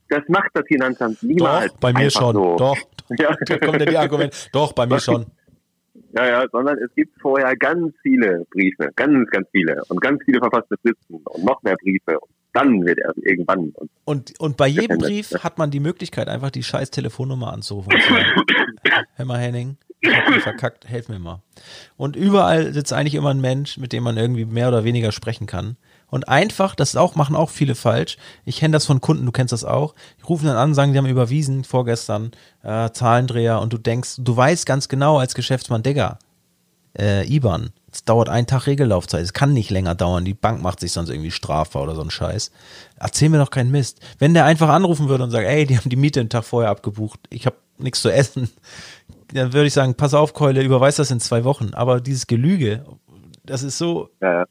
Das 0.10 0.21
macht 0.28 0.49
das 0.54 0.63
Finanzamt 0.67 1.23
niemals. 1.23 1.71
Doch, 1.71 1.80
bei 1.80 1.93
mir 1.93 2.10
schon. 2.12 2.34
So. 2.34 2.56
Doch. 2.58 2.78
Ja. 3.19 3.36
Da 3.45 3.58
kommt 3.58 3.80
ja 3.82 3.86
die 3.86 3.97
Argument. 3.97 4.49
Doch, 4.54 4.71
bei 4.71 4.88
mir 4.88 4.97
schon. 4.97 5.26
Ja, 6.13 6.26
ja, 6.26 6.45
sondern 6.52 6.78
es 6.78 6.93
gibt 6.95 7.19
vorher 7.21 7.56
ganz 7.58 7.93
viele 8.02 8.45
Briefe, 8.49 8.89
ganz, 8.95 9.30
ganz 9.30 9.47
viele 9.52 9.82
und 9.89 9.99
ganz 9.99 10.23
viele 10.23 10.39
verfasste 10.39 10.78
Fristen 10.82 11.15
und 11.26 11.43
noch 11.43 11.62
mehr 11.63 11.76
Briefe. 11.76 12.19
Und 12.19 12.32
dann 12.54 12.86
wird 12.86 12.99
er 12.99 13.13
irgendwann. 13.17 13.71
Und, 13.76 13.91
und, 14.06 14.39
und 14.39 14.58
bei 14.58 14.67
jedem 14.67 14.99
Brief 14.99 15.32
hat 15.43 15.58
man 15.58 15.69
die 15.69 15.80
Möglichkeit, 15.80 16.30
einfach 16.30 16.52
die 16.52 16.63
scheiß 16.63 16.91
Telefonnummer 16.91 17.52
anzurufen. 17.52 17.91
Hör 19.15 19.26
mal, 19.26 19.39
Henning, 19.39 19.78
verkackt, 20.42 20.88
helf 20.88 21.10
mir 21.10 21.20
mal. 21.20 21.42
Und 21.98 22.16
überall 22.16 22.74
sitzt 22.74 22.94
eigentlich 22.94 23.16
immer 23.16 23.30
ein 23.30 23.42
Mensch, 23.42 23.78
mit 23.78 23.94
dem 23.94 24.04
man 24.04 24.18
irgendwie 24.18 24.46
mehr 24.46 24.68
oder 24.68 24.84
weniger 24.84 25.12
sprechen 25.12 25.48
kann. 25.48 25.78
Und 26.10 26.28
einfach, 26.28 26.76
das 26.76 26.96
auch, 26.96 27.16
machen 27.16 27.36
auch 27.36 27.50
viele 27.50 27.74
falsch. 27.74 28.18
Ich 28.46 28.58
kenne 28.58 28.74
das 28.74 28.86
von 28.86 29.02
Kunden, 29.02 29.26
du 29.26 29.32
kennst 29.32 29.52
das 29.52 29.63
auch. 29.63 29.96
Die 30.20 30.24
rufen 30.24 30.46
dann 30.46 30.58
an, 30.58 30.76
sagen, 30.76 30.92
die 30.92 31.00
haben 31.00 31.08
überwiesen 31.08 31.63
vorgestern, 31.63 32.32
äh, 32.62 32.92
Zahlendreher 32.92 33.60
und 33.60 33.74
du 33.74 33.78
denkst, 33.78 34.16
du 34.20 34.38
weißt 34.38 34.66
ganz 34.66 34.89
genau 34.89 35.18
als 35.18 35.34
Geschäftsmann, 35.34 35.82
Digga, 35.82 36.20
äh, 36.98 37.26
IBAN, 37.28 37.72
es 37.92 38.04
dauert 38.06 38.30
einen 38.30 38.48
Tag 38.48 38.68
Regellaufzeit, 38.68 39.24
es 39.24 39.34
kann 39.34 39.54
nicht 39.54 39.70
länger 39.70 39.96
dauern, 39.96 40.26
die 40.26 40.34
Bank 40.34 40.62
macht 40.62 40.80
sich 40.80 40.92
sonst 40.92 41.10
irgendwie 41.10 41.32
strafbar 41.32 41.84
oder 41.84 41.96
so 41.96 42.02
ein 42.02 42.12
Scheiß. 42.12 42.52
Erzähl 42.98 43.30
mir 43.30 43.39
doch 43.39 43.52
keinen 43.52 43.72
Mist. 43.72 44.00
Wenn 44.20 44.34
der 44.34 44.46
einfach 44.46 44.70
anrufen 44.70 45.10
würde 45.10 45.24
und 45.24 45.32
sagt, 45.32 45.48
ey, 45.48 45.66
die 45.66 45.78
haben 45.78 45.89
die 45.89 45.96
Miete 45.96 46.20
einen 46.20 46.30
Tag 46.30 46.44
vorher 46.44 46.70
abgebucht, 46.70 47.20
ich 47.30 47.46
habe 47.46 47.56
nichts 47.78 48.02
zu 48.02 48.10
essen, 48.10 48.50
dann 49.34 49.54
würde 49.54 49.67
ich 49.67 49.74
sagen, 49.74 49.96
pass 49.96 50.13
auf, 50.13 50.34
Keule, 50.34 50.62
überweis 50.62 50.96
das 50.98 51.12
in 51.12 51.19
zwei 51.19 51.43
Wochen. 51.43 51.74
Aber 51.74 52.02
dieses 52.02 52.28
Gelüge, 52.28 52.86
das 53.43 53.63
ist 53.63 53.78
so 53.78 54.10
ja, 54.22 54.46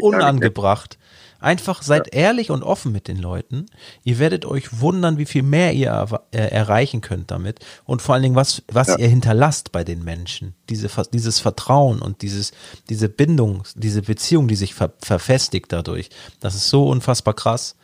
unangebracht. 0.00 0.98
Einfach 1.40 1.82
seid 1.82 2.06
ja. 2.06 2.20
ehrlich 2.20 2.50
und 2.50 2.62
offen 2.62 2.90
mit 2.90 3.06
den 3.06 3.18
Leuten. 3.18 3.66
Ihr 4.02 4.18
werdet 4.18 4.46
euch 4.46 4.80
wundern, 4.80 5.18
wie 5.18 5.26
viel 5.26 5.42
mehr 5.42 5.74
ihr 5.74 6.06
äh, 6.30 6.38
erreichen 6.38 7.02
könnt 7.02 7.30
damit. 7.30 7.60
Und 7.84 8.00
vor 8.00 8.14
allen 8.14 8.22
Dingen, 8.22 8.34
was, 8.34 8.62
was 8.72 8.88
ja. 8.88 8.96
ihr 8.96 9.08
hinterlasst 9.08 9.70
bei 9.70 9.84
den 9.84 10.02
Menschen. 10.04 10.54
Diese, 10.70 10.88
dieses 11.12 11.40
Vertrauen 11.40 12.00
und 12.00 12.22
dieses, 12.22 12.52
diese 12.88 13.10
Bindung, 13.10 13.64
diese 13.74 14.00
Beziehung, 14.00 14.48
die 14.48 14.56
sich 14.56 14.72
ver 14.72 14.94
verfestigt 15.02 15.70
dadurch. 15.70 16.08
Das 16.40 16.54
ist 16.54 16.70
so 16.70 16.88
unfassbar 16.88 17.34
krass. 17.34 17.76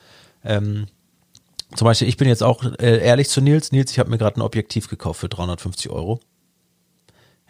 Ähm, 0.43 0.87
zum 1.75 1.85
Beispiel, 1.85 2.09
ich 2.09 2.17
bin 2.17 2.29
jetzt 2.29 2.43
auch 2.43 2.65
äh, 2.65 3.05
ehrlich 3.05 3.29
zu 3.29 3.43
Nils. 3.43 3.73
Nils, 3.73 3.91
ich 3.91 3.99
habe 3.99 4.09
mir 4.09 4.19
gerade 4.19 4.41
ein 4.41 4.43
Objektiv 4.43 4.89
gekauft 4.89 5.21
für 5.21 5.29
350 5.29 5.91
Euro. 5.91 6.19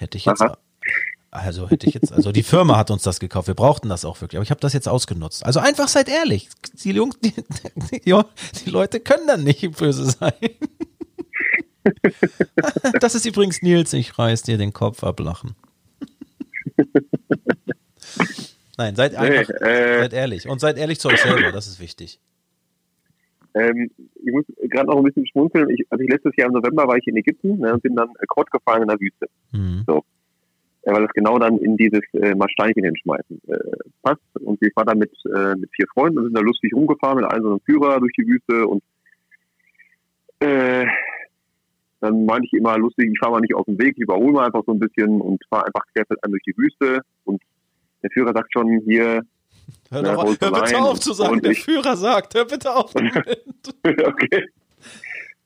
Hätte 0.00 0.16
ich 0.16 0.24
jetzt. 0.24 0.40
Aha. 0.40 0.56
Also 1.30 1.68
hätte 1.68 1.86
ich 1.86 1.94
jetzt, 1.94 2.10
also 2.10 2.32
die 2.32 2.42
Firma 2.42 2.76
hat 2.76 2.90
uns 2.90 3.02
das 3.02 3.20
gekauft, 3.20 3.46
wir 3.46 3.54
brauchten 3.54 3.88
das 3.88 4.04
auch 4.04 4.20
wirklich, 4.20 4.38
aber 4.38 4.42
ich 4.42 4.50
habe 4.50 4.60
das 4.60 4.72
jetzt 4.72 4.88
ausgenutzt. 4.88 5.44
Also 5.44 5.60
einfach 5.60 5.86
seid 5.86 6.08
ehrlich. 6.08 6.48
Die 6.82 6.90
Jungs, 6.90 7.18
die, 7.20 7.32
die, 7.92 8.00
die 8.64 8.70
Leute 8.70 8.98
können 8.98 9.26
dann 9.28 9.44
nicht 9.44 9.70
böse 9.76 10.10
sein. 10.10 10.32
Das 13.00 13.14
ist 13.14 13.24
übrigens 13.24 13.62
Nils, 13.62 13.94
ich 13.94 14.18
reiß 14.18 14.42
dir 14.42 14.58
den 14.58 14.74
Kopf 14.74 15.02
ablachen. 15.02 15.56
Nein, 18.76 18.94
seid 18.96 19.14
einfach, 19.14 19.48
nee, 19.62 19.66
äh, 19.66 20.00
seid 20.00 20.12
ehrlich 20.12 20.46
und 20.46 20.60
seid 20.60 20.76
ehrlich 20.76 21.00
zu 21.00 21.08
euch 21.08 21.22
selber, 21.22 21.52
das 21.52 21.66
ist 21.66 21.80
wichtig. 21.80 22.20
Ähm, 23.54 23.90
ich 24.14 24.32
muss 24.32 24.44
gerade 24.68 24.86
noch 24.86 24.96
ein 24.96 25.04
bisschen 25.04 25.26
schmunzeln. 25.26 25.68
Ich, 25.70 25.86
also 25.90 26.02
ich 26.02 26.10
letztes 26.10 26.32
Jahr 26.36 26.48
im 26.48 26.54
November 26.54 26.86
war 26.86 26.96
ich 26.96 27.06
in 27.06 27.16
Ägypten 27.16 27.58
ne, 27.58 27.72
und 27.74 27.82
bin 27.82 27.96
dann 27.96 28.08
äh, 28.20 28.26
Kord 28.26 28.50
gefahren 28.50 28.82
in 28.82 28.88
der 28.88 29.00
Wüste. 29.00 29.26
Mhm. 29.52 29.84
So. 29.86 30.04
Ja, 30.84 30.94
weil 30.94 31.02
das 31.02 31.12
genau 31.12 31.38
dann 31.38 31.58
in 31.58 31.76
dieses 31.76 32.00
äh, 32.14 32.34
mal 32.34 32.48
Steinchen 32.48 32.84
hinschmeißen 32.84 33.40
äh, 33.48 33.58
passt. 34.02 34.22
Und 34.40 34.62
ich 34.62 34.74
war 34.74 34.84
da 34.84 34.94
mit, 34.94 35.12
äh, 35.26 35.54
mit 35.56 35.70
vier 35.74 35.86
Freunden 35.92 36.18
und 36.18 36.24
sind 36.24 36.36
da 36.36 36.40
lustig 36.40 36.72
rumgefahren 36.74 37.18
mit 37.20 37.30
einem 37.30 37.42
so 37.42 37.50
einem 37.50 37.60
Führer 37.60 38.00
durch 38.00 38.12
die 38.16 38.26
Wüste 38.26 38.66
und 38.66 38.82
äh, 40.40 40.86
dann 42.00 42.24
meinte 42.24 42.46
ich 42.46 42.54
immer 42.54 42.78
lustig, 42.78 43.10
ich 43.12 43.18
fahre 43.18 43.32
mal 43.32 43.40
nicht 43.40 43.54
auf 43.54 43.66
den 43.66 43.78
Weg, 43.78 43.92
ich 43.96 44.04
überhole 44.04 44.32
mal 44.32 44.46
einfach 44.46 44.62
so 44.66 44.72
ein 44.72 44.78
bisschen 44.78 45.20
und 45.20 45.44
fahre 45.50 45.66
einfach 45.66 45.84
querfeldein 45.92 46.30
durch 46.30 46.42
die 46.44 46.56
Wüste 46.56 47.02
und 47.24 47.42
der 48.02 48.10
Führer 48.10 48.32
sagt 48.32 48.50
schon 48.52 48.80
hier, 48.86 49.22
Hör, 49.90 50.02
doch, 50.02 50.24
hör 50.24 50.52
bitte 50.52 50.78
auf 50.78 51.00
zu 51.00 51.12
sagen, 51.12 51.40
der 51.40 51.54
Führer 51.54 51.96
sagt, 51.96 52.34
hör 52.34 52.44
bitte 52.44 52.74
auf. 52.74 52.94
okay. 53.84 54.46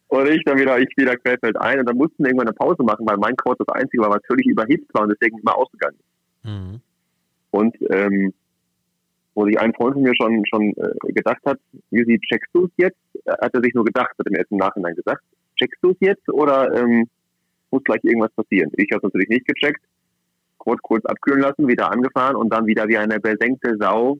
Und 0.09 0.29
ich 0.29 0.45
dann 0.45 0.59
wieder, 0.59 0.79
ich 0.79 0.89
wieder 0.97 1.17
querfeld 1.17 1.57
ein 1.57 1.81
und 1.81 1.87
dann 1.87 1.97
mussten 1.97 2.23
wir 2.23 2.27
irgendwann 2.27 2.49
eine 2.49 2.55
Pause 2.55 2.83
machen, 2.83 3.07
weil 3.07 3.17
mein 3.17 3.37
Quad 3.37 3.59
das 3.59 3.69
einzige 3.69 4.03
war, 4.03 4.11
was 4.11 4.25
völlig 4.27 4.47
überhitzt 4.47 4.93
war 4.93 5.03
und 5.03 5.11
deswegen 5.11 5.39
immer 5.39 5.57
ausgegangen 5.57 5.97
ist. 5.99 6.51
Mhm. 6.51 6.81
Und 7.51 7.77
ähm, 7.91 8.35
wo 9.35 9.47
sich 9.47 9.59
ein 9.59 9.75
Freund 9.75 9.95
von 9.95 10.03
mir 10.03 10.15
schon 10.15 10.45
schon 10.47 10.73
äh, 10.77 11.13
gedacht 11.13 11.41
hat, 11.45 11.59
wie 11.91 12.21
checkst 12.21 12.51
du 12.53 12.67
es 12.67 12.71
jetzt? 12.77 12.99
Hat 13.27 13.55
er 13.55 13.63
sich 13.63 13.75
nur 13.75 13.85
gedacht, 13.85 14.11
hat 14.17 14.27
er 14.27 14.31
mir 14.31 14.39
erst 14.39 14.53
im 14.53 14.59
Nachhinein 14.59 14.95
gesagt, 14.95 15.23
checkst 15.59 15.83
du 15.83 15.91
es 15.91 15.97
jetzt 16.01 16.29
oder 16.29 16.73
ähm, 16.77 17.09
muss 17.71 17.83
gleich 17.83 18.05
irgendwas 18.05 18.33
passieren? 18.33 18.71
Ich 18.77 18.91
habe 18.93 18.99
es 18.99 19.03
natürlich 19.05 19.29
nicht 19.29 19.47
gecheckt 19.47 19.81
kurz, 20.65 20.81
kurz 20.83 21.05
abkühlen 21.05 21.41
lassen, 21.41 21.69
wieder 21.69 21.91
angefahren 21.91 22.37
und 22.37 22.51
dann 22.51 22.67
wieder 22.67 22.89
wie 22.89 22.97
eine 22.97 23.21
besenkte 23.21 23.77
Sau 23.79 24.19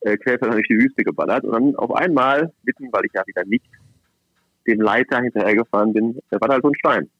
äh, 0.00 0.16
querfelder 0.16 0.54
durch 0.54 0.68
die 0.68 0.78
Wüste 0.78 1.04
geballert. 1.04 1.44
Und 1.44 1.52
dann 1.52 1.76
auf 1.76 1.92
einmal, 1.94 2.52
mitten, 2.62 2.88
weil 2.92 3.04
ich 3.04 3.12
ja 3.14 3.22
wieder 3.26 3.44
nicht 3.44 3.64
dem 4.66 4.80
Leiter 4.80 5.20
hinterhergefahren 5.20 5.92
bin, 5.92 6.18
da 6.30 6.40
war 6.40 6.48
da 6.48 6.54
halt 6.54 6.62
so 6.62 6.70
ein 6.70 6.78
Stein. 6.78 7.10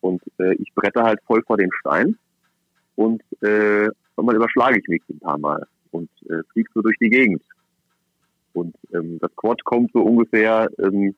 Und 0.00 0.22
äh, 0.38 0.54
ich 0.54 0.72
brette 0.74 1.02
halt 1.02 1.20
voll 1.26 1.42
vor 1.42 1.56
den 1.56 1.70
Stein 1.80 2.16
und 2.96 3.22
äh, 3.42 3.88
mal 4.16 4.36
überschlage 4.36 4.78
ich 4.78 4.88
mich 4.88 5.02
ein 5.08 5.20
paar 5.20 5.38
Mal 5.38 5.66
und 5.90 6.10
äh, 6.28 6.42
fliege 6.52 6.70
so 6.74 6.82
durch 6.82 6.96
die 6.98 7.10
Gegend. 7.10 7.42
Und 8.52 8.74
ähm, 8.92 9.18
das 9.20 9.34
Quad 9.36 9.62
kommt 9.64 9.92
so 9.92 10.00
ungefähr 10.00 10.68
ähm, 10.78 11.14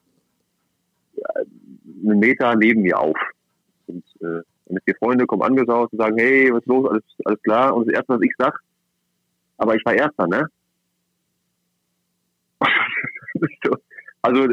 einen 2.04 2.18
Meter 2.18 2.54
neben 2.56 2.82
mir 2.82 2.98
auf. 2.98 3.16
Und 3.86 4.04
äh, 4.20 4.42
meine 4.66 4.80
vier 4.84 4.94
Freunde 4.96 5.26
kommen 5.26 5.42
angesaut 5.42 5.92
und 5.92 5.98
sagen, 5.98 6.18
hey, 6.18 6.52
was 6.52 6.60
ist 6.60 6.66
los, 6.66 6.88
alles, 6.90 7.04
alles 7.24 7.42
klar. 7.42 7.74
Und 7.74 7.88
das 7.88 7.94
Erste, 7.94 8.14
was 8.14 8.22
ich 8.22 8.34
sag, 8.38 8.60
aber 9.56 9.74
ich 9.74 9.84
war 9.84 9.94
Erster, 9.94 10.26
ne? 10.26 10.46
Also 14.22 14.48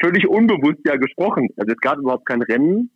völlig 0.00 0.28
unbewusst 0.28 0.80
ja 0.84 0.96
gesprochen. 0.96 1.48
Also 1.56 1.72
es 1.72 1.80
gab 1.80 1.98
überhaupt 1.98 2.26
kein 2.26 2.42
Rennen. 2.42 2.90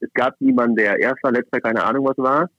Es 0.00 0.12
gab 0.12 0.38
niemanden, 0.40 0.76
der 0.76 1.00
Erster, 1.00 1.32
Letzter, 1.32 1.60
keine 1.60 1.84
Ahnung 1.84 2.06
was 2.06 2.18
war. 2.18 2.50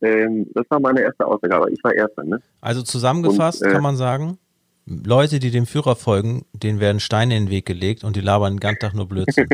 Ähm, 0.00 0.46
das 0.54 0.64
war 0.70 0.78
meine 0.78 1.00
erste 1.00 1.26
Aussage, 1.26 1.54
aber 1.54 1.70
ich 1.70 1.82
war 1.82 1.94
Erster. 1.94 2.24
Ne? 2.24 2.40
Also 2.60 2.82
zusammengefasst 2.82 3.62
und, 3.62 3.70
äh, 3.70 3.72
kann 3.72 3.82
man 3.82 3.96
sagen, 3.96 4.38
Leute, 4.86 5.38
die 5.38 5.50
dem 5.50 5.66
Führer 5.66 5.96
folgen, 5.96 6.46
denen 6.52 6.80
werden 6.80 7.00
Steine 7.00 7.36
in 7.36 7.46
den 7.46 7.50
Weg 7.50 7.66
gelegt 7.66 8.04
und 8.04 8.16
die 8.16 8.20
labern 8.20 8.54
den 8.54 8.60
ganzen 8.60 8.80
Tag 8.80 8.94
nur 8.94 9.08
Blödsinn. 9.08 9.48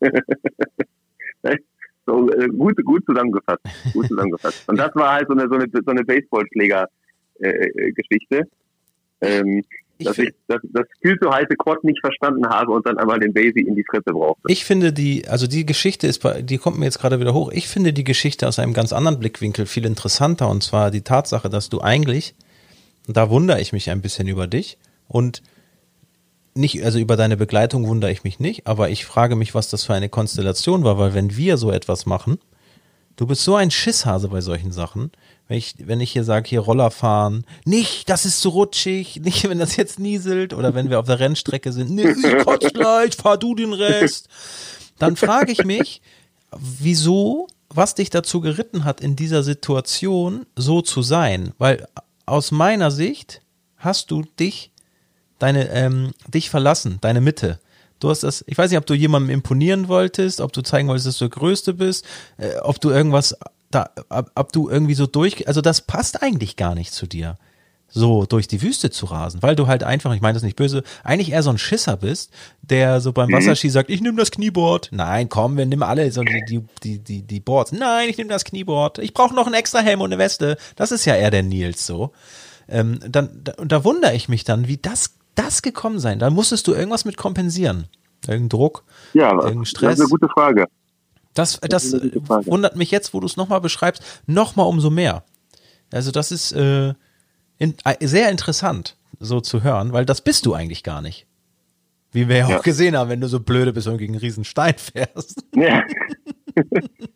So, 2.06 2.30
äh, 2.30 2.48
gut, 2.48 2.82
gut 2.84 3.04
zusammengefasst. 3.04 3.60
Gut 3.92 4.06
zusammengefasst. 4.06 4.66
Und 4.68 4.76
das 4.78 4.94
war 4.94 5.14
halt 5.14 5.26
so 5.28 5.34
eine, 5.34 5.48
so 5.48 5.56
eine, 5.56 5.66
so 5.68 5.90
eine 5.90 6.04
Baseballschläger-Geschichte. 6.04 8.46
Äh, 9.20 9.40
ähm, 9.40 9.64
dass 9.98 10.18
ich 10.18 10.30
das, 10.48 10.60
das 10.72 10.86
viel 11.00 11.18
zu 11.18 11.30
heiße 11.30 11.54
Quad 11.56 11.82
nicht 11.84 12.00
verstanden 12.00 12.46
habe 12.48 12.72
und 12.72 12.86
dann 12.86 12.98
einmal 12.98 13.18
den 13.18 13.32
Basie 13.32 13.62
in 13.66 13.74
die 13.74 13.84
Fresse 13.88 14.12
brauchte. 14.12 14.42
Ich 14.46 14.64
finde 14.64 14.92
die, 14.92 15.26
also 15.28 15.46
die 15.46 15.64
Geschichte 15.64 16.06
ist, 16.06 16.22
die 16.40 16.58
kommt 16.58 16.78
mir 16.78 16.84
jetzt 16.84 16.98
gerade 16.98 17.20
wieder 17.20 17.34
hoch. 17.34 17.50
Ich 17.52 17.68
finde 17.68 17.92
die 17.92 18.04
Geschichte 18.04 18.46
aus 18.46 18.58
einem 18.58 18.72
ganz 18.72 18.92
anderen 18.92 19.18
Blickwinkel 19.18 19.66
viel 19.66 19.86
interessanter 19.86 20.48
und 20.48 20.62
zwar 20.62 20.90
die 20.90 21.02
Tatsache, 21.02 21.48
dass 21.48 21.68
du 21.68 21.80
eigentlich, 21.80 22.34
da 23.06 23.30
wundere 23.30 23.60
ich 23.60 23.72
mich 23.72 23.90
ein 23.90 24.02
bisschen 24.02 24.28
über 24.28 24.46
dich 24.46 24.78
und 25.08 25.42
nicht, 26.54 26.82
also 26.84 26.98
über 26.98 27.16
deine 27.16 27.36
Begleitung 27.36 27.86
wundere 27.86 28.10
ich 28.10 28.24
mich 28.24 28.40
nicht, 28.40 28.66
aber 28.66 28.88
ich 28.88 29.04
frage 29.04 29.36
mich, 29.36 29.54
was 29.54 29.68
das 29.68 29.84
für 29.84 29.94
eine 29.94 30.08
Konstellation 30.08 30.84
war, 30.84 30.98
weil 30.98 31.14
wenn 31.14 31.36
wir 31.36 31.56
so 31.58 31.70
etwas 31.70 32.06
machen, 32.06 32.38
du 33.16 33.26
bist 33.26 33.44
so 33.44 33.54
ein 33.56 33.70
Schisshase 33.70 34.28
bei 34.28 34.40
solchen 34.40 34.72
Sachen. 34.72 35.10
Wenn 35.48 35.58
ich, 35.58 35.74
wenn 35.78 36.00
ich 36.00 36.12
hier 36.12 36.24
sage, 36.24 36.48
hier 36.48 36.60
Roller 36.60 36.90
fahren, 36.90 37.44
nicht, 37.64 38.08
das 38.08 38.24
ist 38.24 38.40
zu 38.40 38.48
rutschig, 38.48 39.20
nicht, 39.22 39.48
wenn 39.48 39.58
das 39.58 39.76
jetzt 39.76 39.98
nieselt, 39.98 40.54
oder 40.54 40.74
wenn 40.74 40.90
wir 40.90 40.98
auf 40.98 41.06
der 41.06 41.20
Rennstrecke 41.20 41.72
sind, 41.72 41.90
nee, 41.90 42.08
ich 42.10 42.44
kotz 42.44 42.72
gleich, 42.72 43.14
fahr 43.16 43.38
du 43.38 43.54
den 43.54 43.72
Rest. 43.72 44.28
Dann 44.98 45.16
frage 45.16 45.52
ich 45.52 45.64
mich, 45.64 46.02
wieso, 46.58 47.48
was 47.68 47.94
dich 47.94 48.10
dazu 48.10 48.40
geritten 48.40 48.84
hat, 48.84 49.00
in 49.00 49.16
dieser 49.16 49.42
Situation 49.42 50.46
so 50.56 50.82
zu 50.82 51.02
sein? 51.02 51.52
Weil 51.58 51.86
aus 52.24 52.50
meiner 52.50 52.90
Sicht 52.90 53.42
hast 53.76 54.10
du 54.10 54.22
dich 54.40 54.72
deine, 55.38 55.68
ähm, 55.70 56.12
dich 56.26 56.50
verlassen, 56.50 56.98
deine 57.00 57.20
Mitte. 57.20 57.60
Du 57.98 58.10
hast 58.10 58.22
das, 58.22 58.44
ich 58.46 58.58
weiß 58.58 58.70
nicht, 58.70 58.78
ob 58.78 58.86
du 58.86 58.94
jemandem 58.94 59.30
imponieren 59.30 59.88
wolltest, 59.88 60.40
ob 60.40 60.52
du 60.52 60.62
zeigen 60.62 60.88
wolltest, 60.88 61.06
dass 61.06 61.18
du 61.18 61.28
der 61.28 61.38
Größte 61.38 61.74
bist, 61.74 62.04
äh, 62.36 62.56
ob 62.62 62.80
du 62.80 62.90
irgendwas, 62.90 63.34
da, 63.70 63.90
ob, 64.08 64.30
ob 64.34 64.52
du 64.52 64.68
irgendwie 64.68 64.94
so 64.94 65.06
durch, 65.06 65.48
also 65.48 65.60
das 65.60 65.80
passt 65.80 66.22
eigentlich 66.22 66.56
gar 66.56 66.74
nicht 66.74 66.92
zu 66.92 67.06
dir. 67.06 67.36
so 67.88 68.26
durch 68.26 68.48
die 68.48 68.62
Wüste 68.62 68.90
zu 68.90 69.06
rasen, 69.06 69.42
weil 69.42 69.56
du 69.56 69.66
halt 69.68 69.84
einfach, 69.84 70.12
ich 70.14 70.20
meine 70.20 70.34
das 70.34 70.42
nicht 70.42 70.56
böse, 70.56 70.82
eigentlich 71.04 71.32
eher 71.32 71.42
so 71.42 71.50
ein 71.50 71.58
Schisser 71.58 71.96
bist, 71.96 72.32
der 72.62 73.00
so 73.00 73.12
beim 73.12 73.28
mhm. 73.28 73.34
Wasserski 73.34 73.70
sagt, 73.70 73.90
ich 73.90 74.00
nehme 74.00 74.18
das 74.18 74.30
Knieboard. 74.30 74.88
Nein, 74.92 75.28
komm, 75.28 75.56
wir 75.56 75.66
nehmen 75.66 75.82
alle 75.82 76.10
so 76.10 76.22
die, 76.22 76.42
die, 76.48 76.64
die, 76.82 76.98
die, 76.98 77.22
die 77.22 77.40
Boards. 77.40 77.72
Nein, 77.72 78.08
ich 78.08 78.18
nehme 78.18 78.30
das 78.30 78.44
Knieboard. 78.44 78.98
Ich 78.98 79.14
brauche 79.14 79.34
noch 79.34 79.46
einen 79.46 79.54
extra 79.54 79.78
Helm 79.80 80.00
und 80.00 80.12
eine 80.12 80.18
Weste. 80.18 80.56
Das 80.74 80.92
ist 80.92 81.04
ja 81.04 81.14
eher 81.14 81.30
der 81.30 81.42
Nils 81.42 81.86
so. 81.86 82.12
Ähm, 82.68 82.98
dann, 83.08 83.40
da, 83.44 83.52
und 83.54 83.70
da 83.70 83.84
wundere 83.84 84.14
ich 84.14 84.28
mich 84.28 84.42
dann, 84.42 84.66
wie 84.66 84.76
das, 84.76 85.14
das 85.36 85.62
gekommen 85.62 86.00
sein. 86.00 86.18
Da 86.18 86.28
musstest 86.30 86.66
du 86.66 86.74
irgendwas 86.74 87.04
mit 87.04 87.16
kompensieren. 87.16 87.86
Irgendein 88.26 88.48
Druck, 88.48 88.84
ja, 89.12 89.30
irgendein 89.32 89.66
Stress. 89.66 89.90
Das 89.90 89.98
ist 90.00 90.00
eine 90.00 90.10
gute 90.10 90.28
Frage. 90.28 90.66
Das, 91.36 91.60
das, 91.60 91.90
das 91.90 91.92
wundert 92.46 92.76
mich 92.76 92.90
jetzt, 92.90 93.14
wo 93.14 93.20
du 93.20 93.26
es 93.26 93.36
nochmal 93.36 93.60
beschreibst, 93.60 94.02
nochmal 94.26 94.66
umso 94.66 94.90
mehr. 94.90 95.22
Also 95.92 96.10
das 96.10 96.32
ist 96.32 96.52
äh, 96.52 96.94
in, 97.58 97.74
äh, 97.84 98.06
sehr 98.06 98.30
interessant, 98.30 98.96
so 99.20 99.40
zu 99.40 99.62
hören, 99.62 99.92
weil 99.92 100.04
das 100.04 100.22
bist 100.22 100.46
du 100.46 100.54
eigentlich 100.54 100.82
gar 100.82 101.02
nicht. 101.02 101.26
Wie 102.12 102.28
wir 102.28 102.38
ja, 102.38 102.48
ja. 102.48 102.58
auch 102.58 102.62
gesehen 102.62 102.96
haben, 102.96 103.10
wenn 103.10 103.20
du 103.20 103.28
so 103.28 103.40
blöde 103.40 103.72
bist 103.72 103.86
und 103.86 103.98
gegen 103.98 104.14
einen 104.14 104.20
riesen 104.20 104.44
Stein 104.44 104.74
fährst. 104.76 105.44
Ja. 105.54 105.82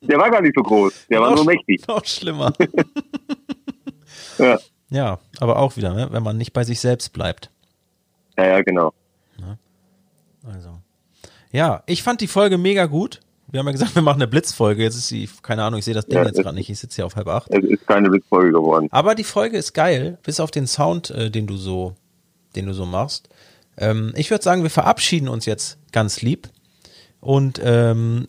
Der 0.02 0.18
war 0.18 0.30
gar 0.30 0.42
nicht 0.42 0.54
so 0.54 0.62
groß, 0.62 1.06
der 1.09 1.18
war 1.22 1.35
nur 1.35 1.46
mächtig. 1.46 1.88
Noch 1.88 2.04
schlimmer. 2.04 2.52
ja. 4.38 4.59
ja, 4.90 5.18
aber 5.38 5.59
auch 5.59 5.78
wieder, 5.78 5.94
ne? 5.94 6.09
wenn 6.11 6.22
man 6.22 6.37
nicht 6.37 6.52
bei 6.52 6.62
sich 6.62 6.78
selbst 6.78 7.14
bleibt. 7.14 7.50
Ja, 8.37 8.46
ja, 8.48 8.62
genau. 8.62 8.92
Also. 10.44 10.78
Ja, 11.52 11.83
ich 11.87 12.02
fand 12.02 12.20
die 12.20 12.26
Folge 12.26 12.59
mega 12.59 12.87
gut. 12.87 13.20
Wir 13.50 13.60
haben 13.60 13.66
ja 13.66 13.72
gesagt, 13.72 13.94
wir 13.94 14.02
machen 14.02 14.18
eine 14.18 14.28
Blitzfolge. 14.28 14.82
Jetzt 14.82 14.96
ist 14.96 15.08
sie, 15.08 15.28
keine 15.42 15.64
Ahnung, 15.64 15.78
ich 15.78 15.84
sehe 15.84 15.94
das 15.94 16.06
Ding 16.06 16.18
ja, 16.18 16.24
jetzt 16.24 16.40
gerade 16.40 16.54
nicht. 16.54 16.70
Ich 16.70 16.78
sitze 16.78 16.96
hier 16.96 17.06
auf 17.06 17.16
halb 17.16 17.28
acht. 17.28 17.48
Es 17.50 17.64
ist 17.64 17.86
keine 17.86 18.08
Blitzfolge 18.10 18.52
geworden. 18.52 18.88
Aber 18.90 19.14
die 19.14 19.24
Folge 19.24 19.56
ist 19.56 19.72
geil, 19.72 20.18
bis 20.22 20.40
auf 20.40 20.50
den 20.50 20.66
Sound, 20.66 21.10
äh, 21.10 21.30
den 21.30 21.46
du 21.46 21.56
so, 21.56 21.94
den 22.54 22.66
du 22.66 22.74
so 22.74 22.86
machst. 22.86 23.28
Ähm, 23.76 24.12
ich 24.16 24.30
würde 24.30 24.44
sagen, 24.44 24.62
wir 24.62 24.70
verabschieden 24.70 25.28
uns 25.28 25.46
jetzt 25.46 25.78
ganz 25.92 26.22
lieb 26.22 26.48
und 27.20 27.60
ähm, 27.62 28.26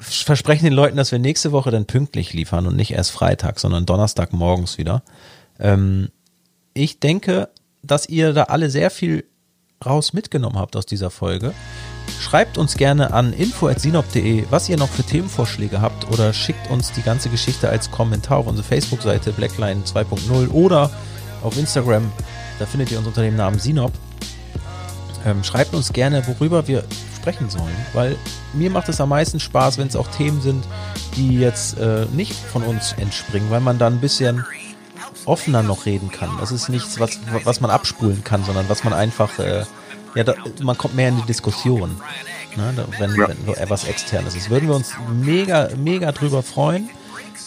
versprechen 0.00 0.64
den 0.64 0.72
Leuten, 0.72 0.96
dass 0.96 1.12
wir 1.12 1.18
nächste 1.18 1.52
Woche 1.52 1.70
dann 1.70 1.86
pünktlich 1.86 2.32
liefern 2.32 2.66
und 2.66 2.76
nicht 2.76 2.92
erst 2.92 3.12
Freitag, 3.12 3.60
sondern 3.60 3.86
Donnerstag 3.86 4.32
morgens 4.32 4.78
wieder. 4.78 5.02
Ähm, 5.58 6.08
ich 6.74 6.98
denke, 6.98 7.48
dass 7.82 8.08
ihr 8.08 8.32
da 8.32 8.44
alle 8.44 8.70
sehr 8.70 8.90
viel 8.90 9.24
raus 9.84 10.12
mitgenommen 10.12 10.58
habt 10.58 10.76
aus 10.76 10.86
dieser 10.86 11.10
Folge. 11.10 11.52
Schreibt 12.20 12.58
uns 12.58 12.76
gerne 12.76 13.12
an 13.12 13.32
info.sinop.de, 13.32 14.46
was 14.50 14.68
ihr 14.68 14.76
noch 14.76 14.88
für 14.88 15.02
Themenvorschläge 15.02 15.80
habt 15.80 16.10
oder 16.10 16.32
schickt 16.32 16.70
uns 16.70 16.92
die 16.92 17.02
ganze 17.02 17.28
Geschichte 17.28 17.68
als 17.68 17.90
Kommentar 17.90 18.38
auf 18.38 18.46
unsere 18.46 18.66
Facebook-Seite 18.66 19.32
Blackline 19.32 19.82
2.0 19.84 20.50
oder 20.50 20.90
auf 21.42 21.56
Instagram. 21.56 22.10
Da 22.58 22.66
findet 22.66 22.90
ihr 22.90 22.98
uns 22.98 23.06
unter 23.06 23.22
dem 23.22 23.36
Namen 23.36 23.58
Sinop. 23.58 23.92
Ähm, 25.26 25.44
schreibt 25.44 25.74
uns 25.74 25.92
gerne, 25.92 26.26
worüber 26.26 26.66
wir 26.66 26.84
sprechen 27.16 27.48
sollen, 27.48 27.74
weil 27.94 28.16
mir 28.52 28.70
macht 28.70 28.88
es 28.88 29.00
am 29.00 29.08
meisten 29.08 29.40
Spaß, 29.40 29.78
wenn 29.78 29.88
es 29.88 29.96
auch 29.96 30.08
Themen 30.08 30.40
sind, 30.42 30.64
die 31.16 31.38
jetzt 31.38 31.78
äh, 31.78 32.06
nicht 32.12 32.34
von 32.34 32.62
uns 32.62 32.92
entspringen, 32.92 33.50
weil 33.50 33.60
man 33.60 33.78
dann 33.78 33.94
ein 33.94 34.00
bisschen 34.00 34.44
offener 35.24 35.62
noch 35.62 35.86
reden 35.86 36.10
kann. 36.10 36.30
Das 36.40 36.52
ist 36.52 36.68
nichts, 36.68 37.00
was, 37.00 37.18
was 37.44 37.60
man 37.60 37.70
abspulen 37.70 38.24
kann, 38.24 38.44
sondern 38.44 38.68
was 38.68 38.84
man 38.84 38.92
einfach 38.92 39.38
äh, 39.38 39.64
ja, 40.14 40.24
da, 40.24 40.34
man 40.62 40.76
kommt 40.78 40.94
mehr 40.94 41.08
in 41.08 41.16
die 41.16 41.26
Diskussion, 41.26 41.90
ne, 42.56 42.86
wenn, 42.98 43.14
ja. 43.14 43.28
wenn 43.28 43.54
etwas 43.54 43.84
externes 43.84 44.34
ist. 44.36 44.50
Würden 44.50 44.68
wir 44.68 44.76
uns 44.76 44.94
mega, 45.20 45.68
mega 45.76 46.12
drüber 46.12 46.42
freuen. 46.42 46.88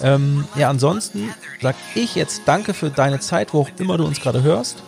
Ähm, 0.02 0.46
ja, 0.56 0.70
ansonsten 0.70 1.30
sag 1.62 1.76
ich 1.96 2.16
jetzt 2.16 2.44
danke 2.46 2.74
für 2.74 2.90
deine 2.90 3.20
Zeit, 3.20 3.54
wo 3.54 3.62
auch 3.62 3.70
immer 3.80 3.98
du 3.98 4.06
uns 4.06 4.20
gerade 4.20 4.44
hörst. 4.44 4.84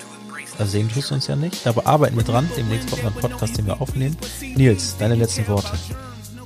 Also 0.59 0.71
sehen 0.71 0.89
tust 0.93 1.09
du 1.09 1.15
uns 1.15 1.27
ja 1.27 1.35
nicht, 1.37 1.65
aber 1.65 1.87
arbeiten 1.87 2.17
wir 2.17 2.23
dran. 2.23 2.49
Demnächst 2.57 2.91
kommt 2.91 3.05
ein 3.05 3.13
Podcast, 3.13 3.57
den 3.57 3.65
wir 3.65 3.81
aufnehmen. 3.81 4.17
Nils, 4.41 4.97
deine 4.97 5.15
letzten 5.15 5.47
Worte. 5.47 5.71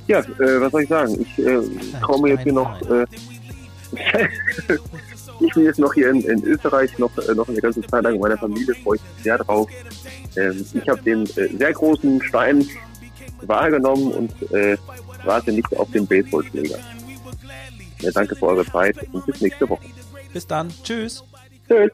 Ja, 0.06 0.20
äh, 0.20 0.60
was 0.60 0.70
soll 0.70 0.82
ich 0.82 0.88
sagen? 0.88 1.18
Ich 1.20 1.44
äh, 1.44 1.60
komme 2.00 2.28
jetzt 2.28 2.42
hier 2.42 2.52
noch. 2.52 2.80
Äh, 2.82 3.06
ich 5.40 5.54
bin 5.54 5.64
jetzt 5.64 5.78
noch 5.78 5.92
hier 5.94 6.10
in, 6.10 6.20
in 6.22 6.44
Österreich 6.44 6.96
noch, 6.98 7.10
äh, 7.18 7.34
noch 7.34 7.48
eine 7.48 7.60
ganze 7.60 7.80
Zeit 7.82 8.04
lang 8.04 8.12
mit 8.12 8.22
meiner 8.22 8.38
Familie, 8.38 8.74
freue 8.76 8.96
ich 8.96 9.02
mich 9.02 9.24
sehr 9.24 9.38
drauf. 9.38 9.68
Ähm, 10.36 10.64
ich 10.72 10.88
habe 10.88 11.02
den 11.02 11.24
äh, 11.36 11.48
sehr 11.56 11.72
großen 11.72 12.22
Stein 12.22 12.66
wahrgenommen 13.42 14.12
und 14.12 14.52
äh, 14.52 14.76
warte 15.24 15.52
nicht 15.52 15.76
auf 15.76 15.90
den 15.90 16.06
Baseballschläger. 16.06 16.78
Ja, 18.00 18.10
danke 18.10 18.36
für 18.36 18.46
eure 18.46 18.64
Zeit 18.66 18.96
und 19.12 19.24
bis 19.26 19.40
nächste 19.40 19.68
Woche. 19.68 19.84
Bis 20.32 20.46
dann. 20.46 20.68
Tschüss. 20.82 21.24
Tschüss. 21.68 21.90